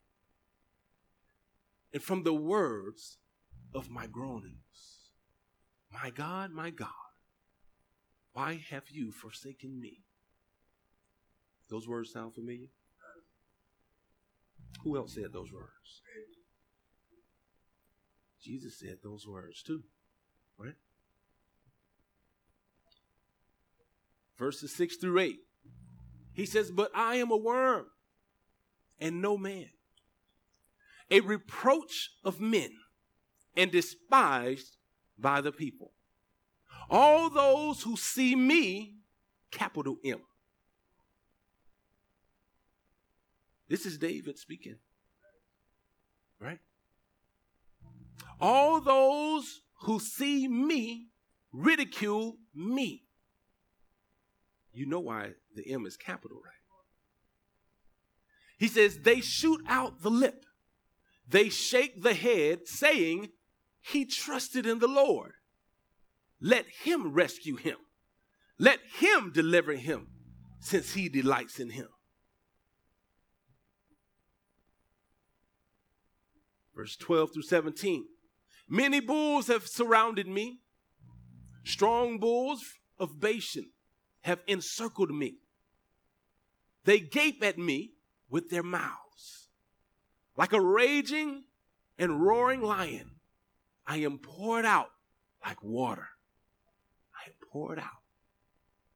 And 1.94 2.02
from 2.02 2.24
the 2.24 2.34
words 2.34 3.17
of 3.74 3.89
my 3.89 4.08
groanings. 4.08 5.12
My 5.91 6.10
God, 6.10 6.52
my 6.52 6.70
God, 6.70 6.89
why 8.34 8.63
have 8.70 8.89
you 8.89 9.12
forsaken 9.12 9.80
me? 9.80 10.06
Those 11.71 11.88
words 11.88 12.12
sound 12.12 12.36
familiar? 12.36 12.67
Who 14.84 14.97
else 14.97 15.15
said 15.15 15.31
those 15.31 15.53
words? 15.53 16.01
Jesus 18.43 18.77
said 18.77 18.97
those 19.01 19.25
words 19.25 19.63
too, 19.63 19.81
right? 20.57 20.75
Verses 24.38 24.73
6 24.75 24.97
through 24.97 25.19
8. 25.19 25.39
He 26.34 26.45
says, 26.45 26.71
But 26.71 26.91
I 26.93 27.15
am 27.15 27.31
a 27.31 27.38
worm 27.38 27.86
and 28.99 29.21
no 29.21 29.38
man, 29.38 29.69
a 31.10 31.21
reproach 31.21 32.12
of 32.25 32.41
men 32.41 32.71
and 33.55 33.71
despised 33.71 34.75
by 35.17 35.39
the 35.39 35.51
people. 35.53 35.93
All 36.89 37.29
those 37.29 37.84
who 37.84 37.95
see 37.95 38.36
me, 38.36 38.95
capital 39.51 39.97
M. 40.03 40.19
This 43.71 43.86
is 43.86 43.97
David 43.97 44.38
speaking. 44.38 44.75
Right? 46.41 46.60
All 48.41 48.81
those 48.81 49.62
who 49.84 49.97
see 49.97 50.45
me 50.49 51.07
ridicule 51.53 52.36
me. 52.53 53.05
You 54.73 54.88
know 54.88 54.99
why 54.99 55.36
the 55.55 55.71
M 55.71 55.86
is 55.86 55.95
capital, 55.95 56.41
right? 56.43 56.51
He 58.57 58.67
says, 58.67 58.99
they 58.99 59.21
shoot 59.21 59.62
out 59.69 60.01
the 60.01 60.12
lip. 60.12 60.45
They 61.25 61.47
shake 61.47 62.03
the 62.03 62.13
head, 62.13 62.67
saying, 62.67 63.29
he 63.79 64.03
trusted 64.03 64.65
in 64.65 64.79
the 64.79 64.88
Lord. 64.89 65.31
Let 66.41 66.65
him 66.84 67.13
rescue 67.13 67.55
him. 67.55 67.77
Let 68.60 68.79
him 68.99 69.31
deliver 69.34 69.75
him, 69.75 70.07
since 70.60 70.91
he 70.91 71.07
delights 71.07 71.57
in 71.57 71.69
him. 71.69 71.88
Verse 76.82 76.96
12 76.96 77.34
through 77.36 77.44
17. 77.44 78.06
Many 78.67 79.00
bulls 79.02 79.46
have 79.46 79.67
surrounded 79.67 80.28
me. 80.28 80.62
Strong 81.63 82.17
bulls 82.17 82.63
of 82.98 83.20
Bashan 83.20 83.70
have 84.22 84.39
encircled 84.48 85.12
me. 85.12 85.36
They 86.86 87.00
gape 87.00 87.44
at 87.44 87.60
me 87.60 87.91
with 88.32 88.50
their 88.50 88.63
mouths. 88.63 89.50
Like 90.36 90.54
a 90.54 90.60
raging 90.60 91.44
and 92.00 92.26
roaring 92.26 92.63
lion, 92.63 93.12
I 93.86 93.98
am 93.98 94.17
poured 94.17 94.65
out 94.65 94.89
like 95.46 95.62
water. 95.62 96.08
I 97.13 97.30
am 97.30 97.36
poured 97.52 97.78
out 97.78 98.02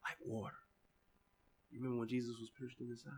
like 0.03 0.17
water. 0.25 0.55
You 1.69 1.77
remember 1.77 1.99
when 1.99 2.07
Jesus 2.07 2.35
was 2.39 2.49
pierced 2.57 2.81
in 2.81 2.89
the 2.89 2.97
side? 2.97 3.13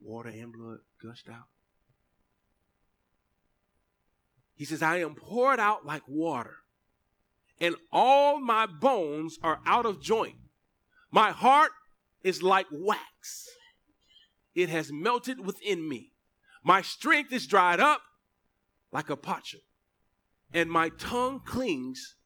Water 0.00 0.30
and 0.30 0.52
blood 0.52 0.78
gushed 1.00 1.28
out. 1.28 1.46
He 4.54 4.64
says, 4.64 4.82
I 4.82 4.98
am 4.98 5.14
poured 5.14 5.60
out 5.60 5.84
like 5.84 6.02
water, 6.06 6.56
and 7.60 7.74
all 7.90 8.40
my 8.40 8.66
bones 8.66 9.38
are 9.42 9.60
out 9.66 9.86
of 9.86 10.00
joint. 10.00 10.36
My 11.10 11.30
heart 11.30 11.72
is 12.22 12.42
like 12.42 12.66
wax, 12.70 13.48
it 14.54 14.68
has 14.68 14.92
melted 14.92 15.44
within 15.44 15.88
me. 15.88 16.12
My 16.62 16.82
strength 16.82 17.32
is 17.32 17.46
dried 17.46 17.80
up 17.80 18.02
like 18.92 19.10
a 19.10 19.16
potsherd, 19.16 19.62
and 20.52 20.70
my 20.70 20.90
tongue 20.90 21.40
clings 21.44 22.16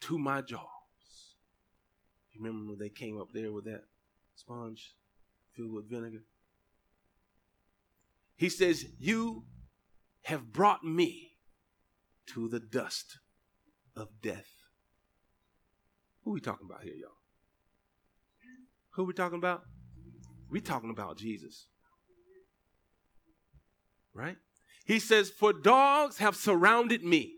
to 0.00 0.18
my 0.18 0.42
jaws. 0.42 0.62
You 2.32 2.42
remember 2.44 2.70
when 2.70 2.78
they 2.78 2.90
came 2.90 3.18
up 3.20 3.28
there 3.32 3.50
with 3.50 3.64
that 3.64 3.84
sponge 4.34 4.94
filled 5.54 5.72
with 5.72 5.88
vinegar. 5.88 6.22
He 8.36 8.50
says, 8.50 8.84
You 8.98 9.44
have 10.22 10.52
brought 10.52 10.84
me 10.84 11.35
to 12.34 12.48
the 12.48 12.60
dust 12.60 13.18
of 13.96 14.08
death. 14.22 14.48
Who 16.24 16.32
we 16.32 16.40
talking 16.40 16.66
about 16.68 16.82
here, 16.82 16.94
y'all? 16.94 17.10
Who 18.90 19.04
we 19.04 19.12
talking 19.12 19.38
about? 19.38 19.62
We 20.50 20.60
talking 20.60 20.90
about 20.90 21.18
Jesus. 21.18 21.66
Right? 24.14 24.36
He 24.84 24.98
says, 24.98 25.30
For 25.30 25.52
dogs 25.52 26.18
have 26.18 26.36
surrounded 26.36 27.04
me. 27.04 27.34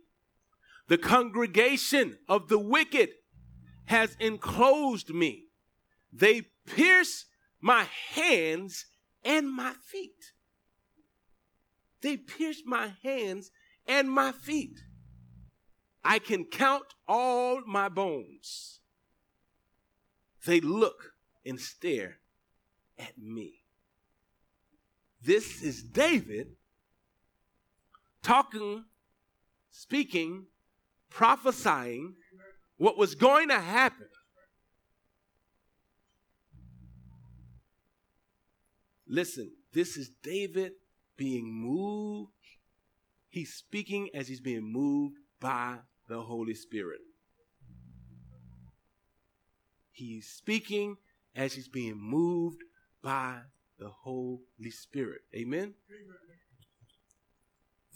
The 0.88 0.98
congregation 0.98 2.18
of 2.28 2.48
the 2.48 2.58
wicked 2.58 3.10
has 3.86 4.16
enclosed 4.20 5.10
me. 5.10 5.44
They 6.12 6.42
pierce 6.66 7.26
my 7.60 7.86
hands 8.14 8.86
and 9.24 9.50
my 9.50 9.74
feet. 9.84 10.32
They 12.00 12.16
pierced 12.16 12.64
my 12.66 12.92
hands 13.02 13.50
and 13.88 14.10
my 14.10 14.30
feet. 14.32 14.78
I 16.04 16.18
can 16.18 16.44
count 16.44 16.84
all 17.08 17.62
my 17.66 17.88
bones. 17.88 18.80
They 20.46 20.60
look 20.60 21.14
and 21.44 21.58
stare 21.58 22.18
at 22.98 23.18
me. 23.18 23.64
This 25.22 25.62
is 25.62 25.82
David 25.82 26.48
talking, 28.22 28.84
speaking, 29.70 30.46
prophesying 31.10 32.14
what 32.76 32.96
was 32.96 33.14
going 33.14 33.48
to 33.48 33.60
happen. 33.60 34.08
Listen, 39.06 39.50
this 39.72 39.96
is 39.96 40.10
David 40.22 40.72
being 41.16 41.52
moved. 41.52 42.30
He's 43.28 43.52
speaking 43.52 44.10
as 44.14 44.28
he's 44.28 44.40
being 44.40 44.62
moved 44.62 45.16
by 45.40 45.78
the 46.08 46.22
Holy 46.22 46.54
Spirit. 46.54 47.00
He's 49.90 50.28
speaking 50.28 50.96
as 51.34 51.54
he's 51.54 51.68
being 51.68 51.98
moved 52.00 52.62
by 53.02 53.40
the 53.78 53.88
Holy 53.88 54.70
Spirit. 54.70 55.22
Amen? 55.34 55.74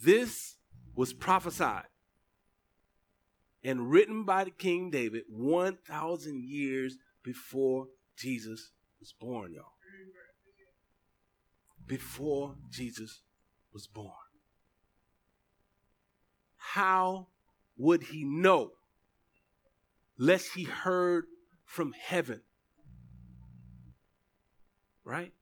This 0.01 0.57
was 0.95 1.13
prophesied 1.13 1.85
and 3.63 3.89
written 3.89 4.23
by 4.23 4.43
the 4.43 4.51
King 4.51 4.91
David 4.91 5.23
1,000 5.29 6.43
years 6.43 6.97
before 7.23 7.87
Jesus 8.17 8.71
was 8.99 9.13
born, 9.13 9.53
y'all 9.53 9.73
before 11.87 12.55
Jesus 12.69 13.21
was 13.73 13.87
born. 13.87 14.11
How 16.63 17.27
would 17.77 18.03
he 18.03 18.23
know 18.23 18.71
lest 20.17 20.53
he 20.53 20.63
heard 20.63 21.25
from 21.65 21.91
heaven? 21.91 22.39
Right? 25.03 25.33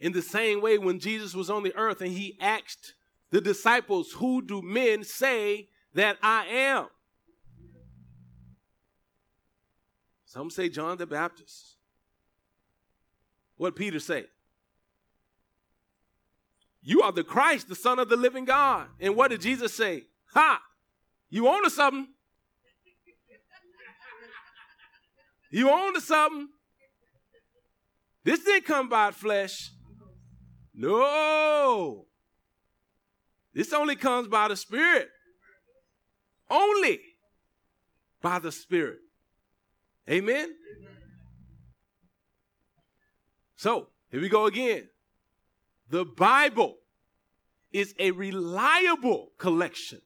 In 0.00 0.12
the 0.12 0.20
same 0.20 0.60
way, 0.60 0.76
when 0.76 0.98
Jesus 0.98 1.34
was 1.34 1.48
on 1.48 1.62
the 1.62 1.74
earth 1.76 2.00
and 2.00 2.12
he 2.12 2.36
asked 2.40 2.94
the 3.30 3.40
disciples, 3.40 4.12
Who 4.16 4.42
do 4.42 4.60
men 4.60 5.04
say 5.04 5.68
that 5.94 6.18
I 6.20 6.46
am? 6.46 6.88
Some 10.24 10.50
say 10.50 10.68
John 10.68 10.98
the 10.98 11.06
Baptist. 11.06 11.76
What 13.56 13.76
Peter 13.76 14.00
say? 14.00 14.26
You 16.82 17.02
are 17.02 17.12
the 17.12 17.24
Christ, 17.24 17.68
the 17.68 17.74
Son 17.74 17.98
of 17.98 18.08
the 18.08 18.16
living 18.16 18.44
God. 18.44 18.86
And 19.00 19.16
what 19.16 19.30
did 19.30 19.40
Jesus 19.40 19.74
say? 19.74 20.04
Ha! 20.32 20.62
You 21.30 21.48
own 21.48 21.64
to 21.64 21.70
something. 21.70 22.08
You 25.50 25.70
own 25.70 25.94
to 25.94 26.00
something. 26.00 26.48
This 28.24 28.44
didn't 28.44 28.66
come 28.66 28.88
by 28.88 29.10
flesh. 29.10 29.70
No. 30.74 32.06
This 33.54 33.72
only 33.72 33.96
comes 33.96 34.28
by 34.28 34.48
the 34.48 34.56
Spirit. 34.56 35.08
Only 36.50 37.00
by 38.20 38.38
the 38.38 38.52
Spirit. 38.52 38.98
Amen? 40.08 40.54
So, 43.56 43.88
here 44.10 44.20
we 44.20 44.28
go 44.28 44.46
again. 44.46 44.88
The 45.90 46.04
Bible 46.04 46.76
is 47.72 47.94
a 47.98 48.10
reliable 48.10 49.32
collection 49.38 50.00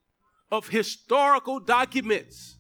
of 0.51 0.69
historical 0.69 1.59
documents 1.61 2.57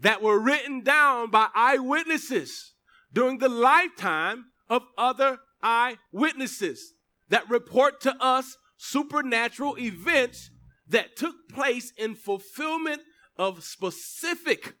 that 0.00 0.22
were 0.22 0.38
written 0.38 0.82
down 0.82 1.30
by 1.30 1.48
eyewitnesses 1.54 2.72
during 3.12 3.38
the 3.38 3.48
lifetime 3.48 4.46
of 4.68 4.82
other 4.96 5.38
eyewitnesses 5.62 6.94
that 7.28 7.48
report 7.48 8.00
to 8.00 8.16
us 8.22 8.56
supernatural 8.76 9.78
events 9.78 10.50
that 10.88 11.16
took 11.16 11.48
place 11.48 11.92
in 11.96 12.14
fulfillment 12.14 13.02
of 13.36 13.62
specific 13.64 14.74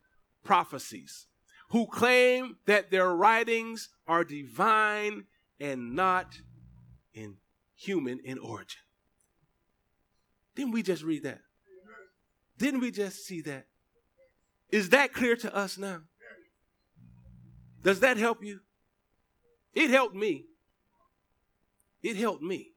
prophecies, 0.44 1.26
who 1.70 1.86
claim 1.86 2.56
that 2.66 2.90
their 2.90 3.14
writings 3.14 3.88
are 4.06 4.24
divine 4.24 5.24
and 5.60 5.94
not 5.94 6.40
in 7.14 7.36
human 7.82 8.20
in 8.24 8.38
origin. 8.38 8.80
Didn't 10.54 10.72
we 10.72 10.82
just 10.82 11.02
read 11.02 11.24
that? 11.24 11.40
Didn't 12.58 12.80
we 12.80 12.90
just 12.90 13.24
see 13.26 13.40
that? 13.42 13.66
Is 14.70 14.90
that 14.90 15.12
clear 15.12 15.36
to 15.36 15.54
us 15.54 15.78
now? 15.78 16.02
Does 17.82 18.00
that 18.00 18.16
help 18.16 18.44
you? 18.44 18.60
It 19.74 19.90
helped 19.90 20.14
me. 20.14 20.46
It 22.02 22.16
helped 22.16 22.42
me. 22.42 22.68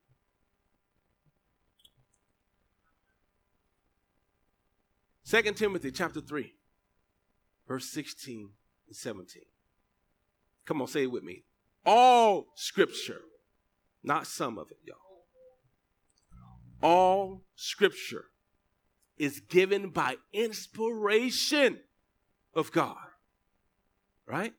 Second 5.24 5.58
Timothy 5.58 5.92
chapter 5.92 6.22
3, 6.22 6.54
verse 7.68 7.90
16 7.90 8.50
and 8.88 8.96
17. 8.96 9.42
Come 10.66 10.82
on, 10.82 10.88
say 10.88 11.04
it 11.04 11.12
with 11.12 11.24
me. 11.24 11.44
All 11.86 12.48
scripture 12.56 13.22
not 14.06 14.28
some 14.28 14.58
of 14.58 14.72
it, 14.72 14.78
y'all. 14.86 14.98
All 16.82 17.44
scripture 17.56 18.26
is 19.18 19.40
given 19.40 19.90
by 19.90 20.18
inspiration 20.34 21.80
of 22.54 22.72
God, 22.72 22.98
right? 24.28 24.54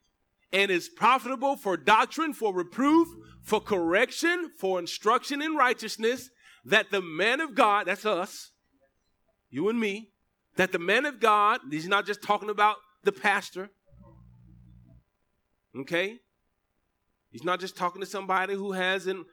And 0.51 0.71
is 0.71 0.89
profitable 0.89 1.55
for 1.55 1.77
doctrine, 1.77 2.33
for 2.33 2.53
reproof, 2.53 3.07
for 3.41 3.61
correction, 3.61 4.51
for 4.57 4.79
instruction 4.79 5.41
in 5.41 5.55
righteousness, 5.55 6.29
that 6.65 6.91
the 6.91 7.01
man 7.01 7.39
of 7.39 7.55
God, 7.55 7.87
that's 7.87 8.05
us, 8.05 8.51
you 9.49 9.69
and 9.69 9.79
me, 9.79 10.11
that 10.57 10.71
the 10.71 10.79
man 10.79 11.05
of 11.05 11.19
God, 11.19 11.61
he's 11.69 11.87
not 11.87 12.05
just 12.05 12.21
talking 12.21 12.49
about 12.49 12.77
the 13.03 13.11
pastor, 13.11 13.69
okay? 15.79 16.19
He's 17.29 17.43
not 17.43 17.59
just 17.59 17.77
talking 17.77 18.01
to 18.01 18.07
somebody 18.07 18.55
who 18.55 18.71
has 18.71 19.05
an 19.05 19.25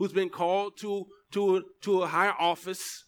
who's 0.00 0.12
been 0.14 0.30
called 0.30 0.78
to, 0.78 1.06
to, 1.30 1.62
to 1.82 2.02
a 2.02 2.06
higher 2.06 2.32
office 2.38 3.04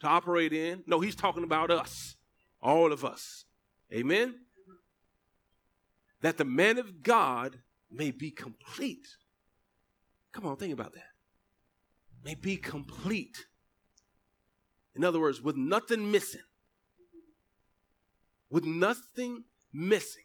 to 0.00 0.06
operate 0.06 0.54
in. 0.54 0.82
No, 0.86 1.00
he's 1.00 1.14
talking 1.14 1.44
about 1.44 1.70
us, 1.70 2.16
all 2.62 2.90
of 2.90 3.04
us. 3.04 3.44
Amen? 3.92 4.34
That 6.22 6.38
the 6.38 6.44
man 6.46 6.78
of 6.78 7.02
God 7.02 7.58
may 7.90 8.10
be 8.10 8.30
complete. 8.30 9.06
Come 10.32 10.46
on, 10.46 10.56
think 10.56 10.72
about 10.72 10.94
that. 10.94 11.10
May 12.24 12.34
be 12.34 12.56
complete. 12.56 13.44
In 14.96 15.04
other 15.04 15.20
words, 15.20 15.42
with 15.42 15.56
nothing 15.56 16.10
missing. 16.10 16.40
With 18.48 18.64
nothing 18.64 19.44
missing. 19.70 20.24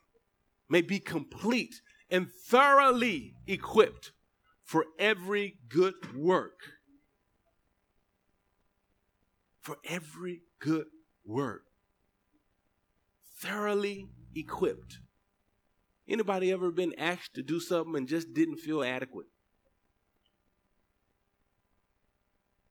May 0.69 0.83
be 0.83 0.99
complete 0.99 1.81
and 2.09 2.31
thoroughly 2.31 3.35
equipped 3.45 4.13
for 4.69 4.85
every 4.99 5.55
good 5.67 5.95
work. 6.15 6.59
For 9.61 9.77
every 9.83 10.43
good 10.59 10.85
work. 11.25 11.63
Thoroughly 13.39 14.09
equipped. 14.35 14.99
Anybody 16.07 16.51
ever 16.51 16.69
been 16.69 16.93
asked 16.99 17.33
to 17.33 17.41
do 17.41 17.59
something 17.59 17.95
and 17.95 18.07
just 18.07 18.35
didn't 18.35 18.57
feel 18.57 18.83
adequate? 18.83 19.25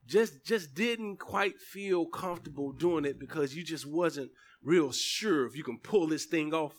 Just 0.06 0.44
just 0.46 0.74
didn't 0.74 1.16
quite 1.16 1.58
feel 1.58 2.06
comfortable 2.06 2.70
doing 2.70 3.06
it 3.06 3.18
because 3.18 3.56
you 3.56 3.64
just 3.64 3.86
wasn't 3.86 4.30
real 4.62 4.92
sure 4.92 5.46
if 5.46 5.56
you 5.56 5.64
can 5.64 5.80
pull 5.80 6.06
this 6.06 6.26
thing 6.26 6.54
off. 6.54 6.76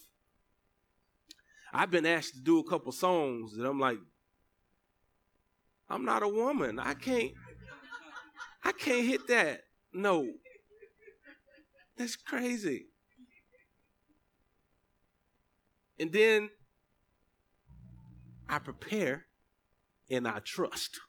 I've 1.73 1.91
been 1.91 2.05
asked 2.05 2.35
to 2.35 2.39
do 2.39 2.57
a 2.59 2.69
couple 2.69 2.93
songs 2.93 3.57
that 3.57 3.67
I'm 3.67 3.81
like, 3.81 3.97
I'm 5.89 6.05
not 6.05 6.23
a 6.23 6.27
woman. 6.27 6.79
I 6.79 6.93
can't 6.93 7.31
I 8.63 8.71
can't 8.71 9.05
hit 9.05 9.27
that. 9.27 9.61
No. 9.93 10.27
That's 11.97 12.15
crazy. 12.15 12.87
And 15.99 16.11
then 16.11 16.49
I 18.47 18.59
prepare 18.59 19.25
and 20.09 20.27
I 20.27 20.39
trust. 20.39 20.99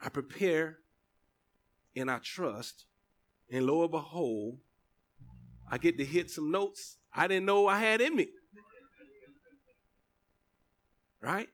I 0.00 0.08
prepare 0.08 0.78
and 1.96 2.10
I 2.10 2.18
trust. 2.18 2.84
And 3.50 3.66
lo 3.66 3.82
and 3.82 3.90
behold, 3.90 4.58
I 5.70 5.78
get 5.78 5.96
to 5.98 6.04
hit 6.04 6.30
some 6.30 6.50
notes 6.50 6.98
I 7.14 7.28
didn't 7.28 7.46
know 7.46 7.68
I 7.68 7.78
had 7.78 8.00
in 8.00 8.16
me. 8.16 8.28
Right? 11.20 11.48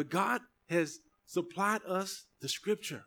But 0.00 0.08
God 0.08 0.40
has 0.70 1.00
supplied 1.26 1.82
us 1.86 2.24
the 2.40 2.48
scripture 2.48 3.04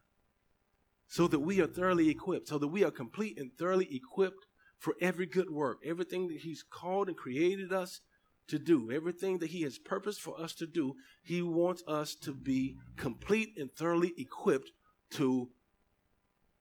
so 1.08 1.28
that 1.28 1.40
we 1.40 1.60
are 1.60 1.66
thoroughly 1.66 2.08
equipped, 2.08 2.50
so 2.50 2.60
that 2.60 2.68
we 2.68 2.84
are 2.84 2.92
complete 2.92 3.40
and 3.40 3.50
thoroughly 3.58 3.88
equipped 3.90 4.46
for 4.78 4.94
every 5.02 5.26
good 5.26 5.50
work, 5.50 5.80
everything 5.84 6.28
that 6.28 6.42
He's 6.42 6.62
called 6.62 7.08
and 7.08 7.18
created 7.18 7.74
us 7.74 8.02
to 8.48 8.60
do, 8.60 8.92
everything 8.92 9.40
that 9.40 9.50
He 9.50 9.64
has 9.64 9.80
purposed 9.80 10.22
for 10.22 10.40
us 10.40 10.54
to 10.54 10.68
do. 10.68 10.94
He 11.24 11.42
wants 11.42 11.82
us 11.88 12.14
to 12.14 12.32
be 12.32 12.78
complete 12.96 13.58
and 13.58 13.74
thoroughly 13.74 14.14
equipped 14.16 14.70
to 15.14 15.50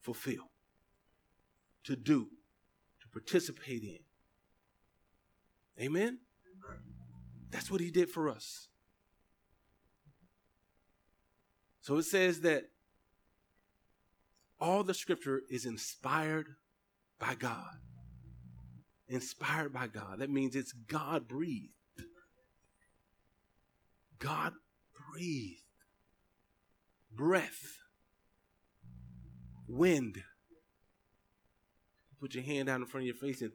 fulfill, 0.01 0.51
to 1.85 1.95
do, 1.95 2.29
to 3.03 3.09
participate 3.09 3.83
in. 3.83 3.99
Amen? 5.79 6.21
That's 7.51 7.71
what 7.71 7.83
He 7.83 7.91
did 7.91 8.09
for 8.09 8.31
us. 8.31 8.69
So 11.83 11.97
it 11.97 12.05
says 12.05 12.41
that 12.43 12.69
all 14.61 14.85
the 14.85 14.95
scripture 14.95 15.43
is 15.51 15.67
inspired 15.67 16.47
by 17.19 17.35
God. 17.35 17.75
Inspired 19.09 19.73
by 19.73 19.89
God. 19.89 20.21
That 20.21 20.31
means 20.31 20.55
it's 20.55 20.73
God 20.73 21.27
breathed. 21.27 21.73
God 24.21 24.53
breathed. 25.13 25.59
Breath. 27.13 27.79
Wind. 29.67 30.23
Put 32.21 32.37
your 32.37 32.45
hand 32.45 32.69
out 32.69 32.81
in 32.81 32.87
front 32.87 33.03
of 33.03 33.07
your 33.09 33.17
face 33.17 33.43
and 33.43 33.51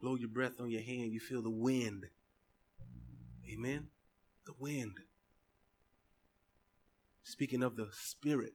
blow 0.00 0.16
your 0.16 0.28
breath 0.28 0.60
on 0.60 0.68
your 0.68 0.82
hand. 0.82 1.12
You 1.12 1.20
feel 1.20 1.42
the 1.42 1.48
wind. 1.48 2.06
Amen 3.48 3.90
the 4.46 4.54
wind. 4.58 4.98
Speaking 7.22 7.62
of 7.62 7.76
the 7.76 7.88
Spirit, 7.92 8.54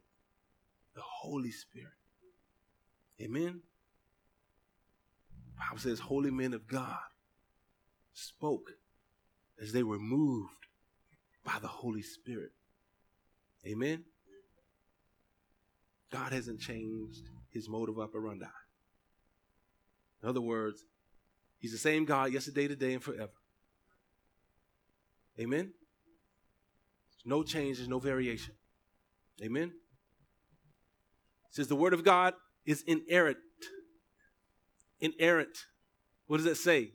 the 0.95 1.01
Holy 1.01 1.51
Spirit. 1.51 1.93
Amen. 3.21 3.61
The 5.55 5.59
Bible 5.59 5.79
says, 5.79 5.99
Holy 5.99 6.31
men 6.31 6.53
of 6.53 6.67
God 6.67 6.99
spoke 8.13 8.71
as 9.61 9.71
they 9.71 9.83
were 9.83 9.99
moved 9.99 10.67
by 11.43 11.57
the 11.61 11.67
Holy 11.67 12.01
Spirit. 12.01 12.51
Amen. 13.65 14.03
God 16.11 16.31
hasn't 16.31 16.59
changed 16.59 17.29
his 17.49 17.67
mode 17.67 17.89
of 17.89 17.99
operandi. 17.99 18.45
In 20.23 20.29
other 20.29 20.41
words, 20.41 20.85
he's 21.59 21.71
the 21.71 21.77
same 21.77 22.05
God 22.05 22.31
yesterday, 22.31 22.67
today, 22.67 22.93
and 22.93 23.03
forever. 23.03 23.31
Amen. 25.39 25.71
No 27.25 27.43
changes, 27.43 27.87
no 27.87 27.99
variation. 27.99 28.53
Amen. 29.41 29.71
It 31.49 31.55
says 31.55 31.67
the 31.67 31.75
word 31.75 31.93
of 31.93 32.03
God 32.03 32.33
is 32.65 32.83
inerrant. 32.83 33.37
Inerrant. 34.99 35.65
What 36.27 36.37
does 36.37 36.45
that 36.45 36.57
say? 36.57 36.91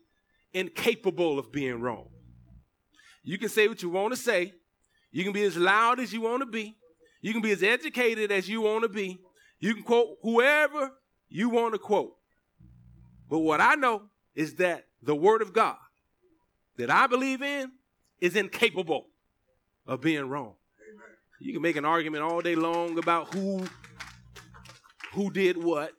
Incapable 0.53 1.39
of 1.39 1.51
being 1.51 1.81
wrong. 1.81 2.09
You 3.23 3.39
can 3.39 3.49
say 3.49 3.67
what 3.67 3.83
you 3.83 3.89
want 3.89 4.13
to 4.13 4.21
say. 4.21 4.53
You 5.11 5.25
can 5.25 5.33
be 5.33 5.45
as 5.45 5.57
loud 5.57 5.99
as 5.99 6.13
you 6.13 6.21
want 6.21 6.43
to 6.43 6.47
be. 6.47 6.77
You 7.23 7.33
can 7.33 7.41
be 7.41 7.53
as 7.53 7.63
educated 7.63 8.31
as 8.31 8.49
you 8.49 8.61
want 8.61 8.83
to 8.83 8.89
be. 8.89 9.19
You 9.59 9.75
can 9.75 9.83
quote 9.83 10.19
whoever 10.23 10.91
you 11.29 11.49
want 11.49 11.73
to 11.73 11.79
quote. 11.79 12.15
But 13.31 13.39
what 13.39 13.61
I 13.61 13.77
know 13.77 14.03
is 14.35 14.57
that 14.57 14.85
the 15.03 15.15
word 15.15 15.41
of 15.41 15.53
God 15.53 15.77
that 16.77 16.91
I 16.91 17.07
believe 17.07 17.41
in 17.41 17.73
is 18.21 18.37
incapable 18.37 19.07
of 19.87 20.01
being 20.01 20.29
wrong. 20.29 20.55
You 21.41 21.53
can 21.53 21.63
make 21.63 21.77
an 21.77 21.85
argument 21.85 22.23
all 22.23 22.41
day 22.41 22.55
long 22.55 22.99
about 22.99 23.35
who 23.35 23.67
who 25.13 25.31
did 25.31 25.63
what, 25.63 25.93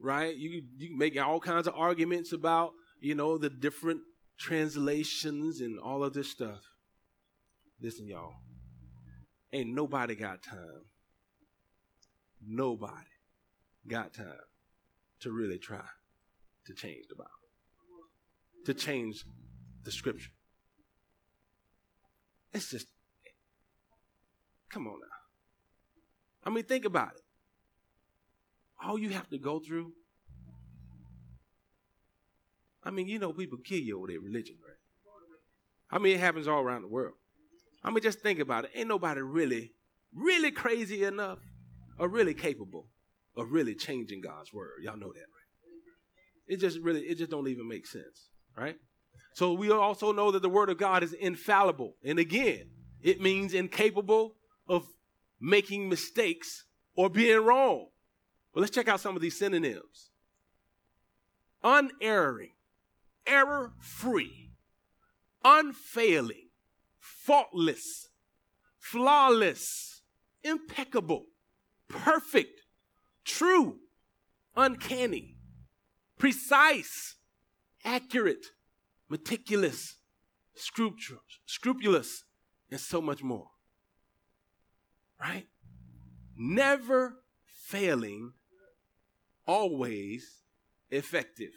right? 0.00 0.34
You 0.34 0.62
you 0.76 0.88
can 0.88 0.98
make 0.98 1.20
all 1.20 1.40
kinds 1.40 1.66
of 1.66 1.74
arguments 1.74 2.32
about 2.32 2.72
you 3.00 3.14
know 3.14 3.38
the 3.38 3.50
different 3.50 4.00
translations 4.38 5.60
and 5.60 5.78
all 5.78 6.04
of 6.04 6.12
this 6.12 6.30
stuff. 6.30 6.60
Listen, 7.80 8.06
y'all, 8.06 8.34
ain't 9.52 9.74
nobody 9.74 10.14
got 10.14 10.42
time. 10.42 10.84
Nobody 12.46 12.92
got 13.88 14.14
time 14.14 14.46
to 15.20 15.32
really 15.32 15.58
try 15.58 15.84
to 16.66 16.74
change 16.74 17.06
the 17.08 17.16
Bible, 17.16 17.30
to 18.66 18.74
change 18.74 19.24
the 19.84 19.90
Scripture. 19.90 20.30
It's 22.52 22.70
just 22.70 22.86
Come 24.76 24.86
on 24.88 25.00
now. 25.00 25.06
I 26.44 26.50
mean, 26.50 26.64
think 26.64 26.84
about 26.84 27.12
it. 27.14 27.22
All 28.84 28.98
you 28.98 29.10
have 29.10 29.28
to 29.30 29.38
go 29.38 29.58
through. 29.58 29.92
I 32.84 32.90
mean, 32.90 33.08
you 33.08 33.18
know, 33.18 33.32
people 33.32 33.58
kill 33.64 33.78
you 33.80 33.98
over 33.98 34.08
their 34.08 34.20
religion, 34.20 34.56
right? 34.62 34.76
I 35.90 35.98
mean, 35.98 36.16
it 36.16 36.20
happens 36.20 36.46
all 36.46 36.60
around 36.60 36.82
the 36.82 36.88
world. 36.88 37.14
I 37.82 37.90
mean, 37.90 38.02
just 38.02 38.20
think 38.20 38.38
about 38.38 38.64
it. 38.64 38.72
Ain't 38.74 38.88
nobody 38.88 39.22
really, 39.22 39.72
really 40.14 40.50
crazy 40.50 41.04
enough 41.04 41.38
or 41.98 42.08
really 42.08 42.34
capable 42.34 42.88
of 43.36 43.52
really 43.52 43.74
changing 43.74 44.20
God's 44.20 44.52
word. 44.52 44.82
Y'all 44.82 44.98
know 44.98 45.12
that, 45.12 45.20
right? 45.20 46.48
It 46.48 46.58
just 46.58 46.80
really, 46.80 47.00
it 47.00 47.16
just 47.16 47.30
don't 47.30 47.48
even 47.48 47.66
make 47.66 47.86
sense, 47.86 48.28
right? 48.56 48.76
So 49.32 49.52
we 49.52 49.70
also 49.70 50.12
know 50.12 50.30
that 50.30 50.42
the 50.42 50.48
word 50.48 50.70
of 50.70 50.78
God 50.78 51.02
is 51.02 51.12
infallible. 51.12 51.96
And 52.04 52.18
again, 52.18 52.70
it 53.02 53.20
means 53.20 53.54
incapable 53.54 54.36
of 54.68 54.86
making 55.40 55.88
mistakes 55.88 56.64
or 56.94 57.10
being 57.10 57.44
wrong. 57.44 57.88
But 58.54 58.60
let's 58.60 58.74
check 58.74 58.88
out 58.88 59.00
some 59.00 59.14
of 59.14 59.22
these 59.22 59.38
synonyms 59.38 60.10
unerring, 61.62 62.52
error 63.26 63.72
free, 63.80 64.50
unfailing, 65.44 66.48
faultless, 66.98 68.08
flawless, 68.78 70.02
impeccable, 70.42 71.24
perfect, 71.88 72.62
true, 73.24 73.78
uncanny, 74.54 75.36
precise, 76.18 77.16
accurate, 77.84 78.46
meticulous, 79.08 79.96
scrupulous, 81.46 82.24
and 82.70 82.80
so 82.80 83.00
much 83.00 83.22
more 83.22 83.50
right? 85.20 85.46
Never 86.36 87.22
failing, 87.44 88.32
always 89.46 90.42
effective. 90.90 91.52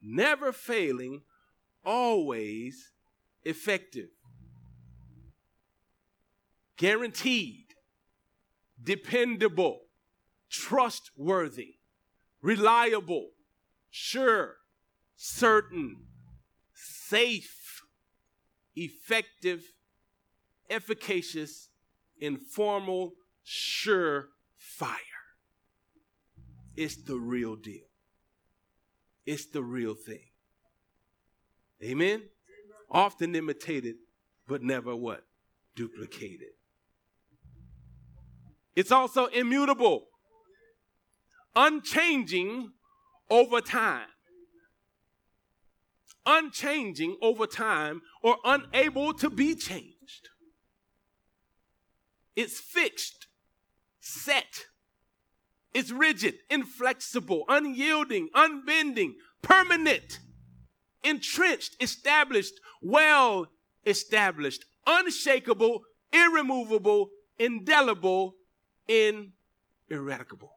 Never 0.00 0.52
failing, 0.52 1.22
always 1.84 2.92
effective. 3.44 4.08
Guaranteed, 6.76 7.74
dependable, 8.82 9.80
trustworthy, 10.48 11.74
reliable, 12.40 13.30
sure, 13.90 14.56
certain, 15.16 16.06
safe, 17.10 17.82
effective, 18.76 19.64
efficacious, 20.68 21.68
informal, 22.20 23.14
sure 23.42 24.28
fire. 24.56 24.96
It's 26.76 26.96
the 26.96 27.16
real 27.16 27.56
deal. 27.56 27.88
It's 29.26 29.46
the 29.46 29.62
real 29.62 29.94
thing. 29.94 30.30
Amen? 31.82 32.22
Often 32.88 33.34
imitated, 33.34 33.96
but 34.46 34.62
never 34.62 34.94
what? 34.94 35.24
Duplicated. 35.74 36.54
It's 38.76 38.92
also 38.92 39.26
immutable, 39.26 40.06
unchanging 41.56 42.70
over 43.28 43.60
time. 43.60 44.06
Unchanging 46.26 47.16
over 47.22 47.46
time, 47.46 48.02
or 48.22 48.36
unable 48.44 49.12
to 49.14 49.30
be 49.30 49.54
changed. 49.54 50.28
It's 52.36 52.58
fixed, 52.58 53.26
set. 54.00 54.66
It's 55.72 55.90
rigid, 55.90 56.34
inflexible, 56.50 57.44
unyielding, 57.48 58.28
unbending, 58.34 59.14
permanent, 59.42 60.20
entrenched, 61.04 61.76
established, 61.80 62.54
well 62.82 63.46
established, 63.86 64.64
unshakable, 64.86 65.82
irremovable, 66.12 67.10
indelible, 67.38 68.34
ineradicable, 68.88 70.52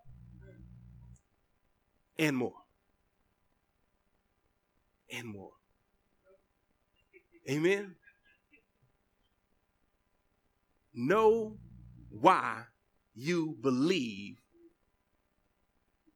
and 2.18 2.36
more. 2.36 2.63
And 5.14 5.28
more. 5.28 5.52
Amen. 7.50 7.96
Know 10.94 11.58
why 12.10 12.64
you 13.14 13.58
believe 13.62 14.38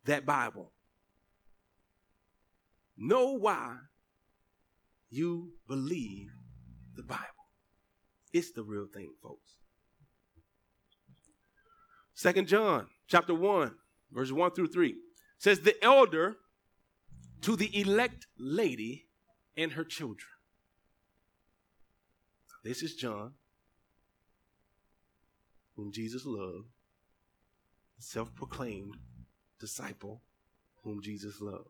that 0.06 0.26
Bible. 0.26 0.72
Know 2.98 3.34
why 3.34 3.76
you 5.10 5.52
believe 5.68 6.32
the 6.96 7.04
Bible. 7.04 7.24
It's 8.34 8.52
the 8.52 8.64
real 8.64 8.88
thing, 8.88 9.14
folks. 9.22 9.58
Second 12.14 12.48
John 12.48 12.88
chapter 13.08 13.34
1, 13.34 13.76
verses 14.12 14.34
1 14.34 14.52
through 14.52 14.70
3 14.70 14.96
says, 15.38 15.60
The 15.60 15.84
elder 15.84 16.38
to 17.42 17.56
the 17.56 17.80
elect 17.80 18.28
lady 18.38 19.08
and 19.56 19.74
her 19.74 19.84
children. 19.84 20.30
This 22.64 22.84
is 22.84 22.96
John, 22.96 23.34
whom 25.76 25.92
Jesus 25.92 26.26
loved, 26.26 26.68
self 28.00 28.34
proclaimed 28.36 28.98
disciple 29.60 30.22
whom 30.84 31.02
Jesus 31.02 31.42
loved. 31.42 31.70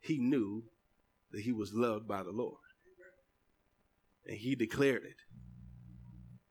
He 0.00 0.18
knew 0.18 0.64
that 1.32 1.40
he 1.40 1.52
was 1.52 1.72
loved 1.72 2.06
by 2.06 2.22
the 2.22 2.30
Lord. 2.30 2.58
And 4.26 4.36
he 4.36 4.54
declared 4.54 5.02
it 5.04 5.16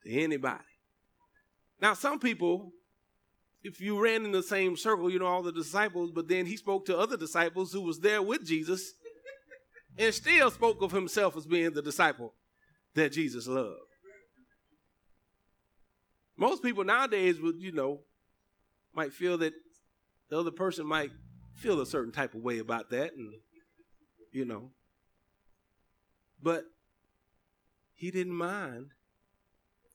to 0.04 0.20
anybody. 0.20 0.64
Now, 1.82 1.94
some 1.94 2.20
people, 2.20 2.74
if 3.64 3.80
you 3.80 4.02
ran 4.02 4.26
in 4.26 4.32
the 4.32 4.44
same 4.44 4.76
circle, 4.76 5.10
you 5.10 5.20
know, 5.20 5.26
all 5.26 5.42
the 5.42 5.52
disciples, 5.52 6.12
but 6.12 6.28
then 6.28 6.46
he 6.46 6.58
spoke 6.58 6.86
to 6.86 6.98
other 6.98 7.18
disciples 7.18 7.72
who 7.72 7.82
was 7.82 8.00
there 8.00 8.22
with 8.22 8.46
Jesus 8.46 8.94
and 9.98 10.14
still 10.14 10.52
spoke 10.52 10.82
of 10.82 10.92
himself 10.92 11.38
as 11.38 11.46
being 11.46 11.72
the 11.72 11.82
disciple 11.82 12.34
that 12.94 13.12
Jesus 13.12 13.48
loved. 13.48 13.80
Most 16.36 16.64
people 16.64 16.84
nowadays 16.84 17.40
would, 17.40 17.62
you 17.62 17.72
know, 17.72 18.02
might 18.94 19.14
feel 19.14 19.38
that 19.38 19.54
the 20.30 20.40
other 20.40 20.52
person 20.52 20.86
might 20.86 21.12
feel 21.56 21.80
a 21.80 21.86
certain 21.86 22.12
type 22.12 22.34
of 22.34 22.42
way 22.42 22.60
about 22.60 22.90
that 22.90 23.14
and 23.14 23.34
you 24.32 24.46
know 24.46 24.72
but 26.42 26.66
he 27.94 28.12
didn't 28.12 28.34
mind 28.34 28.88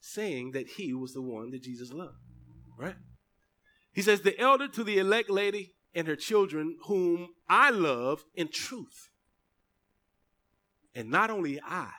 saying 0.01 0.53
that 0.53 0.69
he 0.69 0.95
was 0.95 1.13
the 1.13 1.23
one 1.23 1.51
that 1.51 1.63
Jesus 1.63 1.93
loved 1.93 2.15
right 2.77 2.95
he 3.99 4.03
says 4.03 4.21
the 4.21 4.39
elder 4.39 4.69
to 4.69 4.85
the 4.85 4.99
elect 4.99 5.29
lady 5.29 5.75
and 5.93 6.07
her 6.07 6.15
children 6.15 6.77
whom 6.85 7.31
I 7.49 7.71
love 7.71 8.25
in 8.33 8.47
truth 8.47 9.11
and 10.95 11.11
not 11.11 11.31
only 11.31 11.61
I 11.61 11.91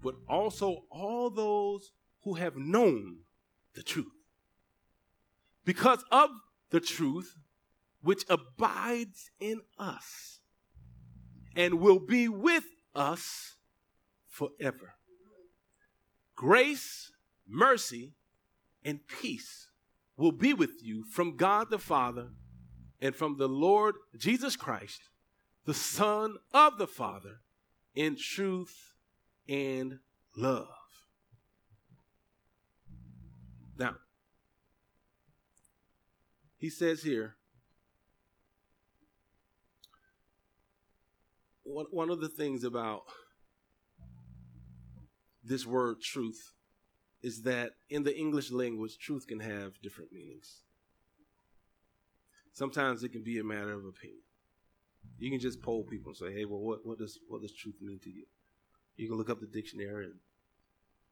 but 0.00 0.14
also 0.28 0.84
all 0.92 1.28
those 1.28 1.90
who 2.22 2.34
have 2.34 2.56
known 2.56 3.22
the 3.74 3.82
truth 3.82 4.14
because 5.64 6.04
of 6.12 6.30
the 6.70 6.78
truth 6.78 7.34
which 8.00 8.24
abides 8.28 9.32
in 9.40 9.60
us 9.76 10.38
and 11.56 11.80
will 11.80 11.98
be 11.98 12.28
with 12.28 12.66
us 12.94 13.56
forever. 14.28 14.94
Grace, 16.36 17.10
mercy, 17.44 18.12
and 18.84 19.00
peace 19.08 19.70
will 20.16 20.32
be 20.32 20.54
with 20.54 20.82
you 20.82 21.04
from 21.04 21.36
God 21.36 21.70
the 21.70 21.78
Father 21.78 22.28
and 23.00 23.14
from 23.14 23.36
the 23.36 23.48
Lord 23.48 23.96
Jesus 24.16 24.56
Christ, 24.56 25.10
the 25.64 25.74
Son 25.74 26.36
of 26.52 26.78
the 26.78 26.86
Father, 26.86 27.40
in 27.94 28.16
truth 28.16 28.94
and 29.48 29.98
love. 30.36 30.68
Now, 33.78 33.96
he 36.56 36.70
says 36.70 37.02
here, 37.02 37.36
one, 41.64 42.10
of 42.10 42.20
the 42.20 42.28
things 42.28 42.62
about 42.62 43.02
this 45.42 45.66
word 45.66 46.00
truth 46.00 46.53
is 47.24 47.40
that 47.40 47.72
in 47.88 48.02
the 48.02 48.14
English 48.14 48.50
language, 48.50 48.98
truth 48.98 49.26
can 49.26 49.40
have 49.40 49.80
different 49.80 50.12
meanings. 50.12 50.60
Sometimes 52.52 53.02
it 53.02 53.12
can 53.12 53.22
be 53.22 53.38
a 53.38 53.42
matter 53.44 53.72
of 53.72 53.86
opinion. 53.86 54.20
You 55.18 55.30
can 55.30 55.40
just 55.40 55.62
poll 55.62 55.84
people 55.84 56.10
and 56.10 56.18
say, 56.18 56.38
"Hey, 56.38 56.44
well, 56.44 56.60
what, 56.60 56.84
what 56.84 56.98
does 56.98 57.18
what 57.26 57.40
does 57.40 57.54
truth 57.54 57.76
mean 57.80 57.98
to 58.00 58.10
you?" 58.10 58.26
You 58.96 59.08
can 59.08 59.16
look 59.16 59.30
up 59.30 59.40
the 59.40 59.46
dictionary 59.46 60.04
and 60.04 60.16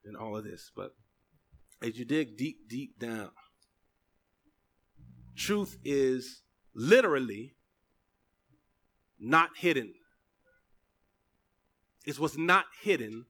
and 0.04 0.14
all 0.14 0.36
of 0.36 0.44
this, 0.44 0.70
but 0.76 0.94
as 1.80 1.98
you 1.98 2.04
dig 2.04 2.36
deep, 2.36 2.68
deep 2.68 2.98
down, 2.98 3.30
truth 5.34 5.78
is 5.82 6.42
literally 6.74 7.54
not 9.18 9.50
hidden. 9.56 9.94
It's 12.04 12.18
what's 12.18 12.36
not 12.36 12.66
hidden 12.82 13.24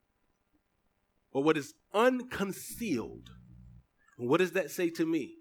or 1.33 1.43
what 1.43 1.57
is 1.57 1.75
unconcealed. 1.95 3.31
What 4.17 4.39
does 4.39 4.53
that 4.53 4.71
say 4.71 4.91
to 4.91 5.07
me? 5.07 5.35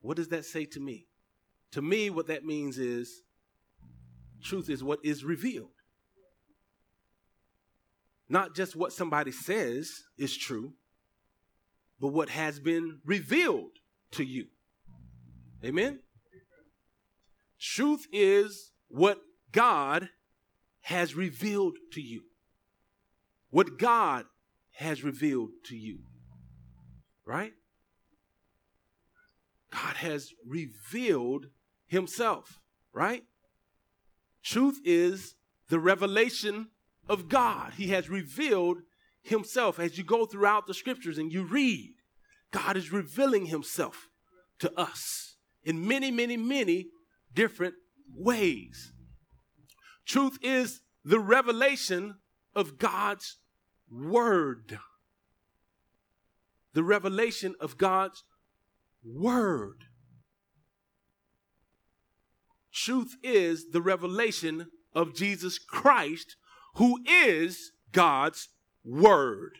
What 0.00 0.16
does 0.16 0.28
that 0.28 0.44
say 0.44 0.64
to 0.66 0.80
me? 0.80 1.06
To 1.72 1.82
me, 1.82 2.10
what 2.10 2.26
that 2.28 2.44
means 2.44 2.78
is 2.78 3.22
truth 4.42 4.68
is 4.70 4.84
what 4.84 5.00
is 5.02 5.24
revealed. 5.24 5.70
Not 8.28 8.54
just 8.54 8.76
what 8.76 8.92
somebody 8.92 9.32
says 9.32 10.04
is 10.16 10.36
true, 10.36 10.74
but 12.00 12.08
what 12.08 12.28
has 12.28 12.60
been 12.60 13.00
revealed 13.04 13.78
to 14.12 14.24
you. 14.24 14.46
Amen? 15.64 16.00
Truth 17.58 18.06
is 18.12 18.72
what 18.88 19.18
God 19.52 20.10
has 20.84 21.14
revealed 21.14 21.78
to 21.92 22.00
you. 22.00 22.22
What 23.50 23.78
God 23.78 24.26
has 24.72 25.02
revealed 25.02 25.50
to 25.64 25.76
you. 25.76 26.00
Right? 27.24 27.52
God 29.70 29.96
has 29.96 30.30
revealed 30.46 31.46
himself, 31.86 32.60
right? 32.92 33.24
Truth 34.42 34.80
is 34.84 35.34
the 35.68 35.78
revelation 35.80 36.68
of 37.08 37.30
God. 37.30 37.72
He 37.76 37.88
has 37.88 38.10
revealed 38.10 38.78
himself 39.22 39.78
as 39.78 39.96
you 39.96 40.04
go 40.04 40.26
throughout 40.26 40.66
the 40.66 40.74
scriptures 40.74 41.16
and 41.16 41.32
you 41.32 41.44
read. 41.44 41.94
God 42.50 42.76
is 42.76 42.92
revealing 42.92 43.46
himself 43.46 44.10
to 44.58 44.70
us 44.78 45.36
in 45.64 45.88
many, 45.88 46.10
many, 46.10 46.36
many 46.36 46.88
different 47.32 47.74
ways. 48.14 48.92
Truth 50.06 50.38
is 50.42 50.80
the 51.04 51.20
revelation 51.20 52.16
of 52.54 52.78
God's 52.78 53.38
word. 53.90 54.78
The 56.72 56.82
revelation 56.82 57.54
of 57.60 57.78
God's 57.78 58.24
word. 59.04 59.84
Truth 62.72 63.16
is 63.22 63.70
the 63.70 63.80
revelation 63.80 64.66
of 64.94 65.14
Jesus 65.14 65.58
Christ, 65.58 66.36
who 66.74 66.98
is 67.06 67.72
God's 67.92 68.48
word. 68.84 69.58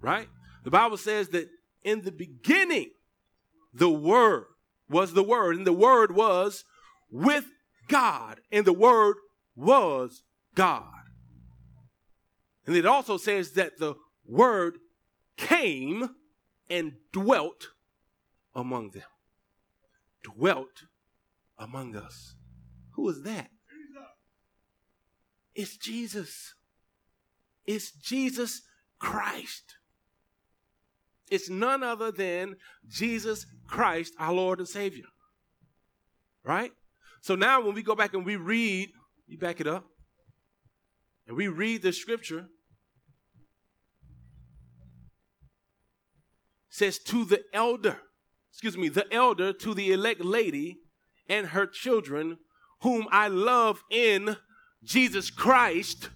Right? 0.00 0.28
The 0.64 0.70
Bible 0.70 0.96
says 0.96 1.28
that 1.28 1.48
in 1.84 2.02
the 2.02 2.12
beginning, 2.12 2.90
the 3.72 3.90
word 3.90 4.46
was 4.88 5.12
the 5.12 5.22
word, 5.22 5.56
and 5.56 5.66
the 5.66 5.72
word 5.72 6.14
was 6.14 6.64
with 7.10 7.44
God, 7.88 8.40
and 8.50 8.64
the 8.64 8.72
word 8.72 9.16
was 9.56 10.22
God. 10.54 10.84
And 12.66 12.76
it 12.76 12.86
also 12.86 13.16
says 13.16 13.52
that 13.52 13.78
the 13.78 13.94
word 14.26 14.78
came 15.36 16.10
and 16.68 16.92
dwelt 17.12 17.68
among 18.54 18.90
them. 18.90 19.02
dwelt 20.22 20.84
among 21.58 21.96
us. 21.96 22.34
Who 22.92 23.08
is 23.08 23.22
that? 23.22 23.50
It's 25.54 25.76
Jesus. 25.76 26.54
It's 27.64 27.90
Jesus 27.92 28.62
Christ. 28.98 29.76
It's 31.30 31.48
none 31.48 31.82
other 31.82 32.12
than 32.12 32.56
Jesus 32.88 33.46
Christ, 33.66 34.14
our 34.18 34.32
Lord 34.32 34.58
and 34.58 34.68
Savior. 34.68 35.06
Right? 36.44 36.72
So 37.20 37.34
now 37.34 37.60
when 37.60 37.74
we 37.74 37.82
go 37.82 37.94
back 37.94 38.14
and 38.14 38.24
we 38.24 38.36
read, 38.36 38.90
you 39.26 39.38
back 39.38 39.60
it 39.60 39.66
up, 39.66 39.84
and 41.26 41.36
we 41.36 41.48
read 41.48 41.82
the 41.82 41.92
scripture, 41.92 42.46
says 46.68 46.98
to 46.98 47.24
the 47.24 47.42
elder, 47.52 47.98
excuse 48.52 48.76
me, 48.76 48.88
the 48.88 49.12
elder 49.12 49.52
to 49.52 49.74
the 49.74 49.92
elect 49.92 50.20
lady 50.20 50.78
and 51.28 51.48
her 51.48 51.66
children, 51.66 52.38
whom 52.82 53.06
I 53.10 53.28
love 53.28 53.82
in 53.90 54.36
Jesus 54.84 55.30
Christ. 55.30 56.10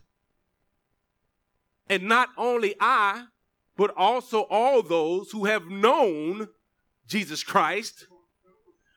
And 1.88 2.04
not 2.04 2.28
only 2.36 2.76
I, 2.78 3.24
but 3.76 3.92
also 3.96 4.42
all 4.50 4.82
those 4.82 5.30
who 5.32 5.46
have 5.46 5.66
known 5.66 6.48
Jesus 7.06 7.42
Christ 7.42 8.06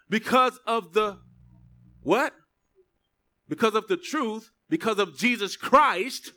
because 0.10 0.60
of 0.68 0.94
the 0.94 1.18
what? 2.02 2.34
Because 3.48 3.76
of 3.76 3.88
the 3.88 3.98
truth, 3.98 4.52
because 4.70 5.00
of 5.00 5.18
Jesus 5.18 5.56
Christ, 5.56 6.32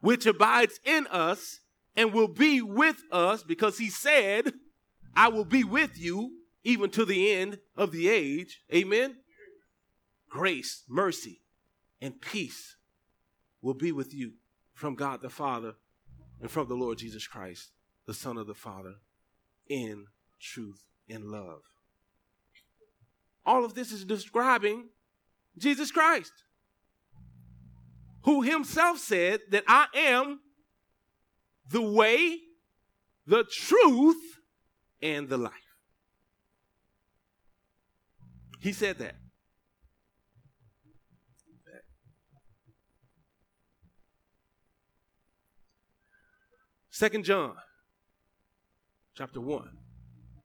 which 0.00 0.26
abides 0.26 0.80
in 0.84 1.06
us 1.08 1.60
and 1.96 2.12
will 2.12 2.28
be 2.28 2.62
with 2.62 3.02
us 3.10 3.42
because 3.42 3.78
he 3.78 3.90
said, 3.90 4.52
I 5.16 5.28
will 5.28 5.44
be 5.44 5.64
with 5.64 5.98
you 5.98 6.32
even 6.62 6.90
to 6.90 7.04
the 7.04 7.32
end 7.32 7.58
of 7.76 7.90
the 7.92 8.08
age. 8.08 8.62
Amen. 8.72 9.16
Grace, 10.28 10.84
mercy, 10.88 11.40
and 12.00 12.20
peace 12.20 12.76
will 13.62 13.74
be 13.74 13.90
with 13.90 14.14
you 14.14 14.34
from 14.74 14.94
God 14.94 15.22
the 15.22 15.30
Father 15.30 15.74
and 16.40 16.50
from 16.50 16.68
the 16.68 16.74
Lord 16.74 16.98
Jesus 16.98 17.26
Christ, 17.26 17.70
the 18.06 18.14
Son 18.14 18.36
of 18.36 18.46
the 18.46 18.54
Father, 18.54 18.96
in 19.68 20.06
truth 20.40 20.84
and 21.08 21.24
love. 21.24 21.62
All 23.44 23.64
of 23.64 23.74
this 23.74 23.90
is 23.90 24.04
describing 24.04 24.90
Jesus 25.58 25.90
Christ, 25.90 26.32
who 28.22 28.42
himself 28.42 28.98
said 28.98 29.40
that 29.50 29.64
I 29.66 29.86
am 29.94 30.40
the 31.70 31.82
way, 31.82 32.38
the 33.26 33.44
truth, 33.44 34.40
and 35.00 35.28
the 35.28 35.38
life. 35.38 35.52
He 38.60 38.72
said 38.72 38.98
that. 38.98 39.16
Second 46.90 47.24
John 47.24 47.54
chapter 49.14 49.40
1 49.40 49.68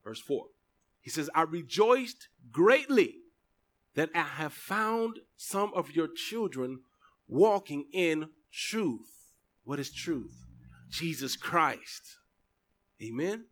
verse 0.04 0.20
4. 0.20 0.46
He 1.02 1.10
says, 1.10 1.28
"I 1.34 1.42
rejoiced 1.42 2.30
greatly 2.52 3.23
that 3.96 4.10
I 4.16 4.24
have 4.24 4.54
found 4.54 5.20
some 5.36 5.74
of 5.74 5.96
your 5.96 6.08
children 6.08 6.84
walking 7.28 7.90
in 7.92 8.30
truth." 8.52 9.34
What 9.64 9.80
is 9.80 9.92
truth? 9.92 10.46
Jesus 10.90 11.36
Christ. 11.36 12.18
Amen. 13.02 13.48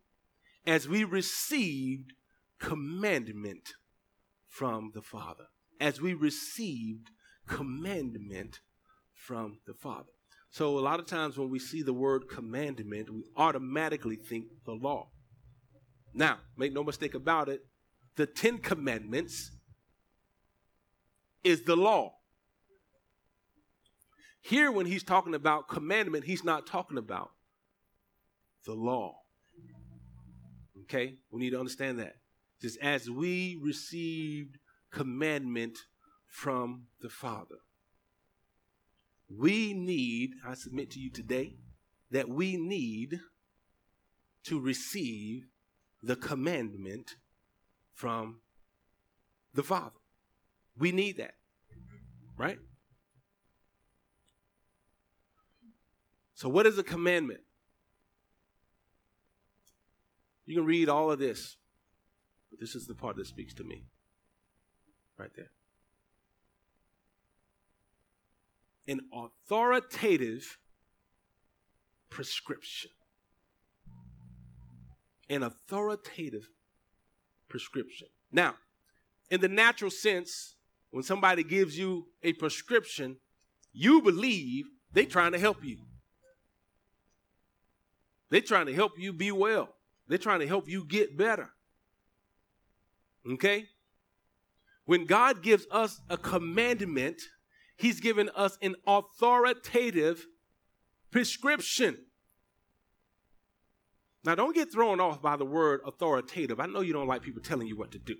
As 0.66 0.88
we 0.88 1.04
received 1.04 2.12
commandment 2.58 3.74
from 4.46 4.92
the 4.94 5.02
Father. 5.02 5.48
As 5.80 6.00
we 6.00 6.14
received 6.14 7.10
commandment 7.46 8.60
from 9.12 9.58
the 9.66 9.74
Father. 9.74 10.12
So, 10.50 10.78
a 10.78 10.80
lot 10.80 11.00
of 11.00 11.06
times 11.06 11.38
when 11.38 11.48
we 11.48 11.58
see 11.58 11.82
the 11.82 11.94
word 11.94 12.28
commandment, 12.28 13.10
we 13.10 13.24
automatically 13.36 14.16
think 14.16 14.46
the 14.66 14.72
law. 14.72 15.10
Now, 16.12 16.40
make 16.56 16.72
no 16.72 16.84
mistake 16.84 17.14
about 17.14 17.48
it, 17.48 17.66
the 18.16 18.26
Ten 18.26 18.58
Commandments 18.58 19.50
is 21.44 21.62
the 21.62 21.76
law. 21.76 22.14
Here, 24.40 24.72
when 24.72 24.86
he's 24.86 25.04
talking 25.04 25.34
about 25.34 25.68
commandment, 25.68 26.24
he's 26.24 26.44
not 26.44 26.66
talking 26.66 26.98
about 26.98 27.30
the 28.66 28.74
law. 28.74 29.18
Okay? 30.82 31.14
We 31.30 31.40
need 31.40 31.50
to 31.50 31.60
understand 31.60 32.00
that. 32.00 32.16
Just 32.60 32.78
as 32.80 33.08
we 33.08 33.58
received 33.62 34.58
commandment 34.90 35.78
from 36.26 36.84
the 37.00 37.08
Father. 37.08 37.56
We 39.28 39.72
need, 39.72 40.32
I 40.46 40.54
submit 40.54 40.90
to 40.92 41.00
you 41.00 41.10
today, 41.10 41.56
that 42.10 42.28
we 42.28 42.56
need 42.56 43.20
to 44.44 44.60
receive 44.60 45.46
the 46.02 46.16
commandment 46.16 47.16
from 47.94 48.40
the 49.54 49.62
Father. 49.62 50.01
We 50.78 50.92
need 50.92 51.18
that, 51.18 51.34
right? 52.36 52.58
So, 56.34 56.48
what 56.48 56.66
is 56.66 56.78
a 56.78 56.82
commandment? 56.82 57.40
You 60.46 60.56
can 60.56 60.64
read 60.64 60.88
all 60.88 61.10
of 61.10 61.18
this, 61.18 61.56
but 62.50 62.58
this 62.58 62.74
is 62.74 62.86
the 62.86 62.94
part 62.94 63.16
that 63.16 63.26
speaks 63.26 63.54
to 63.54 63.64
me. 63.64 63.84
Right 65.18 65.30
there. 65.36 65.50
an 68.88 69.00
authoritative 69.12 70.58
prescription. 72.10 72.90
An 75.28 75.42
authoritative 75.42 76.48
prescription. 77.48 78.08
Now, 78.30 78.54
in 79.30 79.40
the 79.40 79.48
natural 79.48 79.90
sense, 79.90 80.56
when 80.92 81.02
somebody 81.02 81.42
gives 81.42 81.76
you 81.76 82.06
a 82.22 82.34
prescription, 82.34 83.16
you 83.72 84.02
believe 84.02 84.66
they're 84.92 85.06
trying 85.06 85.32
to 85.32 85.38
help 85.38 85.64
you. 85.64 85.78
They're 88.30 88.42
trying 88.42 88.66
to 88.66 88.74
help 88.74 88.92
you 88.98 89.12
be 89.12 89.32
well. 89.32 89.70
They're 90.06 90.18
trying 90.18 90.40
to 90.40 90.46
help 90.46 90.68
you 90.68 90.84
get 90.84 91.16
better. 91.16 91.50
Okay? 93.30 93.66
When 94.84 95.06
God 95.06 95.42
gives 95.42 95.66
us 95.70 96.00
a 96.10 96.18
commandment, 96.18 97.22
He's 97.76 98.00
given 98.00 98.28
us 98.36 98.58
an 98.60 98.76
authoritative 98.86 100.26
prescription. 101.10 101.96
Now, 104.24 104.34
don't 104.34 104.54
get 104.54 104.70
thrown 104.70 105.00
off 105.00 105.22
by 105.22 105.36
the 105.36 105.46
word 105.46 105.80
authoritative. 105.86 106.60
I 106.60 106.66
know 106.66 106.80
you 106.80 106.92
don't 106.92 107.08
like 107.08 107.22
people 107.22 107.42
telling 107.42 107.66
you 107.66 107.76
what 107.78 107.92
to 107.92 107.98
do. 107.98 108.16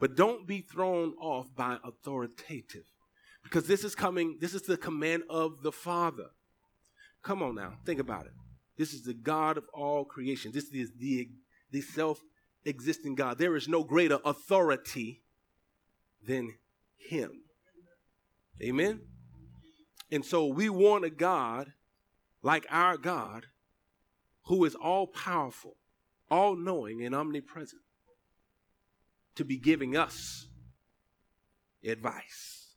But 0.00 0.16
don't 0.16 0.46
be 0.46 0.62
thrown 0.62 1.12
off 1.20 1.54
by 1.54 1.76
authoritative 1.84 2.84
because 3.44 3.66
this 3.66 3.84
is 3.84 3.94
coming, 3.94 4.38
this 4.40 4.54
is 4.54 4.62
the 4.62 4.78
command 4.78 5.24
of 5.28 5.62
the 5.62 5.70
Father. 5.70 6.28
Come 7.22 7.42
on 7.42 7.54
now, 7.54 7.74
think 7.84 8.00
about 8.00 8.24
it. 8.24 8.32
This 8.78 8.94
is 8.94 9.02
the 9.02 9.12
God 9.12 9.58
of 9.58 9.64
all 9.74 10.06
creation. 10.06 10.52
This 10.52 10.70
is 10.72 10.90
the, 10.98 11.28
the 11.70 11.82
self 11.82 12.22
existing 12.64 13.14
God. 13.14 13.36
There 13.36 13.56
is 13.56 13.68
no 13.68 13.84
greater 13.84 14.18
authority 14.24 15.20
than 16.26 16.54
him. 16.96 17.42
Amen? 18.62 19.00
And 20.10 20.24
so 20.24 20.46
we 20.46 20.70
want 20.70 21.04
a 21.04 21.10
God 21.10 21.72
like 22.42 22.66
our 22.70 22.96
God 22.96 23.46
who 24.44 24.64
is 24.64 24.74
all 24.74 25.06
powerful, 25.06 25.76
all 26.30 26.56
knowing, 26.56 27.04
and 27.04 27.14
omnipresent 27.14 27.82
to 29.36 29.44
be 29.44 29.56
giving 29.56 29.96
us 29.96 30.46
advice. 31.84 32.74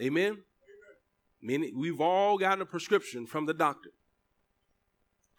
Amen? 0.00 0.38
Meaning 1.42 1.72
we've 1.76 2.00
all 2.00 2.38
gotten 2.38 2.62
a 2.62 2.66
prescription 2.66 3.26
from 3.26 3.46
the 3.46 3.54
doctor. 3.54 3.90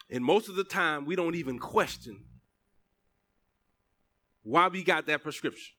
And 0.10 0.24
most 0.24 0.50
of 0.50 0.56
the 0.56 0.64
time, 0.64 1.06
we 1.06 1.16
don't 1.16 1.36
even 1.36 1.60
question 1.60 2.26
why 4.44 4.68
we 4.68 4.84
got 4.84 5.06
that 5.06 5.24
prescription. 5.24 5.74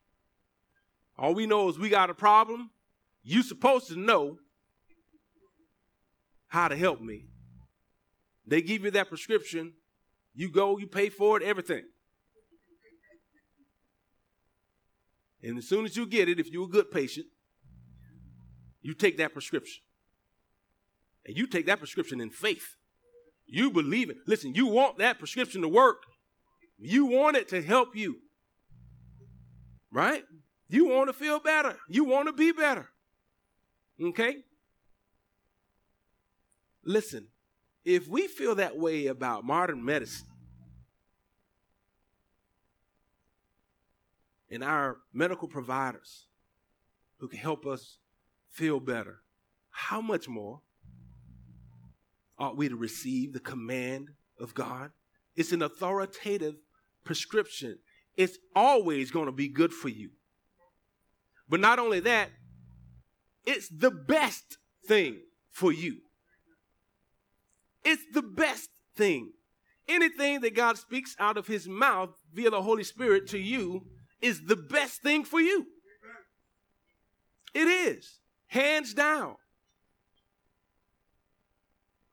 All 1.18 1.34
we 1.34 1.46
know 1.46 1.68
is 1.68 1.78
we 1.78 1.88
got 1.88 2.10
a 2.10 2.14
problem. 2.14 2.70
You're 3.22 3.42
supposed 3.42 3.88
to 3.88 3.96
know 3.98 4.38
how 6.46 6.68
to 6.68 6.76
help 6.76 7.00
me. 7.00 7.26
They 8.46 8.62
give 8.62 8.84
you 8.84 8.90
that 8.92 9.08
prescription. 9.08 9.74
You 10.34 10.50
go, 10.50 10.78
you 10.78 10.86
pay 10.86 11.08
for 11.08 11.36
it, 11.36 11.42
everything. 11.42 11.84
And 15.42 15.58
as 15.58 15.68
soon 15.68 15.84
as 15.84 15.96
you 15.96 16.06
get 16.06 16.28
it, 16.28 16.38
if 16.38 16.50
you're 16.50 16.64
a 16.64 16.68
good 16.68 16.90
patient, 16.90 17.26
you 18.80 18.94
take 18.94 19.18
that 19.18 19.32
prescription. 19.32 19.82
And 21.26 21.36
you 21.36 21.46
take 21.46 21.66
that 21.66 21.78
prescription 21.78 22.20
in 22.20 22.30
faith. 22.30 22.76
You 23.46 23.70
believe 23.70 24.10
it. 24.10 24.18
Listen, 24.26 24.54
you 24.54 24.66
want 24.66 24.98
that 24.98 25.18
prescription 25.18 25.62
to 25.62 25.68
work. 25.68 26.02
You 26.78 27.06
want 27.06 27.36
it 27.36 27.48
to 27.48 27.62
help 27.62 27.94
you. 27.94 28.16
Right? 29.90 30.24
You 30.68 30.86
want 30.86 31.08
to 31.08 31.12
feel 31.12 31.38
better. 31.38 31.76
You 31.88 32.04
want 32.04 32.28
to 32.28 32.32
be 32.32 32.52
better. 32.52 32.88
Okay? 34.02 34.36
Listen, 36.84 37.28
if 37.84 38.08
we 38.08 38.26
feel 38.26 38.54
that 38.56 38.76
way 38.76 39.06
about 39.06 39.44
modern 39.44 39.84
medicine 39.84 40.26
and 44.52 44.62
our 44.62 44.98
medical 45.14 45.48
providers 45.48 46.26
who 47.18 47.26
can 47.26 47.38
help 47.38 47.66
us 47.66 47.96
feel 48.50 48.78
better, 48.78 49.22
how 49.70 50.02
much 50.02 50.28
more 50.28 50.60
ought 52.38 52.56
we 52.56 52.68
to 52.68 52.76
receive 52.76 53.32
the 53.32 53.40
command 53.40 54.10
of 54.38 54.54
God? 54.54 54.90
It's 55.34 55.52
an 55.52 55.62
authoritative 55.62 56.56
prescription. 57.02 57.78
It's 58.14 58.36
always 58.54 59.10
going 59.10 59.26
to 59.26 59.32
be 59.32 59.48
good 59.48 59.72
for 59.72 59.88
you. 59.88 60.10
But 61.48 61.60
not 61.60 61.78
only 61.78 62.00
that, 62.00 62.28
it's 63.46 63.68
the 63.68 63.90
best 63.90 64.58
thing 64.86 65.20
for 65.50 65.72
you. 65.72 65.96
It's 67.84 68.04
the 68.12 68.22
best 68.22 68.68
thing. 68.96 69.32
Anything 69.88 70.42
that 70.42 70.54
God 70.54 70.76
speaks 70.76 71.16
out 71.18 71.38
of 71.38 71.46
his 71.46 71.66
mouth 71.66 72.10
via 72.34 72.50
the 72.50 72.62
Holy 72.62 72.84
Spirit 72.84 73.26
to 73.28 73.38
you 73.38 73.86
is 74.22 74.44
the 74.44 74.56
best 74.56 75.02
thing 75.02 75.24
for 75.24 75.40
you. 75.40 75.66
It 77.54 77.68
is, 77.68 78.20
hands 78.46 78.94
down. 78.94 79.36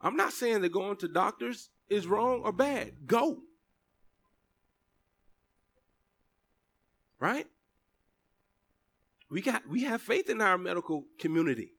I'm 0.01 0.15
not 0.15 0.33
saying 0.33 0.61
that 0.61 0.71
going 0.71 0.97
to 0.97 1.07
doctors 1.07 1.69
is 1.89 2.07
wrong 2.07 2.41
or 2.43 2.51
bad. 2.51 2.91
Go. 3.05 3.39
Right? 7.19 7.47
We 9.29 9.41
got 9.41 9.67
we 9.67 9.83
have 9.83 10.01
faith 10.01 10.29
in 10.29 10.41
our 10.41 10.57
medical 10.57 11.05
community. 11.19 11.73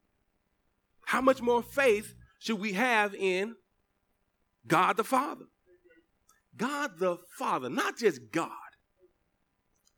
How 1.06 1.20
much 1.20 1.40
more 1.40 1.62
faith 1.62 2.14
should 2.38 2.60
we 2.60 2.74
have 2.74 3.14
in 3.14 3.56
God 4.66 4.96
the 4.96 5.04
Father? 5.04 5.46
God 6.56 6.98
the 6.98 7.16
Father, 7.38 7.68
not 7.70 7.96
just 7.96 8.30
God, 8.30 8.50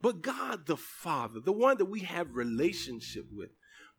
but 0.02 0.20
God 0.20 0.66
the 0.66 0.76
Father, 0.76 1.40
the 1.40 1.52
one 1.52 1.78
that 1.78 1.86
we 1.86 2.00
have 2.00 2.34
relationship 2.34 3.24
with, 3.32 3.50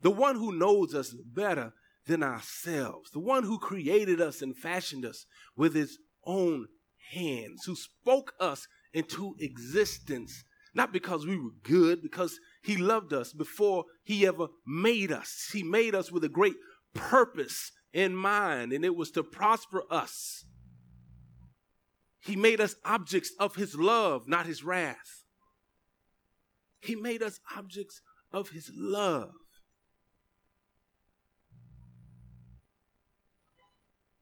the 0.02 0.10
one 0.10 0.36
who 0.36 0.52
knows 0.52 0.94
us 0.94 1.14
better 1.24 1.72
than 2.06 2.22
ourselves, 2.22 3.10
the 3.10 3.20
one 3.20 3.44
who 3.44 3.58
created 3.58 4.20
us 4.20 4.42
and 4.42 4.54
fashioned 4.54 5.06
us 5.06 5.24
with 5.56 5.74
his 5.74 5.98
own 6.26 6.66
hands, 7.12 7.62
who 7.64 7.74
spoke 7.74 8.34
us 8.38 8.68
into 8.92 9.34
existence, 9.40 10.44
not 10.74 10.92
because 10.92 11.26
we 11.26 11.38
were 11.38 11.50
good, 11.62 12.02
because 12.02 12.38
he 12.62 12.76
loved 12.76 13.14
us 13.14 13.32
before 13.32 13.84
he 14.02 14.26
ever 14.26 14.48
made 14.66 15.10
us. 15.10 15.48
He 15.52 15.62
made 15.62 15.94
us 15.94 16.12
with 16.12 16.22
a 16.24 16.28
great 16.28 16.56
purpose 16.92 17.72
in 17.94 18.14
mind, 18.14 18.72
and 18.72 18.84
it 18.84 18.94
was 18.94 19.10
to 19.12 19.22
prosper 19.22 19.82
us. 19.90 20.44
He 22.20 22.36
made 22.36 22.60
us 22.60 22.76
objects 22.84 23.32
of 23.38 23.54
his 23.54 23.74
love, 23.74 24.28
not 24.28 24.46
his 24.46 24.62
wrath. 24.62 25.23
He 26.84 26.96
made 26.96 27.22
us 27.22 27.40
objects 27.56 28.02
of 28.32 28.50
his 28.50 28.70
love. 28.74 29.32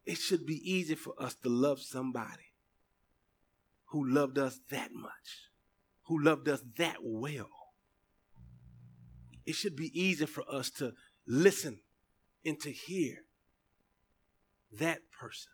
It 0.07 0.19
should 0.19 0.47
be 0.47 0.61
easy 0.65 0.95
for 0.95 1.15
us 1.19 1.35
to 1.43 1.49
love 1.49 1.81
somebody 1.81 2.53
who 3.87 4.09
loved 4.09 4.39
us 4.39 4.61
that 4.71 4.93
much, 4.93 5.51
who 6.05 6.23
loved 6.23 6.49
us 6.49 6.63
that 6.77 6.99
well. 7.03 7.51
It 9.45 9.55
should 9.55 9.77
be 9.77 9.91
easy 9.99 10.27
for 10.27 10.45
us 10.51 10.71
to 10.71 10.93
listen 11.27 11.81
and 12.45 12.61
to 12.61 12.71
hear 12.71 13.19
that 14.79 15.01
person. 15.21 15.53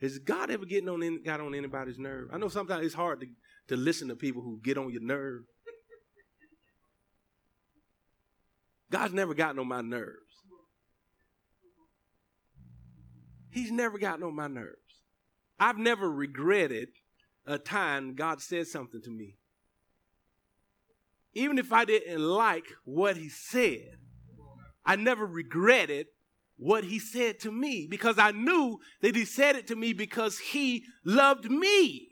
Has 0.00 0.18
God 0.18 0.50
ever 0.50 0.66
getting 0.66 0.88
on 0.88 1.22
got 1.22 1.40
on 1.40 1.54
anybody's 1.54 1.98
nerve? 1.98 2.28
I 2.32 2.38
know 2.38 2.48
sometimes 2.48 2.84
it's 2.84 2.94
hard 2.94 3.20
to, 3.20 3.26
to 3.68 3.76
listen 3.76 4.08
to 4.08 4.16
people 4.16 4.42
who 4.42 4.60
get 4.62 4.78
on 4.78 4.90
your 4.90 5.02
nerve. 5.02 5.42
God's 8.90 9.14
never 9.14 9.34
gotten 9.34 9.58
on 9.58 9.68
my 9.68 9.80
nerves. 9.80 10.18
He's 13.50 13.70
never 13.70 13.98
gotten 13.98 14.22
on 14.24 14.34
my 14.34 14.48
nerves. 14.48 14.76
I've 15.58 15.78
never 15.78 16.10
regretted 16.10 16.88
a 17.46 17.58
time 17.58 18.14
God 18.14 18.40
said 18.40 18.66
something 18.66 19.00
to 19.02 19.10
me. 19.10 19.36
Even 21.34 21.58
if 21.58 21.72
I 21.72 21.84
didn't 21.84 22.20
like 22.20 22.66
what 22.84 23.16
he 23.16 23.28
said, 23.28 23.96
I 24.84 24.96
never 24.96 25.26
regretted 25.26 26.08
what 26.56 26.84
he 26.84 26.98
said 26.98 27.40
to 27.40 27.50
me 27.50 27.86
because 27.88 28.18
I 28.18 28.30
knew 28.30 28.78
that 29.00 29.16
he 29.16 29.24
said 29.24 29.56
it 29.56 29.66
to 29.68 29.76
me 29.76 29.92
because 29.92 30.38
he 30.38 30.84
loved 31.04 31.50
me. 31.50 32.08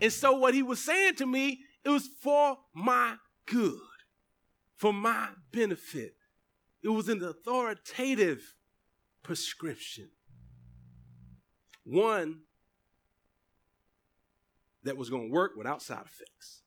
And 0.00 0.12
so 0.12 0.32
what 0.32 0.54
he 0.54 0.62
was 0.62 0.82
saying 0.82 1.14
to 1.16 1.26
me, 1.26 1.60
it 1.84 1.88
was 1.88 2.08
for 2.22 2.58
my 2.74 3.16
good, 3.46 3.78
for 4.76 4.92
my 4.92 5.28
benefit. 5.52 6.14
It 6.82 6.88
was 6.88 7.08
an 7.08 7.22
authoritative 7.22 8.54
prescription. 9.22 10.10
One 11.84 12.40
that 14.82 14.96
was 14.96 15.10
going 15.10 15.28
to 15.28 15.32
work 15.32 15.52
without 15.56 15.82
side 15.82 16.04
effects. 16.04 16.62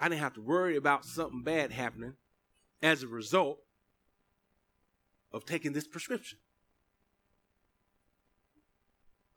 I 0.00 0.08
didn't 0.08 0.22
have 0.22 0.34
to 0.34 0.40
worry 0.40 0.76
about 0.76 1.04
something 1.04 1.42
bad 1.42 1.72
happening 1.72 2.14
as 2.82 3.02
a 3.02 3.06
result 3.08 3.58
of 5.32 5.44
taking 5.44 5.72
this 5.72 5.86
prescription. 5.86 6.38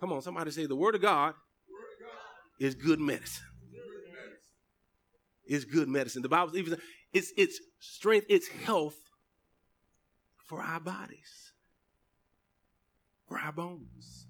Come 0.03 0.11
on, 0.11 0.21
somebody 0.21 0.51
say 0.51 0.65
the 0.65 0.75
Word 0.75 0.95
of 0.95 1.01
God, 1.01 1.33
Word 1.71 1.93
of 1.95 2.05
God. 2.05 2.65
is 2.65 2.75
good 2.75 2.99
medicine 2.99 3.47
is 5.45 5.63
good 5.63 5.87
medicine. 5.87 6.21
The 6.21 6.27
Bible 6.27 6.57
even 6.57 6.77
it's 7.13 7.31
it's 7.37 7.61
strength, 7.79 8.25
it's 8.27 8.49
health 8.49 8.97
for 10.45 10.61
our 10.61 10.81
bodies, 10.81 11.53
for 13.29 13.39
our 13.39 13.53
bones. 13.53 14.27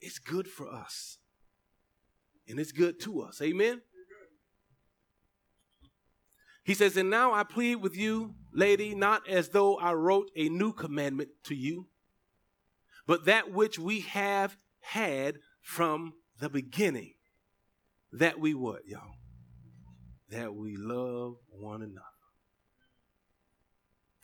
It's 0.00 0.20
good 0.20 0.46
for 0.46 0.72
us. 0.72 1.18
And 2.48 2.60
it's 2.60 2.70
good 2.70 3.00
to 3.00 3.22
us. 3.22 3.42
Amen. 3.42 3.82
He 6.62 6.72
says, 6.72 6.96
And 6.96 7.10
now 7.10 7.34
I 7.34 7.42
plead 7.42 7.76
with 7.82 7.96
you, 7.96 8.36
lady, 8.54 8.94
not 8.94 9.28
as 9.28 9.48
though 9.48 9.76
I 9.76 9.94
wrote 9.94 10.30
a 10.36 10.48
new 10.48 10.72
commandment 10.72 11.30
to 11.46 11.56
you, 11.56 11.88
but 13.08 13.24
that 13.24 13.50
which 13.50 13.78
we 13.78 14.00
have 14.00 14.58
had 14.80 15.38
from 15.62 16.12
the 16.38 16.50
beginning 16.50 17.14
that 18.12 18.38
we 18.38 18.52
what, 18.52 18.86
y'all? 18.86 19.14
That 20.28 20.54
we 20.54 20.76
love 20.76 21.36
one 21.48 21.80
another. 21.80 22.04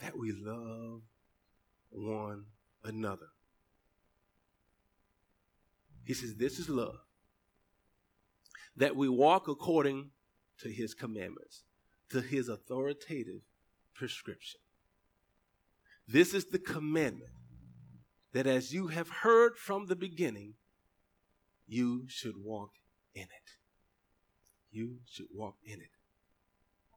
That 0.02 0.18
we 0.18 0.32
love 0.32 1.00
one 1.88 2.44
another. 2.84 3.28
He 6.04 6.12
says, 6.12 6.34
This 6.34 6.58
is 6.58 6.68
love. 6.68 6.98
That 8.76 8.96
we 8.96 9.08
walk 9.08 9.48
according 9.48 10.10
to 10.58 10.68
his 10.68 10.92
commandments, 10.92 11.62
to 12.10 12.20
his 12.20 12.50
authoritative 12.50 13.40
prescription. 13.94 14.60
This 16.06 16.34
is 16.34 16.46
the 16.46 16.58
commandment 16.58 17.30
that 18.34 18.46
as 18.46 18.74
you 18.74 18.88
have 18.88 19.08
heard 19.08 19.56
from 19.56 19.86
the 19.86 19.96
beginning, 19.96 20.54
you 21.66 22.04
should 22.08 22.36
walk 22.36 22.72
in 23.14 23.22
it 23.22 23.54
you 24.74 24.98
should 25.08 25.26
walk 25.32 25.56
in 25.64 25.80
it. 25.80 25.90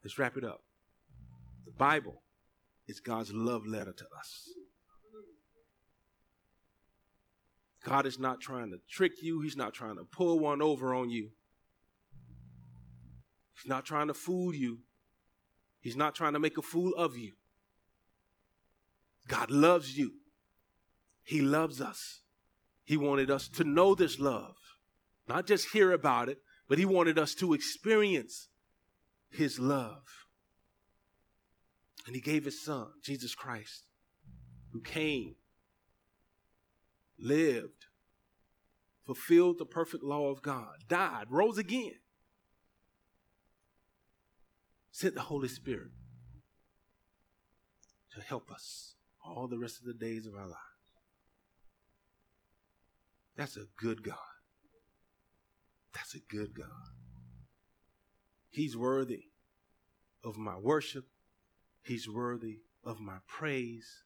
Let's 0.04 0.18
wrap 0.18 0.36
it 0.36 0.44
up. 0.44 0.64
The 1.66 1.72
Bible 1.72 2.24
is 2.88 3.00
God's 3.00 3.32
love 3.32 3.68
letter 3.68 3.94
to 3.94 4.06
us. 4.20 4.50
God 7.84 8.06
is 8.06 8.20
not 8.20 8.42
trying 8.42 8.72
to 8.72 8.80
trick 8.90 9.22
you, 9.22 9.42
He's 9.42 9.56
not 9.56 9.74
trying 9.74 9.96
to 9.96 10.04
pull 10.04 10.40
one 10.40 10.62
over 10.62 10.94
on 10.94 11.10
you. 11.10 11.30
He's 13.54 13.70
not 13.70 13.86
trying 13.86 14.08
to 14.08 14.14
fool 14.14 14.54
you. 14.54 14.80
He's 15.80 15.96
not 15.96 16.16
trying 16.16 16.34
to 16.34 16.40
make 16.40 16.58
a 16.58 16.62
fool 16.62 16.94
of 16.96 17.18
you. 17.18 17.34
God 19.28 19.52
loves 19.52 19.98
you. 19.98 20.14
He 21.28 21.42
loves 21.42 21.82
us. 21.82 22.22
He 22.86 22.96
wanted 22.96 23.30
us 23.30 23.50
to 23.50 23.66
know 23.66 23.96
this 23.96 24.18
love, 24.18 24.56
not 25.28 25.46
just 25.46 25.74
hear 25.74 25.92
about 25.92 26.30
it, 26.30 26.38
but 26.70 26.78
he 26.78 26.86
wanted 26.86 27.20
us 27.20 27.36
to 27.36 27.54
experience 27.54 28.48
his 29.30 29.60
love. 29.60 30.06
And 32.06 32.16
he 32.16 32.22
gave 32.22 32.46
his 32.46 32.64
son, 32.64 32.88
Jesus 33.04 33.36
Christ, 33.36 33.84
who 34.72 34.80
came, 34.80 35.36
lived, 37.20 37.88
fulfilled 39.06 39.58
the 39.58 39.66
perfect 39.66 40.06
law 40.06 40.30
of 40.30 40.42
God, 40.42 40.86
died, 40.88 41.26
rose 41.30 41.58
again, 41.58 42.00
sent 44.92 45.14
the 45.14 45.24
Holy 45.24 45.50
Spirit 45.50 45.92
to 48.16 48.22
help 48.22 48.50
us 48.50 48.94
all 49.22 49.50
the 49.50 49.60
rest 49.60 49.78
of 49.80 49.86
the 49.86 49.94
days 49.94 50.26
of 50.26 50.34
our 50.34 50.48
lives. 50.48 50.67
That's 53.38 53.56
a 53.56 53.68
good 53.78 54.04
God. 54.04 54.18
That's 55.94 56.16
a 56.16 56.20
good 56.20 56.56
God. 56.56 56.68
He's 58.50 58.76
worthy 58.76 59.26
of 60.24 60.38
my 60.38 60.58
worship. 60.58 61.06
He's 61.84 62.10
worthy 62.10 62.62
of 62.84 63.00
my 63.00 63.18
praise. 63.28 64.04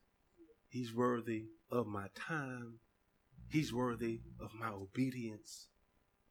He's 0.67 0.93
worthy 0.93 1.45
of 1.71 1.87
my 1.87 2.07
time. 2.13 2.79
He's 3.49 3.73
worthy 3.73 4.19
of 4.39 4.53
my 4.53 4.69
obedience. 4.69 5.67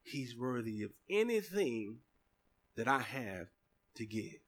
He's 0.03 0.37
worthy 0.37 0.83
of 0.83 0.91
anything 1.09 1.99
that 2.77 2.89
I 2.89 3.01
have 3.01 3.49
to 3.97 4.07
give. 4.07 4.41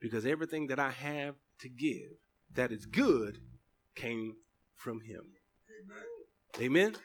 Because 0.00 0.24
everything 0.24 0.68
that 0.68 0.78
I 0.78 0.90
have 0.90 1.34
to 1.60 1.68
give 1.68 2.18
that 2.54 2.70
is 2.70 2.86
good 2.86 3.38
came 3.94 4.36
from 4.74 5.00
him. 5.00 5.24
Amen. 6.60 6.92
Amen. 6.92 6.96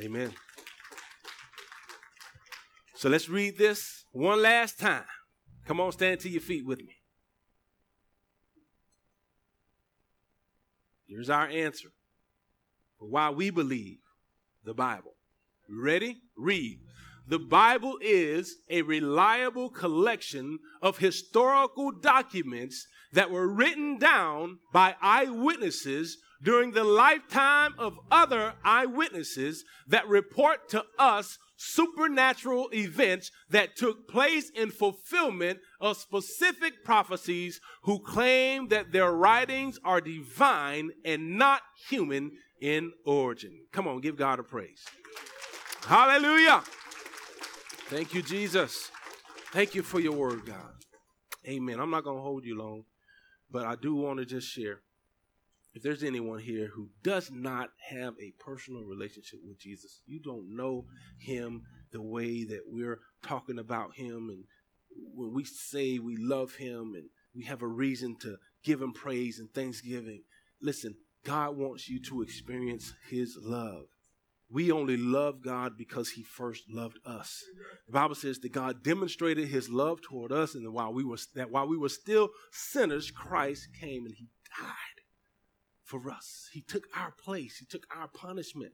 Amen. 0.00 0.32
So 2.94 3.08
let's 3.08 3.28
read 3.28 3.58
this 3.58 4.04
one 4.12 4.42
last 4.42 4.78
time. 4.78 5.04
Come 5.66 5.80
on, 5.80 5.92
stand 5.92 6.20
to 6.20 6.28
your 6.28 6.40
feet 6.40 6.64
with 6.64 6.78
me. 6.80 6.96
Here's 11.08 11.30
our 11.30 11.46
answer 11.46 11.88
for 12.98 13.06
why 13.06 13.30
we 13.30 13.50
believe 13.50 13.98
the 14.64 14.74
Bible. 14.74 15.14
Ready? 15.68 16.18
Read. 16.36 16.80
The 17.26 17.38
Bible 17.38 17.98
is 18.00 18.56
a 18.70 18.82
reliable 18.82 19.68
collection 19.68 20.58
of 20.80 20.98
historical 20.98 21.90
documents 21.90 22.86
that 23.12 23.30
were 23.30 23.48
written 23.48 23.98
down 23.98 24.58
by 24.72 24.94
eyewitnesses 25.02 26.18
during 26.42 26.72
the 26.72 26.84
lifetime 26.84 27.74
of 27.78 27.98
other 28.10 28.54
eyewitnesses 28.64 29.64
that 29.86 30.06
report 30.08 30.68
to 30.70 30.84
us 30.98 31.38
supernatural 31.56 32.68
events 32.72 33.32
that 33.50 33.76
took 33.76 34.08
place 34.08 34.50
in 34.50 34.70
fulfillment 34.70 35.58
of 35.80 35.96
specific 35.96 36.84
prophecies 36.84 37.60
who 37.82 37.98
claim 37.98 38.68
that 38.68 38.92
their 38.92 39.12
writings 39.12 39.78
are 39.84 40.00
divine 40.00 40.90
and 41.04 41.36
not 41.36 41.62
human 41.88 42.30
in 42.60 42.92
origin. 43.04 43.66
Come 43.72 43.88
on, 43.88 44.00
give 44.00 44.16
God 44.16 44.38
a 44.38 44.44
praise. 44.44 44.84
Hallelujah. 45.82 46.62
Thank 47.88 48.14
you, 48.14 48.22
Jesus. 48.22 48.90
Thank 49.52 49.74
you 49.74 49.82
for 49.82 49.98
your 49.98 50.12
word, 50.12 50.44
God. 50.46 50.74
Amen. 51.46 51.80
I'm 51.80 51.90
not 51.90 52.04
going 52.04 52.16
to 52.16 52.22
hold 52.22 52.44
you 52.44 52.56
long, 52.56 52.84
but 53.50 53.64
I 53.64 53.74
do 53.74 53.94
want 53.94 54.18
to 54.18 54.26
just 54.26 54.46
share. 54.46 54.82
If 55.78 55.84
there's 55.84 56.02
anyone 56.02 56.40
here 56.40 56.72
who 56.74 56.88
does 57.04 57.30
not 57.30 57.68
have 57.90 58.14
a 58.20 58.32
personal 58.40 58.82
relationship 58.82 59.38
with 59.46 59.60
Jesus, 59.60 60.00
you 60.06 60.18
don't 60.18 60.56
know 60.56 60.86
him 61.20 61.62
the 61.92 62.02
way 62.02 62.42
that 62.42 62.62
we're 62.66 62.98
talking 63.22 63.60
about 63.60 63.94
him. 63.94 64.28
And 64.28 64.42
when 65.14 65.32
we 65.32 65.44
say 65.44 66.00
we 66.00 66.16
love 66.16 66.56
him 66.56 66.94
and 66.96 67.04
we 67.32 67.44
have 67.44 67.62
a 67.62 67.68
reason 67.68 68.16
to 68.22 68.38
give 68.64 68.82
him 68.82 68.92
praise 68.92 69.38
and 69.38 69.54
thanksgiving, 69.54 70.24
listen, 70.60 70.96
God 71.24 71.56
wants 71.56 71.88
you 71.88 72.02
to 72.06 72.22
experience 72.22 72.92
his 73.08 73.38
love. 73.40 73.84
We 74.50 74.72
only 74.72 74.96
love 74.96 75.42
God 75.44 75.78
because 75.78 76.10
he 76.10 76.24
first 76.24 76.64
loved 76.68 76.98
us. 77.06 77.44
The 77.86 77.92
Bible 77.92 78.16
says 78.16 78.40
that 78.40 78.50
God 78.50 78.82
demonstrated 78.82 79.46
his 79.46 79.68
love 79.68 80.00
toward 80.02 80.32
us 80.32 80.56
and 80.56 80.72
while 80.72 80.92
we 80.92 81.04
were 81.04 81.18
that 81.36 81.52
while 81.52 81.68
we 81.68 81.78
were 81.78 81.88
still 81.88 82.30
sinners, 82.50 83.12
Christ 83.12 83.68
came 83.80 84.06
and 84.06 84.14
he 84.16 84.26
died 84.60 84.87
for 85.88 86.10
us. 86.10 86.50
He 86.52 86.60
took 86.60 86.86
our 86.94 87.12
place, 87.12 87.56
he 87.56 87.64
took 87.64 87.86
our 87.96 88.08
punishment 88.08 88.72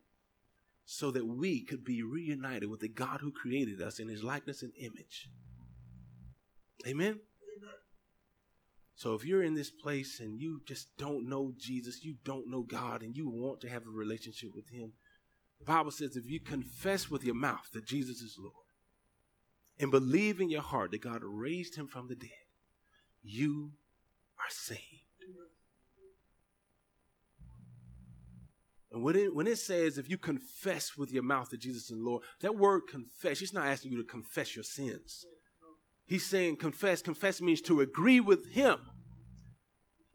so 0.84 1.10
that 1.12 1.26
we 1.26 1.64
could 1.64 1.84
be 1.84 2.02
reunited 2.02 2.68
with 2.68 2.80
the 2.80 2.88
God 2.88 3.20
who 3.20 3.30
created 3.30 3.80
us 3.80 4.00
in 4.00 4.08
his 4.08 4.24
likeness 4.24 4.62
and 4.62 4.72
image. 4.78 5.28
Amen. 6.86 7.20
So 8.96 9.14
if 9.14 9.24
you're 9.24 9.42
in 9.42 9.54
this 9.54 9.70
place 9.70 10.20
and 10.20 10.40
you 10.40 10.60
just 10.66 10.88
don't 10.98 11.28
know 11.28 11.52
Jesus, 11.56 12.04
you 12.04 12.16
don't 12.24 12.50
know 12.50 12.62
God, 12.62 13.02
and 13.02 13.16
you 13.16 13.28
want 13.28 13.60
to 13.62 13.68
have 13.68 13.82
a 13.86 13.90
relationship 13.90 14.50
with 14.54 14.68
him, 14.70 14.92
the 15.58 15.64
Bible 15.64 15.90
says 15.90 16.16
if 16.16 16.28
you 16.28 16.40
confess 16.40 17.10
with 17.10 17.24
your 17.24 17.34
mouth 17.34 17.70
that 17.72 17.86
Jesus 17.86 18.20
is 18.20 18.36
Lord 18.38 18.52
and 19.78 19.90
believe 19.90 20.40
in 20.40 20.50
your 20.50 20.62
heart 20.62 20.90
that 20.90 21.02
God 21.02 21.22
raised 21.22 21.76
him 21.76 21.86
from 21.86 22.08
the 22.08 22.14
dead, 22.14 22.30
you 23.22 23.72
are 24.38 24.50
saved. 24.50 25.03
And 28.94 29.02
when 29.02 29.16
it, 29.16 29.34
when 29.34 29.48
it 29.48 29.58
says 29.58 29.98
if 29.98 30.08
you 30.08 30.16
confess 30.16 30.96
with 30.96 31.10
your 31.10 31.24
mouth 31.24 31.50
that 31.50 31.60
Jesus 31.60 31.90
is 31.90 31.96
Lord, 31.98 32.22
that 32.40 32.56
word 32.56 32.82
confess, 32.88 33.40
he's 33.40 33.52
not 33.52 33.66
asking 33.66 33.90
you 33.90 33.98
to 33.98 34.04
confess 34.04 34.54
your 34.54 34.62
sins. 34.62 35.26
He's 36.06 36.24
saying 36.24 36.56
confess. 36.56 37.02
Confess 37.02 37.42
means 37.42 37.60
to 37.62 37.80
agree 37.80 38.20
with 38.20 38.52
him. 38.52 38.78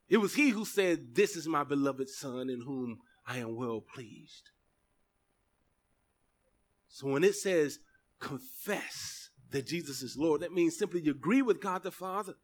It 0.07 0.17
was 0.17 0.35
he 0.35 0.51
who 0.51 0.63
said, 0.63 1.13
This 1.13 1.35
is 1.35 1.47
my 1.47 1.63
beloved 1.65 2.07
Son 2.09 2.49
in 2.49 2.61
whom 2.61 2.99
I 3.27 3.39
am 3.39 3.57
well 3.57 3.81
pleased. 3.81 4.51
So 6.87 7.07
when 7.07 7.23
it 7.23 7.35
says 7.35 7.79
confess 8.19 9.29
that 9.51 9.67
Jesus 9.67 10.01
is 10.01 10.17
Lord, 10.17 10.41
that 10.41 10.53
means 10.53 10.77
simply 10.77 11.01
you 11.01 11.11
agree 11.11 11.41
with 11.41 11.61
God 11.61 11.83
the 11.83 11.91
Father 11.91 12.35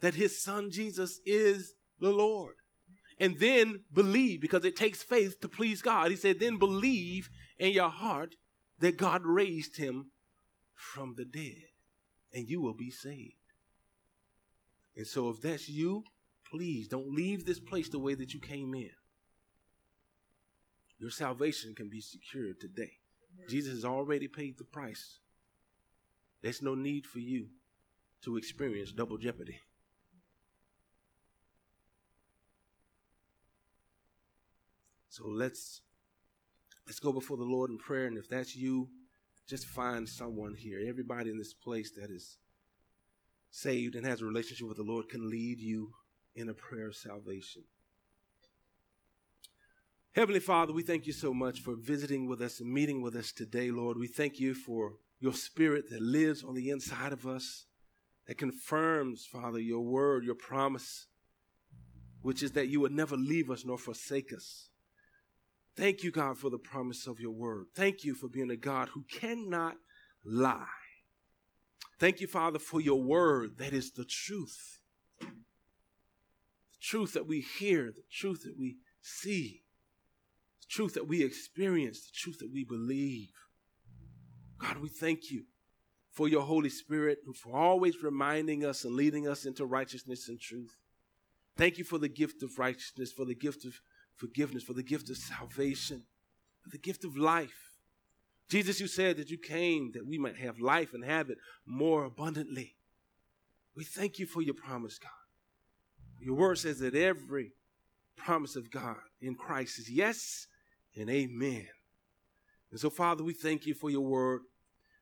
that 0.00 0.14
his 0.14 0.40
son 0.40 0.70
Jesus 0.70 1.20
is 1.26 1.74
the 2.00 2.10
Lord. 2.10 2.54
And 3.20 3.38
then 3.38 3.80
believe 3.92 4.40
because 4.40 4.64
it 4.64 4.76
takes 4.76 5.02
faith 5.02 5.40
to 5.40 5.48
please 5.48 5.82
God. 5.82 6.10
He 6.10 6.16
said, 6.16 6.38
then 6.38 6.58
believe 6.58 7.30
in 7.58 7.72
your 7.72 7.88
heart 7.88 8.36
that 8.78 8.96
God 8.96 9.22
raised 9.24 9.76
him 9.76 10.10
from 10.74 11.14
the 11.16 11.24
dead 11.24 11.64
and 12.32 12.48
you 12.48 12.60
will 12.60 12.74
be 12.74 12.90
saved. 12.90 13.34
And 14.96 15.06
so 15.06 15.30
if 15.30 15.40
that's 15.40 15.68
you, 15.68 16.04
please 16.50 16.88
don't 16.88 17.12
leave 17.12 17.44
this 17.44 17.60
place 17.60 17.88
the 17.88 17.98
way 17.98 18.14
that 18.14 18.32
you 18.34 18.40
came 18.40 18.74
in. 18.74 18.90
Your 20.98 21.10
salvation 21.10 21.74
can 21.74 21.88
be 21.88 22.00
secured 22.00 22.60
today. 22.60 22.92
Jesus 23.48 23.74
has 23.74 23.84
already 23.84 24.26
paid 24.26 24.58
the 24.58 24.64
price. 24.64 25.18
There's 26.42 26.62
no 26.62 26.74
need 26.74 27.06
for 27.06 27.18
you 27.18 27.48
to 28.22 28.36
experience 28.36 28.92
double 28.92 29.18
jeopardy. 29.18 29.60
So 35.18 35.26
let's 35.26 35.80
let's 36.86 37.00
go 37.00 37.12
before 37.12 37.36
the 37.36 37.42
Lord 37.42 37.70
in 37.70 37.78
prayer 37.78 38.06
and 38.06 38.16
if 38.16 38.28
that's 38.28 38.54
you, 38.54 38.88
just 39.48 39.66
find 39.66 40.08
someone 40.08 40.54
here. 40.54 40.78
Everybody 40.88 41.28
in 41.30 41.38
this 41.38 41.52
place 41.52 41.90
that 41.96 42.08
is 42.08 42.38
saved 43.50 43.96
and 43.96 44.06
has 44.06 44.20
a 44.20 44.26
relationship 44.26 44.68
with 44.68 44.76
the 44.76 44.84
Lord 44.84 45.08
can 45.08 45.28
lead 45.28 45.58
you 45.58 45.90
in 46.36 46.48
a 46.48 46.54
prayer 46.54 46.86
of 46.86 46.94
salvation. 46.94 47.64
Heavenly 50.12 50.38
Father, 50.38 50.72
we 50.72 50.84
thank 50.84 51.04
you 51.04 51.12
so 51.12 51.34
much 51.34 51.62
for 51.62 51.74
visiting 51.74 52.28
with 52.28 52.40
us 52.40 52.60
and 52.60 52.72
meeting 52.72 53.02
with 53.02 53.16
us 53.16 53.32
today, 53.32 53.72
Lord. 53.72 53.98
We 53.98 54.06
thank 54.06 54.38
you 54.38 54.54
for 54.54 54.92
your 55.18 55.32
spirit 55.32 55.90
that 55.90 56.00
lives 56.00 56.44
on 56.44 56.54
the 56.54 56.70
inside 56.70 57.12
of 57.12 57.26
us, 57.26 57.66
that 58.28 58.38
confirms, 58.38 59.26
Father, 59.26 59.58
your 59.58 59.80
word, 59.80 60.24
your 60.24 60.36
promise, 60.36 61.06
which 62.22 62.40
is 62.40 62.52
that 62.52 62.68
you 62.68 62.78
would 62.78 62.92
never 62.92 63.16
leave 63.16 63.50
us 63.50 63.64
nor 63.64 63.78
forsake 63.78 64.32
us. 64.32 64.68
Thank 65.78 66.02
you, 66.02 66.10
God, 66.10 66.36
for 66.36 66.50
the 66.50 66.58
promise 66.58 67.06
of 67.06 67.20
your 67.20 67.30
word. 67.30 67.66
Thank 67.76 68.02
you 68.02 68.16
for 68.16 68.26
being 68.26 68.50
a 68.50 68.56
God 68.56 68.88
who 68.88 69.04
cannot 69.08 69.76
lie. 70.24 70.66
Thank 72.00 72.20
you, 72.20 72.26
Father, 72.26 72.58
for 72.58 72.80
your 72.80 73.00
word 73.00 73.58
that 73.58 73.72
is 73.72 73.92
the 73.92 74.04
truth. 74.04 74.80
The 75.20 75.28
truth 76.80 77.12
that 77.12 77.28
we 77.28 77.40
hear, 77.40 77.92
the 77.94 78.02
truth 78.10 78.42
that 78.42 78.58
we 78.58 78.78
see 79.00 79.62
the 80.60 80.74
truth 80.74 80.94
that 80.94 81.08
we 81.08 81.22
experience, 81.22 82.00
the 82.00 82.12
truth 82.12 82.38
that 82.40 82.52
we 82.52 82.64
believe. 82.64 83.30
God, 84.58 84.78
we 84.78 84.88
thank 84.88 85.30
you 85.30 85.44
for 86.10 86.28
your 86.28 86.42
Holy 86.42 86.68
Spirit 86.68 87.18
and 87.24 87.36
for 87.36 87.56
always 87.56 88.02
reminding 88.02 88.64
us 88.64 88.84
and 88.84 88.94
leading 88.94 89.28
us 89.28 89.46
into 89.46 89.64
righteousness 89.64 90.28
and 90.28 90.40
truth. 90.40 90.76
Thank 91.56 91.78
you 91.78 91.84
for 91.84 91.98
the 91.98 92.08
gift 92.08 92.42
of 92.42 92.58
righteousness, 92.58 93.12
for 93.12 93.24
the 93.24 93.34
gift 93.34 93.64
of 93.64 93.80
forgiveness, 94.18 94.62
for 94.62 94.74
the 94.74 94.82
gift 94.82 95.08
of 95.08 95.16
salvation, 95.16 96.02
for 96.60 96.70
the 96.70 96.78
gift 96.78 97.04
of 97.04 97.16
life. 97.16 97.78
Jesus, 98.48 98.80
you 98.80 98.86
said 98.86 99.16
that 99.16 99.30
you 99.30 99.38
came 99.38 99.92
that 99.92 100.06
we 100.06 100.18
might 100.18 100.36
have 100.36 100.58
life 100.58 100.92
and 100.94 101.04
have 101.04 101.30
it 101.30 101.38
more 101.66 102.04
abundantly. 102.04 102.74
We 103.74 103.84
thank 103.84 104.18
you 104.18 104.26
for 104.26 104.42
your 104.42 104.54
promise, 104.54 104.98
God. 104.98 105.10
Your 106.20 106.34
word 106.34 106.58
says 106.58 106.80
that 106.80 106.94
every 106.94 107.52
promise 108.16 108.56
of 108.56 108.70
God 108.70 108.96
in 109.20 109.34
Christ 109.34 109.78
is 109.78 109.90
yes 109.90 110.46
and 110.96 111.08
amen. 111.08 111.68
And 112.70 112.80
so, 112.80 112.90
Father, 112.90 113.22
we 113.22 113.32
thank 113.32 113.66
you 113.66 113.74
for 113.74 113.90
your 113.90 114.00
word. 114.00 114.42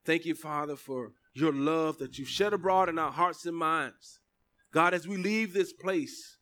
Thank 0.05 0.25
you, 0.25 0.35
Father, 0.35 0.77
for 0.77 1.13
your 1.35 1.53
love 1.53 1.99
that 1.99 2.19
you've 2.19 2.29
shed 2.29 2.53
abroad 2.53 2.89
in 2.89 2.99
our 2.99 3.11
hearts 3.11 3.47
and 3.47 3.57
minds. 3.57 4.21
God, 4.73 4.95
as 4.95 5.09
we 5.09 5.17
leave 5.17 5.53
this 5.53 5.73
place, 5.73 6.36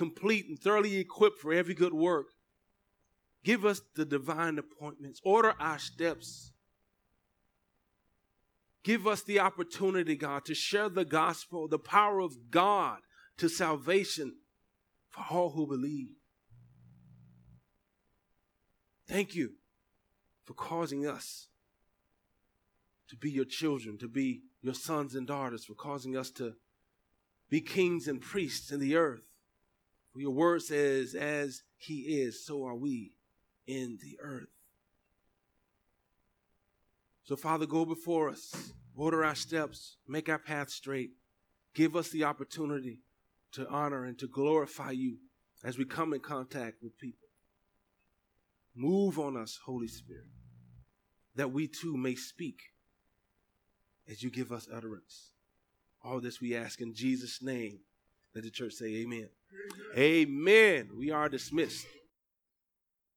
complete 0.00 0.46
and 0.48 0.58
thoroughly 0.58 0.96
equipped 0.96 1.38
for 1.38 1.52
every 1.52 1.74
good 1.74 1.92
work, 1.92 2.28
give 3.44 3.64
us 3.66 3.82
the 3.94 4.04
divine 4.06 4.58
appointments, 4.58 5.20
order 5.22 5.54
our 5.60 5.78
steps 5.78 6.52
Give 8.82 9.06
us 9.06 9.22
the 9.22 9.40
opportunity, 9.40 10.16
God, 10.16 10.44
to 10.46 10.54
share 10.54 10.88
the 10.88 11.04
gospel, 11.04 11.68
the 11.68 11.78
power 11.78 12.20
of 12.20 12.50
God 12.50 13.00
to 13.36 13.48
salvation 13.48 14.36
for 15.10 15.24
all 15.30 15.50
who 15.50 15.66
believe. 15.66 16.16
Thank 19.06 19.34
you 19.34 19.54
for 20.44 20.54
causing 20.54 21.06
us 21.06 21.48
to 23.08 23.16
be 23.16 23.30
your 23.30 23.44
children, 23.44 23.98
to 23.98 24.08
be 24.08 24.42
your 24.62 24.74
sons 24.74 25.14
and 25.14 25.26
daughters, 25.26 25.64
for 25.64 25.74
causing 25.74 26.16
us 26.16 26.30
to 26.32 26.54
be 27.50 27.60
kings 27.60 28.06
and 28.08 28.20
priests 28.20 28.70
in 28.70 28.80
the 28.80 28.96
earth. 28.96 29.29
For 30.12 30.20
your 30.20 30.32
word 30.32 30.62
says, 30.62 31.14
as 31.14 31.62
he 31.76 32.22
is, 32.22 32.44
so 32.44 32.64
are 32.64 32.74
we 32.74 33.12
in 33.66 33.98
the 34.02 34.18
earth. 34.20 34.48
So, 37.24 37.36
Father, 37.36 37.66
go 37.66 37.84
before 37.84 38.28
us, 38.28 38.72
order 38.96 39.24
our 39.24 39.36
steps, 39.36 39.96
make 40.08 40.28
our 40.28 40.38
path 40.38 40.70
straight. 40.70 41.10
Give 41.74 41.94
us 41.94 42.10
the 42.10 42.24
opportunity 42.24 42.98
to 43.52 43.68
honor 43.68 44.04
and 44.04 44.18
to 44.18 44.26
glorify 44.26 44.90
you 44.90 45.18
as 45.62 45.78
we 45.78 45.84
come 45.84 46.12
in 46.12 46.20
contact 46.20 46.82
with 46.82 46.98
people. 46.98 47.28
Move 48.74 49.18
on 49.18 49.36
us, 49.36 49.60
Holy 49.64 49.88
Spirit, 49.88 50.26
that 51.36 51.52
we 51.52 51.68
too 51.68 51.96
may 51.96 52.16
speak 52.16 52.58
as 54.08 54.22
you 54.22 54.30
give 54.30 54.50
us 54.50 54.68
utterance. 54.72 55.30
All 56.02 56.20
this 56.20 56.40
we 56.40 56.56
ask 56.56 56.80
in 56.80 56.94
Jesus' 56.94 57.42
name. 57.42 57.80
Let 58.34 58.44
the 58.44 58.50
church 58.50 58.72
say, 58.72 58.86
Amen. 58.86 59.18
Amen. 59.18 59.28
Amen. 59.96 60.90
We 60.96 61.10
are 61.10 61.28
dismissed. 61.28 61.86